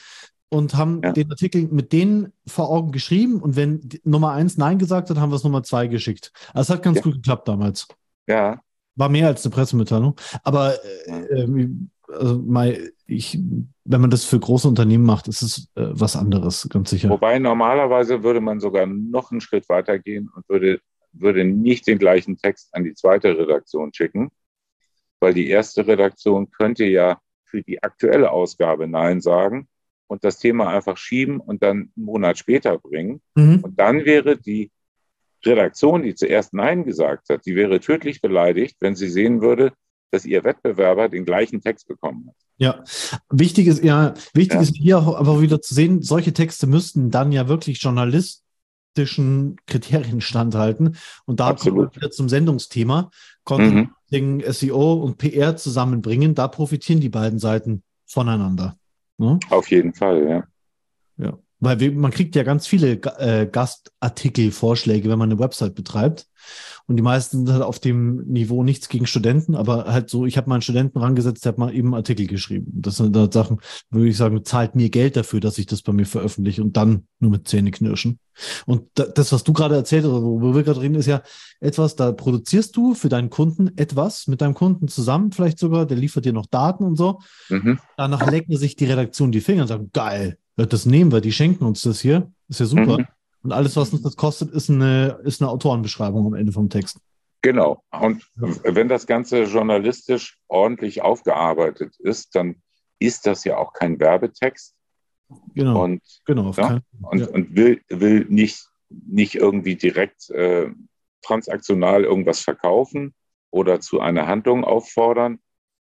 und 0.49 0.75
haben 0.75 1.01
ja. 1.03 1.11
den 1.13 1.29
Artikel 1.29 1.67
mit 1.69 1.93
denen 1.93 2.33
vor 2.47 2.69
Augen 2.69 2.91
geschrieben 2.91 3.39
und 3.41 3.55
wenn 3.55 3.87
Nummer 4.03 4.31
eins 4.31 4.57
Nein 4.57 4.79
gesagt 4.79 5.09
hat, 5.09 5.17
haben 5.17 5.31
wir 5.31 5.35
es 5.35 5.43
Nummer 5.43 5.63
zwei 5.63 5.87
geschickt. 5.87 6.31
Also 6.53 6.73
es 6.73 6.77
hat 6.77 6.83
ganz 6.83 6.97
ja. 6.97 7.03
gut 7.03 7.13
geklappt 7.15 7.47
damals. 7.47 7.87
Ja. 8.27 8.59
War 8.95 9.09
mehr 9.09 9.27
als 9.27 9.45
eine 9.45 9.53
Pressemitteilung. 9.53 10.15
Aber 10.43 10.73
äh, 11.07 11.43
äh, 11.43 11.69
also 12.07 12.39
mal, 12.39 12.91
ich, 13.09 13.39
wenn 13.85 14.01
man 14.01 14.09
das 14.09 14.25
für 14.25 14.39
große 14.39 14.67
Unternehmen 14.67 15.05
macht, 15.05 15.27
ist 15.27 15.41
es 15.41 15.67
äh, 15.75 15.87
was 15.91 16.15
anderes, 16.15 16.67
ganz 16.69 16.89
sicher. 16.89 17.09
Wobei 17.09 17.39
normalerweise 17.39 18.23
würde 18.23 18.41
man 18.41 18.59
sogar 18.59 18.85
noch 18.85 19.31
einen 19.31 19.41
Schritt 19.41 19.67
weiter 19.69 19.99
gehen 19.99 20.29
und 20.33 20.47
würde, 20.47 20.79
würde 21.11 21.43
nicht 21.43 21.87
den 21.87 21.97
gleichen 21.97 22.37
Text 22.37 22.73
an 22.73 22.83
die 22.83 22.93
zweite 22.93 23.37
Redaktion 23.37 23.93
schicken, 23.93 24.29
weil 25.19 25.33
die 25.33 25.49
erste 25.49 25.87
Redaktion 25.87 26.51
könnte 26.51 26.85
ja 26.85 27.19
für 27.43 27.63
die 27.63 27.81
aktuelle 27.81 28.31
Ausgabe 28.31 28.87
Nein 28.87 29.21
sagen 29.21 29.67
und 30.07 30.23
das 30.23 30.39
Thema 30.39 30.69
einfach 30.69 30.97
schieben 30.97 31.39
und 31.39 31.63
dann 31.63 31.91
einen 31.95 32.05
Monat 32.05 32.37
später 32.37 32.77
bringen. 32.77 33.21
Mhm. 33.35 33.59
Und 33.61 33.79
dann 33.79 34.05
wäre 34.05 34.37
die 34.37 34.71
Redaktion, 35.45 36.03
die 36.03 36.15
zuerst 36.15 36.53
Nein 36.53 36.83
gesagt 36.83 37.29
hat, 37.29 37.45
die 37.45 37.55
wäre 37.55 37.79
tödlich 37.79 38.21
beleidigt, 38.21 38.77
wenn 38.81 38.95
sie 38.95 39.09
sehen 39.09 39.41
würde, 39.41 39.73
dass 40.11 40.25
ihr 40.25 40.43
Wettbewerber 40.43 41.09
den 41.09 41.25
gleichen 41.25 41.61
Text 41.61 41.87
bekommen 41.87 42.27
hat. 42.27 42.35
Ja, 42.59 42.83
wichtig 43.29 43.67
ist 43.67 43.83
ja, 43.83 44.13
wichtig 44.33 44.55
ja. 44.55 44.61
ist 44.61 44.75
hier 44.75 44.97
aber 44.97 45.41
wieder 45.41 45.61
zu 45.61 45.73
sehen, 45.73 46.01
solche 46.01 46.33
Texte 46.33 46.67
müssten 46.67 47.09
dann 47.09 47.31
ja 47.31 47.47
wirklich 47.47 47.81
journalistischen 47.81 49.55
Kriterien 49.65 50.19
standhalten. 50.21 50.97
Und 51.25 51.39
da 51.39 51.47
Absolut. 51.47 51.77
kommen 51.77 51.89
wir 51.89 51.95
wieder 51.95 52.11
zum 52.11 52.27
Sendungsthema. 52.27 53.11
Content, 53.45 53.91
mhm. 54.11 54.43
SEO 54.51 54.93
und 54.93 55.17
PR 55.17 55.55
zusammenbringen, 55.55 56.35
da 56.35 56.47
profitieren 56.49 56.99
die 56.99 57.09
beiden 57.09 57.39
Seiten 57.39 57.81
voneinander. 58.05 58.77
Ne? 59.17 59.39
Auf 59.49 59.71
jeden 59.71 59.93
Fall, 59.93 60.27
ja. 60.27 60.43
Ja. 61.17 61.37
Weil 61.59 61.79
wir, 61.79 61.91
man 61.91 62.11
kriegt 62.11 62.35
ja 62.35 62.43
ganz 62.43 62.67
viele 62.67 62.93
äh, 63.17 63.47
Gastartikelvorschläge, 63.47 65.09
wenn 65.09 65.19
man 65.19 65.31
eine 65.31 65.39
Website 65.39 65.75
betreibt. 65.75 66.27
Und 66.87 66.95
die 66.95 67.03
meisten 67.03 67.45
sind 67.45 67.53
halt 67.53 67.61
auf 67.61 67.77
dem 67.77 68.23
Niveau 68.25 68.63
nichts 68.63 68.89
gegen 68.89 69.05
Studenten, 69.05 69.55
aber 69.55 69.85
halt 69.85 70.09
so, 70.09 70.25
ich 70.25 70.37
habe 70.37 70.49
mal 70.49 70.55
einen 70.55 70.63
Studenten 70.63 70.97
rangesetzt, 70.97 71.45
der 71.45 71.51
hat 71.51 71.59
mal 71.59 71.73
eben 71.73 71.89
einen 71.89 71.95
Artikel 71.95 72.25
geschrieben. 72.25 72.71
Das 72.73 72.97
sind 72.97 73.15
da 73.15 73.29
Sachen, 73.31 73.59
würde 73.91 74.09
ich 74.09 74.17
sagen, 74.17 74.43
zahlt 74.43 74.73
mir 74.73 74.89
Geld 74.89 75.15
dafür, 75.15 75.39
dass 75.39 75.59
ich 75.59 75.67
das 75.67 75.83
bei 75.83 75.93
mir 75.93 76.07
veröffentliche 76.07 76.63
und 76.63 76.77
dann 76.77 77.05
nur 77.19 77.29
mit 77.29 77.47
Zähne 77.47 77.69
knirschen. 77.69 78.17
Und 78.65 78.87
das, 78.95 79.31
was 79.31 79.43
du 79.43 79.53
gerade 79.53 79.75
erzählt 79.75 80.03
hast, 80.05 80.11
wo 80.11 80.55
wir 80.55 80.63
gerade 80.63 80.81
reden, 80.81 80.95
ist 80.95 81.05
ja 81.05 81.21
etwas, 81.59 81.95
da 81.95 82.11
produzierst 82.11 82.75
du 82.75 82.95
für 82.95 83.09
deinen 83.09 83.29
Kunden 83.29 83.77
etwas 83.77 84.27
mit 84.27 84.41
deinem 84.41 84.55
Kunden 84.55 84.87
zusammen, 84.87 85.31
vielleicht 85.31 85.59
sogar, 85.59 85.85
der 85.85 85.97
liefert 85.97 86.25
dir 86.25 86.33
noch 86.33 86.47
Daten 86.47 86.83
und 86.83 86.95
so. 86.95 87.19
Mhm. 87.49 87.79
Danach 87.97 88.31
lecken 88.31 88.57
sich 88.57 88.75
die 88.75 88.85
Redaktion 88.85 89.31
die 89.31 89.41
Finger 89.41 89.63
und 89.63 89.67
sagen, 89.67 89.91
geil, 89.93 90.37
das 90.65 90.85
nehmen 90.85 91.11
wir, 91.11 91.21
die 91.21 91.31
schenken 91.31 91.65
uns 91.65 91.81
das 91.81 91.99
hier. 91.99 92.31
Ist 92.47 92.59
ja 92.59 92.65
super. 92.65 92.99
Mhm. 92.99 93.07
Und 93.43 93.51
alles, 93.53 93.75
was 93.77 93.93
uns 93.93 94.01
das 94.01 94.17
kostet, 94.17 94.51
ist 94.51 94.69
eine, 94.69 95.19
ist 95.23 95.41
eine 95.41 95.49
Autorenbeschreibung 95.49 96.25
am 96.25 96.33
Ende 96.33 96.51
vom 96.51 96.69
Text. 96.69 96.99
Genau. 97.41 97.83
Und 97.91 98.25
wenn 98.35 98.89
das 98.89 99.07
Ganze 99.07 99.43
journalistisch 99.43 100.37
ordentlich 100.47 101.01
aufgearbeitet 101.01 101.95
ist, 101.99 102.35
dann 102.35 102.55
ist 102.99 103.25
das 103.25 103.45
ja 103.45 103.57
auch 103.57 103.71
kein 103.71 103.99
Werbetext. 103.99 104.75
Genau. 105.55 105.83
Und, 105.83 106.01
genau, 106.25 106.51
ja, 106.51 106.81
und, 107.01 107.19
ja. 107.19 107.27
und 107.27 107.55
will, 107.55 107.81
will 107.87 108.25
nicht, 108.29 108.67
nicht 108.89 109.35
irgendwie 109.35 109.75
direkt 109.75 110.29
äh, 110.31 110.69
transaktional 111.21 112.03
irgendwas 112.03 112.41
verkaufen 112.41 113.13
oder 113.51 113.79
zu 113.79 113.99
einer 113.99 114.27
Handlung 114.27 114.63
auffordern, 114.63 115.39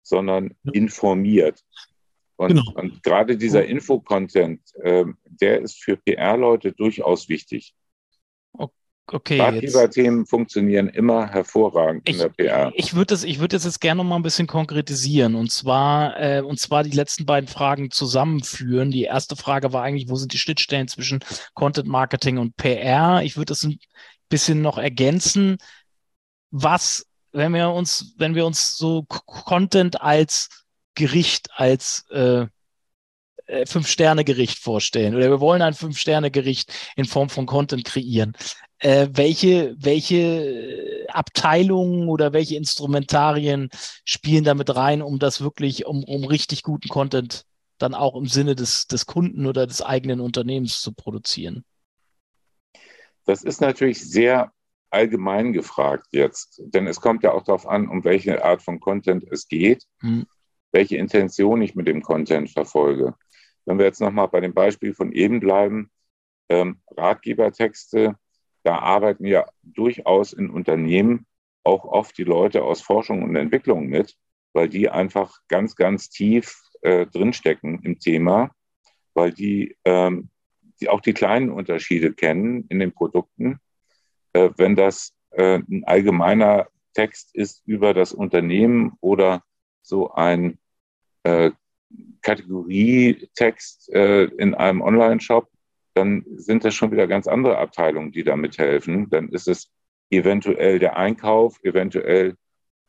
sondern 0.01 0.55
informiert. 0.71 1.63
Und, 2.37 2.49
genau. 2.49 2.71
und 2.75 3.01
gerade 3.03 3.37
dieser 3.37 3.65
Infocontent, 3.65 4.61
äh, 4.81 5.05
der 5.25 5.61
ist 5.61 5.81
für 5.83 5.97
PR-Leute 5.97 6.73
durchaus 6.73 7.29
wichtig. 7.29 7.75
Okay. 9.07 9.39
Ratgeber-Themen 9.39 10.25
funktionieren 10.25 10.89
immer 10.89 11.27
hervorragend 11.27 12.09
ich, 12.09 12.15
in 12.15 12.21
der 12.21 12.29
PR. 12.29 12.71
Ich 12.75 12.95
würde 12.95 13.07
das, 13.07 13.23
ich 13.23 13.39
würde 13.39 13.55
das 13.55 13.63
jetzt 13.63 13.79
gerne 13.79 13.99
noch 13.99 14.09
mal 14.09 14.15
ein 14.15 14.23
bisschen 14.23 14.47
konkretisieren 14.47 15.35
und 15.35 15.51
zwar, 15.51 16.19
äh, 16.19 16.41
und 16.41 16.59
zwar 16.59 16.83
die 16.83 16.95
letzten 16.95 17.25
beiden 17.25 17.47
Fragen 17.47 17.91
zusammenführen. 17.91 18.89
Die 18.89 19.03
erste 19.03 19.35
Frage 19.35 19.73
war 19.73 19.83
eigentlich, 19.83 20.09
wo 20.09 20.15
sind 20.15 20.33
die 20.33 20.39
Schnittstellen 20.39 20.87
zwischen 20.87 21.19
Content 21.53 21.87
Marketing 21.87 22.39
und 22.39 22.57
PR? 22.57 23.21
Ich 23.21 23.37
würde 23.37 23.49
das 23.49 23.63
ein 23.63 23.77
bisschen 24.27 24.63
noch 24.63 24.79
ergänzen. 24.79 25.57
Was, 26.49 27.05
wenn 27.31 27.53
wir 27.53 27.69
uns, 27.69 28.15
wenn 28.17 28.33
wir 28.33 28.47
uns 28.47 28.75
so 28.75 29.03
Content 29.03 30.01
als 30.01 30.64
Gericht 30.95 31.49
als 31.55 32.05
äh, 32.09 32.47
äh, 33.47 33.65
Fünf-Sterne-Gericht 33.67 34.57
vorstellen 34.57 35.15
oder 35.15 35.29
wir 35.29 35.39
wollen 35.39 35.61
ein 35.61 35.75
Fünf-Sterne-Gericht 35.75 36.73
in 36.95 37.05
Form 37.05 37.29
von 37.29 37.45
Content 37.45 37.85
kreieren. 37.85 38.33
Äh, 38.79 39.07
welche, 39.11 39.75
welche 39.77 41.05
Abteilungen 41.09 42.09
oder 42.09 42.33
welche 42.33 42.55
Instrumentarien 42.55 43.69
spielen 44.03 44.43
damit 44.43 44.75
rein, 44.75 45.01
um 45.03 45.19
das 45.19 45.41
wirklich, 45.41 45.85
um, 45.85 46.03
um 46.03 46.23
richtig 46.25 46.63
guten 46.63 46.89
Content 46.89 47.45
dann 47.77 47.93
auch 47.93 48.15
im 48.15 48.25
Sinne 48.25 48.55
des, 48.55 48.87
des 48.87 49.05
Kunden 49.05 49.45
oder 49.45 49.67
des 49.67 49.81
eigenen 49.81 50.21
Unternehmens 50.21 50.81
zu 50.81 50.93
produzieren? 50.93 51.63
Das 53.25 53.43
ist 53.43 53.61
natürlich 53.61 54.01
sehr 54.01 54.51
allgemein 54.89 55.53
gefragt 55.53 56.07
jetzt, 56.11 56.61
denn 56.65 56.87
es 56.87 56.99
kommt 56.99 57.23
ja 57.23 57.31
auch 57.33 57.43
darauf 57.43 57.67
an, 57.67 57.87
um 57.87 58.03
welche 58.03 58.43
Art 58.43 58.61
von 58.63 58.79
Content 58.79 59.23
es 59.29 59.47
geht. 59.47 59.83
Hm 59.99 60.25
welche 60.75 60.97
Intention 60.97 61.61
ich 61.61 61.73
mit 61.73 61.87
dem 61.87 62.01
Content 62.01 62.49
verfolge. 62.49 63.15
Wenn 63.63 63.77
wir 63.77 63.85
jetzt 63.85 64.01
nochmal 64.01 64.27
bei 64.27 64.41
dem 64.41 64.53
Beispiel 64.53 64.93
von 64.93 65.13
eben 65.13 65.39
bleiben, 65.39 65.89
ähm, 66.49 66.81
Ratgebertexte, 66.97 68.17
da 68.63 68.79
arbeiten 68.79 69.25
ja 69.25 69.45
durchaus 69.63 70.33
in 70.33 70.49
Unternehmen 70.49 71.27
auch 71.63 71.85
oft 71.85 72.17
die 72.17 72.25
Leute 72.25 72.61
aus 72.61 72.81
Forschung 72.81 73.23
und 73.23 73.37
Entwicklung 73.37 73.87
mit, 73.87 74.17
weil 74.51 74.67
die 74.67 74.89
einfach 74.89 75.39
ganz, 75.47 75.77
ganz 75.77 76.09
tief 76.09 76.61
äh, 76.81 77.05
drinstecken 77.05 77.81
im 77.83 77.99
Thema, 77.99 78.51
weil 79.13 79.31
die, 79.31 79.77
ähm, 79.85 80.29
die 80.81 80.89
auch 80.89 80.99
die 80.99 81.13
kleinen 81.13 81.51
Unterschiede 81.51 82.11
kennen 82.11 82.65
in 82.67 82.79
den 82.79 82.91
Produkten. 82.91 83.61
Äh, 84.33 84.49
wenn 84.57 84.75
das 84.75 85.13
äh, 85.29 85.59
ein 85.59 85.85
allgemeiner 85.85 86.67
Text 86.93 87.33
ist 87.33 87.63
über 87.65 87.93
das 87.93 88.11
Unternehmen 88.11 88.97
oder 88.99 89.41
so 89.81 90.11
ein 90.11 90.59
äh, 91.25 91.51
Kategorietext 92.21 93.89
äh, 93.93 94.25
in 94.25 94.53
einem 94.53 94.81
Online-Shop, 94.81 95.49
dann 95.93 96.25
sind 96.35 96.63
das 96.63 96.75
schon 96.75 96.91
wieder 96.91 97.07
ganz 97.07 97.27
andere 97.27 97.57
Abteilungen, 97.57 98.11
die 98.11 98.23
da 98.23 98.35
mithelfen. 98.35 99.09
Dann 99.09 99.29
ist 99.29 99.47
es 99.47 99.71
eventuell 100.09 100.79
der 100.79 100.97
Einkauf, 100.97 101.59
eventuell 101.63 102.35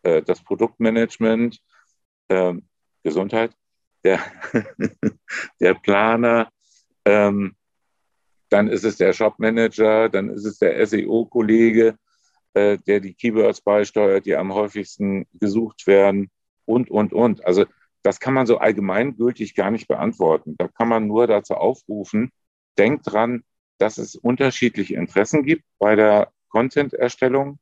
äh, 0.02 0.22
das 0.22 0.42
Produktmanagement, 0.42 1.60
äh, 2.28 2.54
Gesundheit, 3.02 3.52
der, 4.04 4.20
der 5.60 5.74
Planer, 5.74 6.50
ähm, 7.04 7.54
dann 8.48 8.68
ist 8.68 8.84
es 8.84 8.96
der 8.96 9.12
Shopmanager, 9.12 10.08
dann 10.08 10.30
ist 10.30 10.44
es 10.44 10.58
der 10.58 10.84
SEO-Kollege, 10.86 11.96
äh, 12.54 12.78
der 12.86 13.00
die 13.00 13.14
Keywords 13.14 13.60
beisteuert, 13.60 14.26
die 14.26 14.36
am 14.36 14.52
häufigsten 14.52 15.26
gesucht 15.32 15.86
werden 15.86 16.30
und, 16.64 16.90
und, 16.90 17.12
und. 17.12 17.44
Also 17.44 17.66
das 18.06 18.20
kann 18.20 18.34
man 18.34 18.46
so 18.46 18.58
allgemeingültig 18.58 19.56
gar 19.56 19.72
nicht 19.72 19.88
beantworten. 19.88 20.54
Da 20.58 20.68
kann 20.68 20.86
man 20.86 21.08
nur 21.08 21.26
dazu 21.26 21.54
aufrufen, 21.54 22.30
denkt 22.78 23.10
dran, 23.10 23.42
dass 23.78 23.98
es 23.98 24.14
unterschiedliche 24.14 24.94
Interessen 24.94 25.42
gibt 25.42 25.64
bei 25.80 25.96
der 25.96 26.30
Content-Erstellung 26.50 27.58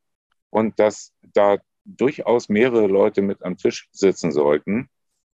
und 0.50 0.78
dass 0.78 1.14
da 1.32 1.56
durchaus 1.86 2.50
mehrere 2.50 2.88
Leute 2.88 3.22
mit 3.22 3.42
am 3.42 3.56
Tisch 3.56 3.88
sitzen 3.90 4.32
sollten, 4.32 4.90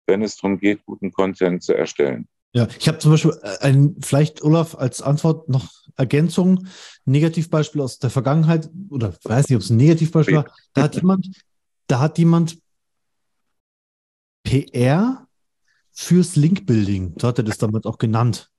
wenn 0.06 0.22
es 0.22 0.38
darum 0.38 0.60
geht, 0.60 0.86
guten 0.86 1.12
Content 1.12 1.64
zu 1.64 1.74
erstellen. 1.74 2.28
Ja, 2.54 2.68
ich 2.78 2.88
habe 2.88 3.00
zum 3.00 3.12
Beispiel 3.12 3.34
äh, 3.42 3.58
ein, 3.62 3.96
vielleicht 4.04 4.44
Olaf 4.44 4.76
als 4.76 5.02
Antwort 5.02 5.50
noch 5.50 5.72
Ergänzung, 5.96 6.68
Negativbeispiel 7.06 7.82
aus 7.82 7.98
der 7.98 8.12
Vergangenheit, 8.12 8.70
oder 8.92 9.16
weiß 9.24 9.50
nicht, 9.50 9.56
ob 9.56 9.64
es 9.64 9.72
ein 9.72 9.78
Negativbeispiel 9.78 10.36
war, 10.36 10.46
da 10.74 10.84
hat 10.84 10.96
jemand, 10.96 11.32
da 11.88 12.00
hat 12.00 12.20
jemand 12.20 12.60
PR 14.44 15.28
fürs 15.92 16.36
Link-Building, 16.36 17.16
so 17.20 17.28
hat 17.28 17.38
er 17.38 17.44
das 17.44 17.58
damals 17.58 17.86
auch 17.86 17.98
genannt. 17.98 18.50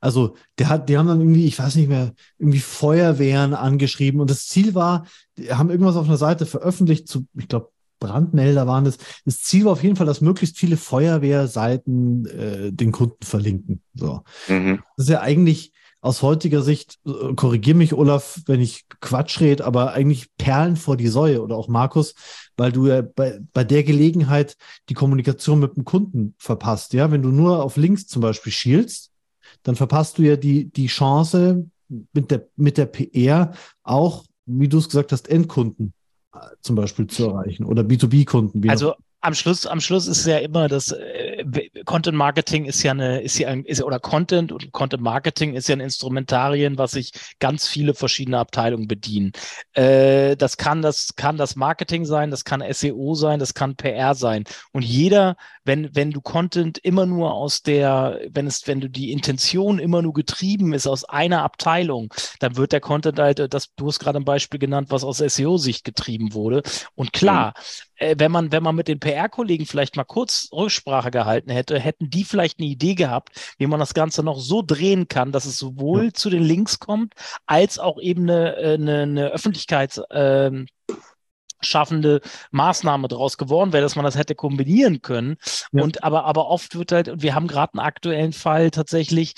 Also, 0.00 0.34
der 0.58 0.68
hat, 0.68 0.88
die 0.88 0.98
haben 0.98 1.06
dann 1.06 1.20
irgendwie, 1.20 1.46
ich 1.46 1.58
weiß 1.58 1.76
nicht 1.76 1.88
mehr, 1.88 2.14
irgendwie 2.38 2.58
Feuerwehren 2.58 3.54
angeschrieben 3.54 4.20
und 4.20 4.28
das 4.28 4.48
Ziel 4.48 4.74
war, 4.74 5.06
die 5.38 5.52
haben 5.52 5.70
irgendwas 5.70 5.96
auf 5.96 6.06
einer 6.06 6.16
Seite 6.16 6.46
veröffentlicht 6.46 7.06
zu, 7.06 7.26
ich 7.34 7.46
glaube, 7.46 7.70
Brandmelder 8.00 8.66
waren 8.66 8.84
das. 8.84 8.98
Das 9.24 9.40
Ziel 9.42 9.64
war 9.64 9.72
auf 9.72 9.82
jeden 9.84 9.94
Fall, 9.94 10.06
dass 10.06 10.20
möglichst 10.20 10.58
viele 10.58 10.76
Feuerwehrseiten 10.76 12.26
äh, 12.26 12.72
den 12.72 12.90
Kunden 12.90 13.24
verlinken. 13.24 13.80
So. 13.94 14.22
Mhm. 14.48 14.82
Das 14.96 15.06
ist 15.06 15.10
ja 15.10 15.20
eigentlich 15.20 15.72
aus 16.02 16.20
heutiger 16.20 16.62
Sicht, 16.62 16.98
äh, 17.06 17.32
korrigier 17.34 17.76
mich, 17.76 17.94
Olaf, 17.94 18.42
wenn 18.46 18.60
ich 18.60 18.84
Quatsch 19.00 19.40
rede, 19.40 19.64
aber 19.64 19.92
eigentlich 19.92 20.28
Perlen 20.36 20.76
vor 20.76 20.96
die 20.96 21.08
Säue 21.08 21.40
oder 21.40 21.56
auch 21.56 21.68
Markus, 21.68 22.14
weil 22.56 22.72
du 22.72 22.88
ja 22.88 23.02
bei, 23.02 23.40
bei 23.52 23.64
der 23.64 23.84
Gelegenheit 23.84 24.56
die 24.88 24.94
Kommunikation 24.94 25.60
mit 25.60 25.76
dem 25.76 25.84
Kunden 25.84 26.34
verpasst. 26.38 26.92
Ja, 26.92 27.10
wenn 27.10 27.22
du 27.22 27.28
nur 27.30 27.62
auf 27.62 27.76
Links 27.76 28.08
zum 28.08 28.20
Beispiel 28.20 28.52
schielst, 28.52 29.12
dann 29.62 29.76
verpasst 29.76 30.18
du 30.18 30.22
ja 30.22 30.36
die, 30.36 30.70
die 30.70 30.88
Chance, 30.88 31.66
mit 32.12 32.30
der, 32.30 32.48
mit 32.56 32.78
der 32.78 32.86
PR 32.86 33.52
auch, 33.84 34.24
wie 34.46 34.68
du 34.68 34.78
es 34.78 34.88
gesagt 34.88 35.12
hast, 35.12 35.28
Endkunden 35.28 35.92
äh, 36.34 36.38
zum 36.62 36.74
Beispiel 36.74 37.06
zu 37.06 37.28
erreichen 37.28 37.64
oder 37.64 37.82
B2B-Kunden. 37.82 38.68
Also 38.68 38.94
am 39.22 39.34
Schluss, 39.34 39.66
am 39.66 39.80
Schluss 39.80 40.08
ist 40.08 40.26
ja 40.26 40.38
immer 40.38 40.66
das 40.66 40.90
äh, 40.90 41.44
Content 41.84 42.16
Marketing 42.16 42.64
ist 42.64 42.82
ja 42.82 42.90
eine, 42.90 43.22
ist 43.22 43.38
ja 43.38 43.48
ein, 43.48 43.64
ist, 43.64 43.82
oder 43.82 44.00
Content 44.00 44.50
und 44.50 44.72
Content 44.72 45.02
Marketing 45.02 45.54
ist 45.54 45.68
ja 45.68 45.76
ein 45.76 45.80
Instrumentarien, 45.80 46.76
was 46.76 46.90
sich 46.90 47.12
ganz 47.38 47.68
viele 47.68 47.94
verschiedene 47.94 48.38
Abteilungen 48.38 48.88
bedienen. 48.88 49.32
Äh, 49.74 50.36
das 50.36 50.56
kann 50.56 50.82
das, 50.82 51.14
kann 51.14 51.36
das 51.36 51.54
Marketing 51.54 52.04
sein, 52.04 52.32
das 52.32 52.44
kann 52.44 52.64
SEO 52.72 53.14
sein, 53.14 53.38
das 53.38 53.54
kann 53.54 53.76
PR 53.76 54.16
sein. 54.16 54.42
Und 54.72 54.84
jeder, 54.84 55.36
wenn, 55.64 55.94
wenn 55.94 56.10
du 56.10 56.20
Content 56.20 56.78
immer 56.78 57.06
nur 57.06 57.32
aus 57.32 57.62
der, 57.62 58.20
wenn 58.28 58.48
es, 58.48 58.66
wenn 58.66 58.80
du 58.80 58.90
die 58.90 59.12
Intention 59.12 59.78
immer 59.78 60.02
nur 60.02 60.14
getrieben 60.14 60.72
ist 60.74 60.88
aus 60.88 61.04
einer 61.04 61.44
Abteilung, 61.44 62.12
dann 62.40 62.56
wird 62.56 62.72
der 62.72 62.80
Content 62.80 63.20
halt, 63.20 63.54
das, 63.54 63.72
du 63.76 63.86
hast 63.86 64.00
gerade 64.00 64.18
ein 64.18 64.24
Beispiel 64.24 64.58
genannt, 64.58 64.88
was 64.90 65.04
aus 65.04 65.18
SEO-Sicht 65.18 65.84
getrieben 65.84 66.34
wurde. 66.34 66.62
Und 66.96 67.12
klar, 67.12 67.54
mhm 67.56 67.91
äh, 67.91 67.91
wenn 68.16 68.32
man, 68.32 68.52
wenn 68.52 68.62
man 68.62 68.74
mit 68.74 68.88
den 68.88 69.00
PR-Kollegen 69.00 69.66
vielleicht 69.66 69.96
mal 69.96 70.04
kurz 70.04 70.48
Rücksprache 70.52 71.10
gehalten 71.10 71.50
hätte, 71.50 71.78
hätten 71.78 72.10
die 72.10 72.24
vielleicht 72.24 72.58
eine 72.58 72.68
Idee 72.68 72.94
gehabt, 72.94 73.54
wie 73.58 73.66
man 73.66 73.80
das 73.80 73.94
Ganze 73.94 74.22
noch 74.22 74.38
so 74.38 74.62
drehen 74.62 75.08
kann, 75.08 75.32
dass 75.32 75.44
es 75.44 75.58
sowohl 75.58 76.06
ja. 76.06 76.12
zu 76.12 76.30
den 76.30 76.42
Links 76.42 76.78
kommt, 76.78 77.14
als 77.46 77.78
auch 77.78 78.00
eben 78.00 78.22
eine, 78.22 78.56
äh, 78.56 78.74
eine, 78.74 79.02
eine 79.02 79.26
Öffentlichkeits, 79.28 80.00
ähm, 80.10 80.66
schaffende 81.64 82.20
Maßnahme 82.50 83.08
daraus 83.08 83.38
geworden 83.38 83.72
wäre, 83.72 83.82
dass 83.82 83.96
man 83.96 84.04
das 84.04 84.16
hätte 84.16 84.34
kombinieren 84.34 85.00
können. 85.00 85.36
Ja. 85.72 85.82
Und 85.82 86.02
aber, 86.02 86.24
aber 86.24 86.48
oft 86.48 86.74
wird 86.76 86.92
halt, 86.92 87.08
und 87.08 87.22
wir 87.22 87.34
haben 87.34 87.46
gerade 87.46 87.74
einen 87.74 87.86
aktuellen 87.86 88.32
Fall 88.32 88.70
tatsächlich, 88.70 89.34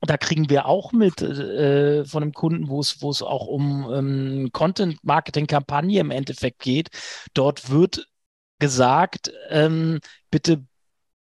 da 0.00 0.16
kriegen 0.16 0.48
wir 0.48 0.66
auch 0.66 0.92
mit 0.92 1.20
äh, 1.22 2.04
von 2.04 2.22
einem 2.22 2.32
Kunden, 2.32 2.68
wo 2.68 2.80
es, 2.80 3.02
wo 3.02 3.10
es 3.10 3.22
auch 3.22 3.46
um 3.46 3.90
ähm, 3.92 4.50
Content-Marketing-Kampagne 4.52 6.00
im 6.00 6.10
Endeffekt 6.10 6.60
geht. 6.60 6.90
Dort 7.34 7.70
wird 7.70 8.06
gesagt, 8.58 9.32
ähm, 9.50 10.00
bitte 10.30 10.64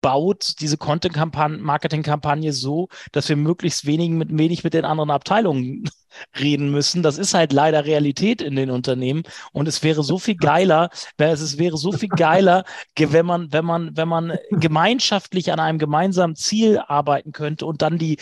baut 0.02 0.60
diese 0.60 0.76
Content-Marketing-Kampagne 0.76 2.52
so, 2.52 2.88
dass 3.12 3.28
wir 3.28 3.36
möglichst 3.36 3.86
wenig 3.86 4.10
mit, 4.10 4.36
wenig 4.36 4.64
mit 4.64 4.74
den 4.74 4.84
anderen 4.84 5.10
Abteilungen 5.10 5.88
reden 6.38 6.70
müssen. 6.70 7.02
Das 7.02 7.16
ist 7.16 7.32
halt 7.32 7.52
leider 7.52 7.86
Realität 7.86 8.42
in 8.42 8.56
den 8.56 8.70
Unternehmen. 8.70 9.22
Und 9.52 9.68
es 9.68 9.82
wäre 9.82 10.02
so 10.02 10.18
viel 10.18 10.36
geiler, 10.36 10.90
es 11.16 11.56
wäre 11.56 11.76
so 11.78 11.92
viel 11.92 12.08
geiler, 12.10 12.64
wenn 12.98 13.24
man, 13.24 13.52
wenn 13.52 13.64
man, 13.64 13.96
wenn 13.96 14.08
man 14.08 14.36
gemeinschaftlich 14.50 15.52
an 15.52 15.60
einem 15.60 15.78
gemeinsamen 15.78 16.36
Ziel 16.36 16.80
arbeiten 16.80 17.32
könnte 17.32 17.64
und 17.64 17.80
dann 17.80 17.96
die 17.96 18.18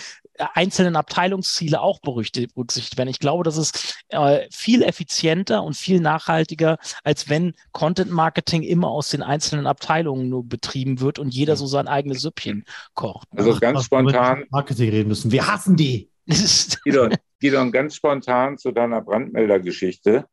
einzelnen 0.55 0.97
Abteilungsziele 0.97 1.81
auch 1.81 2.01
berücksichtigt 2.01 2.97
werden. 2.97 3.09
Ich 3.09 3.19
glaube, 3.19 3.45
das 3.45 3.57
ist 3.57 4.03
äh, 4.09 4.47
viel 4.51 4.83
effizienter 4.83 5.63
und 5.63 5.77
viel 5.77 6.01
nachhaltiger, 6.01 6.79
als 7.05 7.29
wenn 7.29 7.55
Content 7.73 8.11
Marketing 8.11 8.63
immer 8.63 8.89
aus 8.89 9.11
den 9.11 9.23
einzelnen 9.23 9.67
Abteilungen 9.67 10.29
nur 10.29 10.47
betrieben 10.47 11.01
wird 11.01 11.19
und 11.19 11.35
jeder 11.35 11.57
so 11.57 11.67
sein 11.67 11.89
eigenes 11.89 12.23
Süppchen 12.23 12.65
kocht. 12.95 13.29
Also 13.37 13.53
Ach, 13.55 13.61
ganz 13.61 13.85
spontan. 13.85 14.45
Marketing 14.51 14.91
reden 14.91 15.09
müssen. 15.09 15.31
Wir 15.31 15.47
hassen 15.47 15.77
die. 15.77 16.11
Gidon, 16.85 17.17
Gidon, 17.41 17.73
ganz 17.73 17.97
spontan 17.97 18.59
zu 18.59 18.73
deiner 18.73 19.01
Brandmeldergeschichte. 19.01 20.27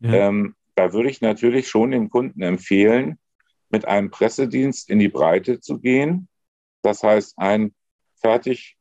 Ja. 0.00 0.12
Ähm, 0.12 0.54
da 0.74 0.92
würde 0.92 1.10
ich 1.10 1.20
natürlich 1.20 1.68
schon 1.68 1.90
dem 1.92 2.10
Kunden 2.10 2.42
empfehlen, 2.42 3.18
mit 3.70 3.86
einem 3.86 4.10
Pressedienst 4.10 4.88
in 4.88 4.98
die 4.98 5.08
Breite 5.08 5.60
zu 5.60 5.78
gehen. 5.78 6.28
Das 6.82 7.02
heißt, 7.02 7.34
ein 7.38 7.74
fertig 8.20 8.73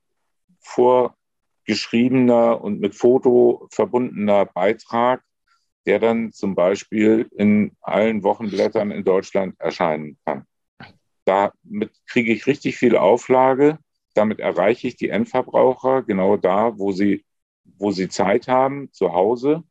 vorgeschriebener 0.64 2.62
und 2.62 2.80
mit 2.80 2.96
Foto 2.96 3.68
verbundener 3.72 4.46
Beitrag, 4.46 5.24
der 5.86 6.00
dann 6.00 6.32
zum 6.32 6.56
Beispiel 6.56 7.28
in 7.36 7.76
allen 7.82 8.24
Wochenblättern 8.24 8.92
in 8.92 9.04
Deutschland 9.04 9.60
erscheinen 9.60 10.18
kann. 10.26 10.46
Damit 11.26 11.92
kriege 12.08 12.32
ich 12.34 12.48
richtig 12.48 12.78
viel 12.78 12.96
Auflage. 12.98 13.78
Damit 14.14 14.40
erreiche 14.40 14.88
ich 14.88 14.96
die 14.96 15.10
Endverbraucher 15.10 16.04
genau 16.04 16.38
da, 16.38 16.78
wo 16.78 16.92
sie, 16.92 17.26
wo 17.64 17.92
sie 17.92 18.10
Zeit 18.10 18.48
haben, 18.48 18.92
zu 18.92 19.14
Hause. 19.14 19.64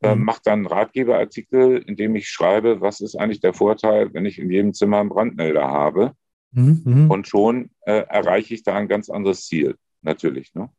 Äh, 0.00 0.14
mhm. 0.14 0.24
mache 0.24 0.40
dann 0.44 0.60
einen 0.60 0.66
Ratgeberartikel, 0.66 1.78
in 1.78 1.96
dem 1.96 2.14
ich 2.14 2.28
schreibe, 2.28 2.80
was 2.80 3.00
ist 3.00 3.16
eigentlich 3.16 3.40
der 3.40 3.52
Vorteil, 3.52 4.14
wenn 4.14 4.26
ich 4.26 4.38
in 4.38 4.48
jedem 4.48 4.72
Zimmer 4.72 4.98
einen 4.98 5.08
Brandmelder 5.08 5.66
habe. 5.66 6.12
Mhm. 6.52 6.82
mhm. 6.84 7.10
Und 7.10 7.26
schon 7.26 7.70
äh, 7.80 8.04
erreiche 8.08 8.54
ich 8.54 8.62
da 8.62 8.76
ein 8.76 8.88
ganz 8.88 9.10
anderes 9.10 9.46
Ziel 9.46 9.76
natürlich. 10.02 10.54
Ne? 10.54 10.70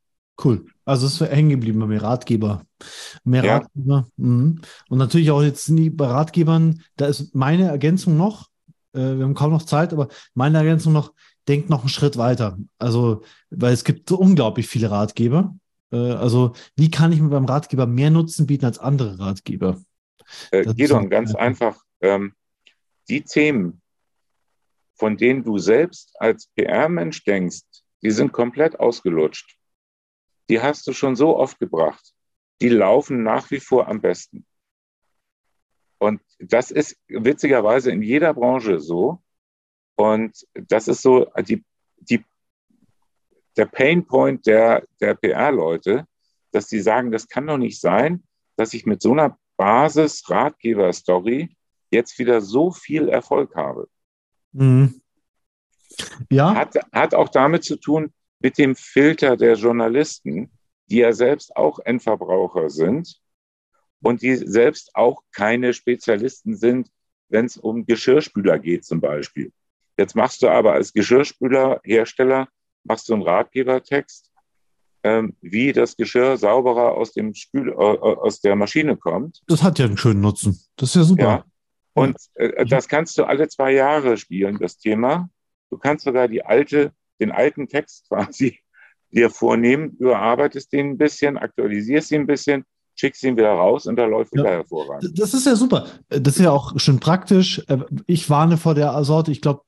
Cool. 0.44 0.66
Also 0.86 1.08
es 1.08 1.20
ist 1.20 1.32
hängen 1.32 1.50
geblieben 1.50 1.80
bei 1.80 1.88
mir, 1.88 2.02
Ratgeber. 2.02 2.66
Mehr 3.24 3.44
ja. 3.44 3.58
Ratgeber. 3.58 4.08
Mhm. 4.18 4.62
Und 4.90 4.98
natürlich 4.98 5.32
auch 5.32 5.42
jetzt 5.42 5.70
nie 5.70 5.90
bei 5.90 6.08
Ratgebern, 6.08 6.82
da 6.96 7.08
ist 7.08 7.36
meine 7.36 7.68
Ergänzung 7.68 8.18
noch, 8.18 8.48
äh, 8.94 9.00
wir 9.00 9.24
haben 9.24 9.36
kaum 9.36 9.52
noch 9.52 9.64
Zeit, 9.64 9.94
aber 9.94 10.08
meine 10.34 10.58
Ergänzung 10.58 10.94
noch, 10.94 11.14
denkt 11.48 11.70
noch 11.70 11.82
einen 11.82 11.90
Schritt 11.90 12.18
weiter. 12.18 12.58
Also, 12.78 13.24
weil 13.50 13.74
es 13.74 13.84
gibt 13.84 14.08
so 14.08 14.18
unglaublich 14.18 14.68
viele 14.68 14.92
Ratgeber. 14.92 15.56
Äh, 15.92 15.98
also, 15.98 16.54
wie 16.76 16.92
kann 16.92 17.12
ich 17.12 17.20
mir 17.20 17.30
beim 17.30 17.46
Ratgeber 17.46 17.88
mehr 17.88 18.12
Nutzen 18.12 18.48
bieten 18.48 18.66
als 18.66 18.80
andere 18.80 19.20
Ratgeber? 19.20 19.82
Äh, 20.52 20.74
Gidon, 20.74 21.10
ganz 21.10 21.36
einfach. 21.36 21.84
Ähm, 22.02 22.34
die 23.10 23.24
Themen, 23.24 23.82
von 24.96 25.18
denen 25.18 25.44
du 25.44 25.58
selbst 25.58 26.14
als 26.20 26.48
PR-Mensch 26.56 27.24
denkst, 27.24 27.62
die 28.02 28.12
sind 28.12 28.32
komplett 28.32 28.80
ausgelutscht. 28.80 29.58
Die 30.50 30.62
hast 30.62 30.88
du 30.88 30.94
schon 30.94 31.16
so 31.16 31.38
oft 31.38 31.60
gebracht. 31.60 32.14
Die 32.62 32.70
laufen 32.70 33.24
nach 33.24 33.52
wie 33.52 33.60
vor 33.60 33.88
am 33.88 34.02
besten. 34.02 34.46
Und 36.00 36.22
das 36.40 36.72
ist 36.72 36.98
witzigerweise 37.08 37.92
in 37.92 38.02
jeder 38.02 38.34
Branche 38.34 38.80
so. 38.80 39.22
Und 39.96 40.48
das 40.54 40.88
ist 40.88 41.02
so 41.02 41.30
die, 41.48 41.64
die, 41.98 42.24
der 43.58 43.66
Painpoint 43.66 44.48
der, 44.48 44.88
der 45.02 45.16
PR-Leute, 45.16 46.08
dass 46.52 46.68
die 46.68 46.80
sagen, 46.80 47.12
das 47.12 47.28
kann 47.28 47.48
doch 47.48 47.58
nicht 47.58 47.80
sein, 47.80 48.24
dass 48.56 48.74
ich 48.74 48.86
mit 48.86 49.02
so 49.02 49.12
einer 49.12 49.38
Basis-Ratgeber-Story 49.58 51.50
jetzt 51.92 52.18
wieder 52.18 52.40
so 52.40 52.72
viel 52.72 53.10
Erfolg 53.10 53.56
habe. 53.56 53.90
Mhm. 54.54 54.99
Ja. 56.30 56.56
Hat, 56.56 56.76
hat 56.92 57.14
auch 57.16 57.30
damit 57.30 57.64
zu 57.64 57.76
tun, 57.76 58.12
mit 58.40 58.58
dem 58.58 58.76
Filter 58.76 59.38
der 59.38 59.56
Journalisten, 59.56 60.52
die 60.90 60.98
ja 60.98 61.14
selbst 61.14 61.56
auch 61.56 61.80
Endverbraucher 61.80 62.70
sind 62.70 63.20
und 64.02 64.22
die 64.22 64.36
selbst 64.36 64.92
auch 64.96 65.24
keine 65.32 65.74
Spezialisten 65.74 66.56
sind, 66.56 66.90
wenn 67.30 67.46
es 67.46 67.58
um 67.58 67.86
Geschirrspüler 67.86 68.60
geht 68.60 68.86
zum 68.86 69.02
Beispiel. 69.02 69.52
Jetzt 69.98 70.16
machst 70.16 70.42
du 70.42 70.50
aber 70.50 70.74
als 70.74 70.94
Geschirrspülerhersteller, 70.94 72.48
machst 72.84 73.10
du 73.10 73.14
einen 73.14 73.24
Ratgebertext, 73.24 74.32
ähm, 75.04 75.36
wie 75.42 75.74
das 75.74 75.96
Geschirr 75.96 76.38
sauberer 76.38 76.94
aus, 76.94 77.14
dem 77.14 77.34
Spül 77.34 77.70
äh, 77.70 77.74
aus 77.74 78.42
der 78.42 78.56
Maschine 78.56 78.98
kommt. 78.98 79.42
Das 79.48 79.64
hat 79.64 79.80
ja 79.80 79.86
einen 79.86 79.98
schönen 79.98 80.22
Nutzen. 80.22 80.60
Das 80.76 80.90
ist 80.90 80.96
ja 80.96 81.04
super. 81.04 81.24
Ja. 81.24 81.46
Und 81.94 82.18
äh, 82.36 82.66
das 82.66 82.88
kannst 82.88 83.18
du 83.18 83.24
alle 83.24 83.48
zwei 83.48 83.74
Jahre 83.74 84.18
spielen, 84.18 84.58
das 84.60 84.78
Thema. 84.78 85.30
Du 85.70 85.78
kannst 85.78 86.06
sogar 86.06 86.28
die 86.28 86.44
alte, 86.44 86.92
den 87.20 87.32
alten 87.32 87.68
Text 87.68 88.08
quasi 88.08 88.60
dir 89.12 89.30
vornehmen, 89.30 89.96
überarbeitest 90.00 90.72
den 90.72 90.92
ein 90.92 90.98
bisschen, 90.98 91.38
aktualisierst 91.38 92.12
ihn 92.12 92.22
ein 92.22 92.28
bisschen, 92.28 92.66
schickst 92.96 93.24
ihn 93.24 93.38
wieder 93.38 93.52
raus 93.52 93.86
und 93.86 93.96
da 93.96 94.06
läuft 94.06 94.34
wieder 94.34 94.46
ja, 94.46 94.58
hervorragend. 94.58 95.18
Das 95.18 95.34
ist 95.34 95.46
ja 95.46 95.56
super. 95.56 95.88
Das 96.10 96.38
ist 96.38 96.44
ja 96.44 96.52
auch 96.52 96.80
schon 96.80 97.00
praktisch. 97.00 97.64
Ich 98.06 98.30
warne 98.30 98.58
vor 98.58 98.76
der 98.76 99.04
Sorte. 99.04 99.32
Ich 99.32 99.42
glaube, 99.42 99.62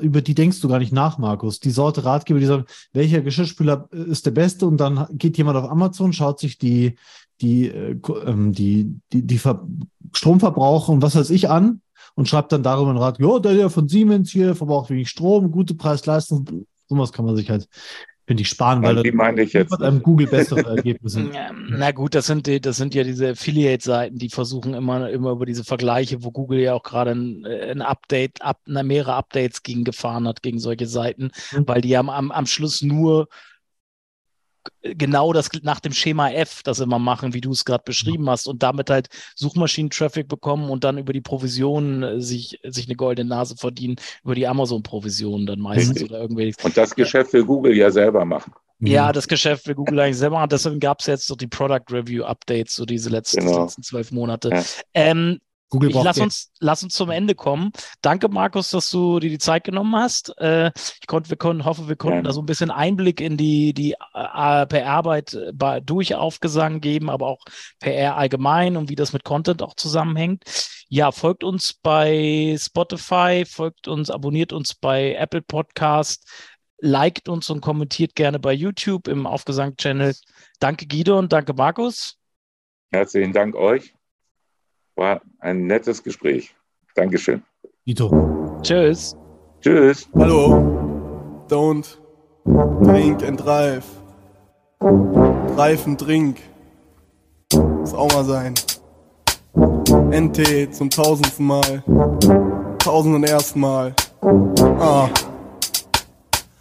über 0.00 0.20
die 0.20 0.34
denkst 0.34 0.60
du 0.60 0.68
gar 0.68 0.78
nicht 0.78 0.92
nach, 0.92 1.18
Markus. 1.18 1.60
Die 1.60 1.70
Sorte 1.70 2.04
Ratgeber, 2.04 2.40
die 2.40 2.46
sagen, 2.46 2.64
welcher 2.92 3.22
Geschirrspüler 3.22 3.88
äh, 3.92 4.10
ist 4.10 4.26
der 4.26 4.32
beste 4.32 4.66
und 4.66 4.78
dann 4.78 5.06
geht 5.12 5.38
jemand 5.38 5.56
auf 5.56 5.70
Amazon, 5.70 6.12
schaut 6.12 6.40
sich 6.40 6.58
die, 6.58 6.96
die, 7.40 7.68
äh, 7.68 7.96
ähm, 8.26 8.52
die, 8.52 9.00
die, 9.12 9.26
die 9.26 9.40
Stromverbrauch 10.12 10.88
und 10.88 11.02
was 11.02 11.16
weiß 11.16 11.30
ich 11.30 11.48
an 11.48 11.80
und 12.18 12.28
schreibt 12.28 12.50
dann 12.50 12.64
darüber 12.64 12.90
einen 12.90 12.98
Rat, 12.98 13.20
ja, 13.20 13.38
der, 13.38 13.54
der 13.54 13.70
von 13.70 13.86
Siemens 13.86 14.32
hier 14.32 14.56
verbraucht 14.56 14.90
wenig 14.90 15.08
Strom, 15.08 15.52
gute 15.52 15.76
Preis-Leistung, 15.76 16.66
sowas 16.88 17.12
kann 17.12 17.24
man 17.24 17.36
sich 17.36 17.48
halt 17.48 17.68
finde 18.26 18.42
ich 18.42 18.48
sparen, 18.48 18.82
weil 18.82 19.02
wie 19.04 19.12
meine 19.12 19.40
ich 19.40 19.52
jetzt? 19.54 19.80
einem 19.80 20.02
Google 20.02 20.26
bessere 20.26 20.76
Ergebnisse. 20.76 21.30
Na 21.70 21.92
gut, 21.92 22.14
das 22.14 22.26
sind, 22.26 22.46
die, 22.46 22.60
das 22.60 22.76
sind 22.76 22.94
ja 22.94 23.02
diese 23.02 23.30
Affiliate-Seiten, 23.30 24.18
die 24.18 24.28
versuchen 24.28 24.74
immer, 24.74 25.08
immer 25.08 25.30
über 25.30 25.46
diese 25.46 25.64
Vergleiche, 25.64 26.22
wo 26.24 26.30
Google 26.32 26.58
ja 26.58 26.74
auch 26.74 26.82
gerade 26.82 27.12
ein, 27.12 27.46
ein, 27.46 27.80
Update, 27.80 28.42
ab, 28.42 28.58
mehrere 28.66 29.14
Updates 29.14 29.62
gegen 29.62 29.84
gefahren 29.84 30.28
hat, 30.28 30.42
gegen 30.42 30.58
solche 30.58 30.86
Seiten, 30.86 31.30
mhm. 31.52 31.68
weil 31.68 31.80
die 31.80 31.96
am, 31.96 32.10
am, 32.10 32.30
am 32.30 32.44
Schluss 32.44 32.82
nur 32.82 33.28
genau 34.82 35.32
das 35.32 35.50
nach 35.62 35.80
dem 35.80 35.92
Schema 35.92 36.30
F 36.30 36.62
das 36.62 36.80
immer 36.80 36.98
machen, 36.98 37.34
wie 37.34 37.40
du 37.40 37.52
es 37.52 37.64
gerade 37.64 37.84
beschrieben 37.84 38.28
hast, 38.28 38.46
und 38.46 38.62
damit 38.62 38.90
halt 38.90 39.08
Suchmaschinen-Traffic 39.36 40.28
bekommen 40.28 40.70
und 40.70 40.84
dann 40.84 40.98
über 40.98 41.12
die 41.12 41.20
Provisionen 41.20 42.02
äh, 42.02 42.20
sich, 42.20 42.60
sich 42.64 42.86
eine 42.86 42.96
goldene 42.96 43.28
Nase 43.28 43.56
verdienen, 43.56 43.96
über 44.24 44.34
die 44.34 44.46
Amazon-Provisionen 44.46 45.46
dann 45.46 45.60
meistens 45.60 46.02
oder 46.02 46.20
irgendwie. 46.20 46.54
Und 46.62 46.76
das 46.76 46.94
Geschäft 46.94 47.32
will 47.32 47.44
Google 47.44 47.76
ja 47.76 47.90
selber 47.90 48.24
machen. 48.24 48.52
Ja, 48.80 49.12
das 49.12 49.26
Geschäft 49.26 49.66
will 49.66 49.74
Google 49.74 49.98
eigentlich 49.98 50.18
selber 50.18 50.36
machen. 50.36 50.50
Deswegen 50.50 50.78
gab 50.78 51.00
es 51.00 51.06
jetzt 51.06 51.26
so 51.26 51.34
die 51.34 51.48
Product 51.48 51.84
Review 51.90 52.24
Updates, 52.24 52.76
so 52.76 52.84
diese 52.84 53.10
letzten, 53.10 53.40
genau. 53.40 53.64
letzten 53.64 53.82
zwölf 53.82 54.12
Monate. 54.12 54.50
Ja. 54.50 54.64
Ähm, 54.94 55.38
Google 55.70 55.90
ich 55.90 55.96
lass 55.96 56.18
uns, 56.18 56.50
lass 56.60 56.82
uns 56.82 56.94
zum 56.94 57.10
Ende 57.10 57.34
kommen. 57.34 57.72
Danke, 58.00 58.28
Markus, 58.28 58.70
dass 58.70 58.90
du 58.90 59.20
dir 59.20 59.28
die 59.28 59.38
Zeit 59.38 59.64
genommen 59.64 59.94
hast. 59.96 60.36
Äh, 60.38 60.72
ich 61.00 61.06
konnte, 61.06 61.28
wir 61.28 61.36
konnten, 61.36 61.64
hoffe, 61.64 61.88
wir 61.88 61.96
konnten 61.96 62.18
ja. 62.18 62.22
da 62.22 62.32
so 62.32 62.40
ein 62.40 62.46
bisschen 62.46 62.70
Einblick 62.70 63.20
in 63.20 63.36
die, 63.36 63.74
die 63.74 63.92
äh, 63.92 64.66
PR-Arbeit 64.66 65.34
äh, 65.34 65.82
durch 65.82 66.14
Aufgesang 66.14 66.80
geben, 66.80 67.10
aber 67.10 67.26
auch 67.26 67.44
PR 67.80 68.16
allgemein 68.16 68.76
und 68.76 68.88
wie 68.88 68.94
das 68.94 69.12
mit 69.12 69.24
Content 69.24 69.62
auch 69.62 69.74
zusammenhängt. 69.74 70.44
Ja, 70.88 71.12
folgt 71.12 71.44
uns 71.44 71.74
bei 71.74 72.56
Spotify, 72.58 73.44
folgt 73.46 73.88
uns, 73.88 74.10
abonniert 74.10 74.54
uns 74.54 74.74
bei 74.74 75.14
Apple 75.14 75.42
Podcast, 75.42 76.26
liked 76.78 77.28
uns 77.28 77.50
und 77.50 77.60
kommentiert 77.60 78.14
gerne 78.14 78.38
bei 78.38 78.54
YouTube 78.54 79.06
im 79.06 79.26
Aufgesang-Channel. 79.26 80.14
Danke, 80.60 80.86
Guido 80.86 81.18
und 81.18 81.30
danke, 81.30 81.52
Markus. 81.52 82.16
Herzlichen 82.90 83.34
Dank 83.34 83.54
euch. 83.54 83.97
War 84.98 85.22
ein 85.38 85.68
nettes 85.68 86.02
Gespräch. 86.02 86.56
Dankeschön. 86.96 87.44
Ito. 87.84 88.58
Tschüss. 88.62 89.16
Tschüss. 89.60 90.08
Hallo. 90.16 91.46
Don't 91.48 91.98
drink 92.82 93.22
and 93.22 93.38
drive. 93.38 93.84
Reifen 95.56 95.96
drink. 95.96 96.38
Muss 97.54 97.94
auch 97.94 98.12
mal 98.12 98.24
sein. 98.24 98.54
NT 100.10 100.74
zum 100.74 100.90
tausendsten 100.90 101.46
Mal. 101.46 101.84
Tausend 102.80 103.14
und 103.14 103.22
ersten 103.22 103.60
Mal. 103.60 103.94
Ah. 104.80 105.08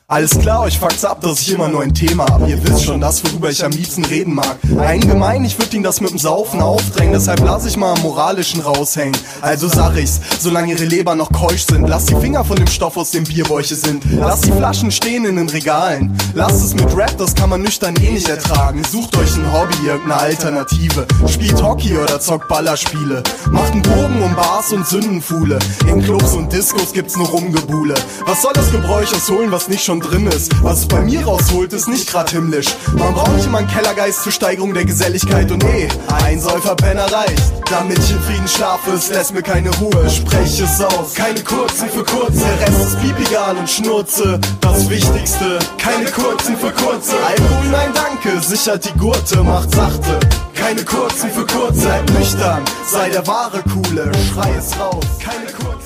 Alles 0.09 0.39
klar, 0.39 0.61
euch 0.61 0.79
fuckt's 0.79 1.03
ab, 1.03 1.19
dass 1.19 1.41
ich 1.41 1.51
immer 1.51 1.67
nur 1.67 1.81
ein 1.81 1.93
Thema 1.93 2.25
hab. 2.29 2.47
Ihr 2.47 2.63
wisst 2.63 2.85
schon 2.85 3.01
das, 3.01 3.21
worüber 3.25 3.49
ich 3.49 3.65
am 3.65 3.71
liebsten 3.71 4.05
reden 4.05 4.35
mag. 4.35 4.55
Allgemein, 4.77 5.43
ich 5.43 5.59
würd 5.59 5.73
ihn 5.73 5.83
das 5.83 5.99
mit 5.99 6.11
dem 6.11 6.17
Saufen 6.17 6.61
aufdrängen, 6.61 7.11
deshalb 7.11 7.41
lass 7.41 7.65
ich 7.65 7.75
mal 7.75 7.91
am 7.91 8.01
Moralischen 8.03 8.61
raushängen. 8.61 9.19
Also 9.41 9.67
sag 9.67 9.97
ich's, 9.97 10.21
solange 10.39 10.71
ihre 10.71 10.85
Leber 10.85 11.13
noch 11.15 11.29
keusch 11.33 11.65
sind, 11.65 11.89
lasst 11.89 12.09
die 12.09 12.15
Finger 12.15 12.45
von 12.45 12.55
dem 12.55 12.67
Stoff, 12.67 12.95
aus 12.95 13.11
dem 13.11 13.25
Bierbäuche 13.25 13.75
sind. 13.75 14.01
Lasst 14.13 14.45
die 14.45 14.53
Flaschen 14.53 14.91
stehen 14.91 15.25
in 15.25 15.35
den 15.35 15.49
Regalen. 15.49 16.17
Lasst 16.33 16.63
es 16.63 16.73
mit 16.73 16.95
Rap, 16.95 17.17
das 17.17 17.35
kann 17.35 17.49
man 17.49 17.61
nüchtern 17.61 17.97
eh 17.97 18.11
nicht 18.11 18.29
ertragen. 18.29 18.85
Sucht 18.89 19.17
euch 19.17 19.35
ein 19.35 19.51
Hobby, 19.51 19.75
irgendeine 19.87 20.21
Alternative. 20.21 21.05
Spielt 21.27 21.61
Hockey 21.61 21.97
oder 21.97 22.21
zockt 22.21 22.47
Ballerspiele. 22.47 23.23
Macht 23.51 23.73
einen 23.73 23.81
Bogen 23.81 24.21
um 24.23 24.33
Bars 24.37 24.71
und 24.71 24.87
Sündenfuhle. 24.87 25.59
In 25.85 26.01
Clubs 26.01 26.31
und 26.31 26.53
Discos 26.53 26.93
gibt's 26.93 27.17
nur 27.17 27.27
Rumgebuhle. 27.27 27.95
Was 28.25 28.41
soll 28.41 28.53
das 28.53 28.71
Gebräuch 28.71 29.13
aus 29.13 29.29
holen, 29.29 29.51
was 29.51 29.67
nicht 29.67 29.83
schon 29.83 29.96
schon 29.97 30.11
drin 30.11 30.27
ist. 30.27 30.51
Was 30.63 30.79
es 30.79 30.87
bei 30.87 31.01
mir 31.01 31.23
rausholt, 31.25 31.73
ist 31.73 31.87
nicht 31.87 32.09
grad 32.09 32.29
himmlisch. 32.29 32.67
Man 32.97 33.13
braucht 33.13 33.33
nicht 33.33 33.45
immer 33.45 33.59
einen 33.59 33.67
Kellergeist 33.67 34.23
zur 34.23 34.31
Steigerung 34.31 34.73
der 34.73 34.85
Geselligkeit 34.85 35.51
und 35.51 35.63
eh, 35.63 35.87
ein 36.23 36.39
Säuferpenner 36.39 37.11
reicht. 37.11 37.43
Damit 37.69 37.99
ich 37.99 38.11
in 38.11 38.21
Frieden 38.21 38.47
schlafe, 38.47 38.91
es 38.91 39.09
lässt 39.09 39.33
mir 39.33 39.41
keine 39.41 39.69
Ruhe. 39.77 40.09
Spreche 40.09 40.63
es 40.63 40.81
aus, 40.81 41.13
keine 41.13 41.43
kurzen 41.43 41.89
für 41.89 42.03
kurze. 42.03 42.39
Der 42.39 42.67
Rest 42.67 42.87
ist 42.87 43.01
piepigal 43.01 43.57
und 43.57 43.69
Schnurze. 43.69 44.39
Das 44.61 44.89
Wichtigste, 44.89 45.59
keine 45.77 46.05
kurzen 46.11 46.57
für 46.57 46.71
kurze. 46.71 47.13
Alkohol, 47.27 47.67
nein 47.71 47.91
danke, 47.93 48.39
sichert 48.41 48.85
die 48.85 48.97
Gurte, 48.97 49.43
macht 49.43 49.71
sachte. 49.73 50.19
Keine 50.53 50.83
kurzen 50.83 51.29
für 51.31 51.45
kurze, 51.45 51.81
bleib 51.81 52.09
nüchtern, 52.11 52.63
sei 52.85 53.09
der 53.09 53.25
wahre 53.27 53.61
Coole, 53.63 54.11
schrei 54.33 54.53
es 54.57 54.77
raus. 54.79 55.05
Keine 55.23 55.45
kurzen 55.51 55.76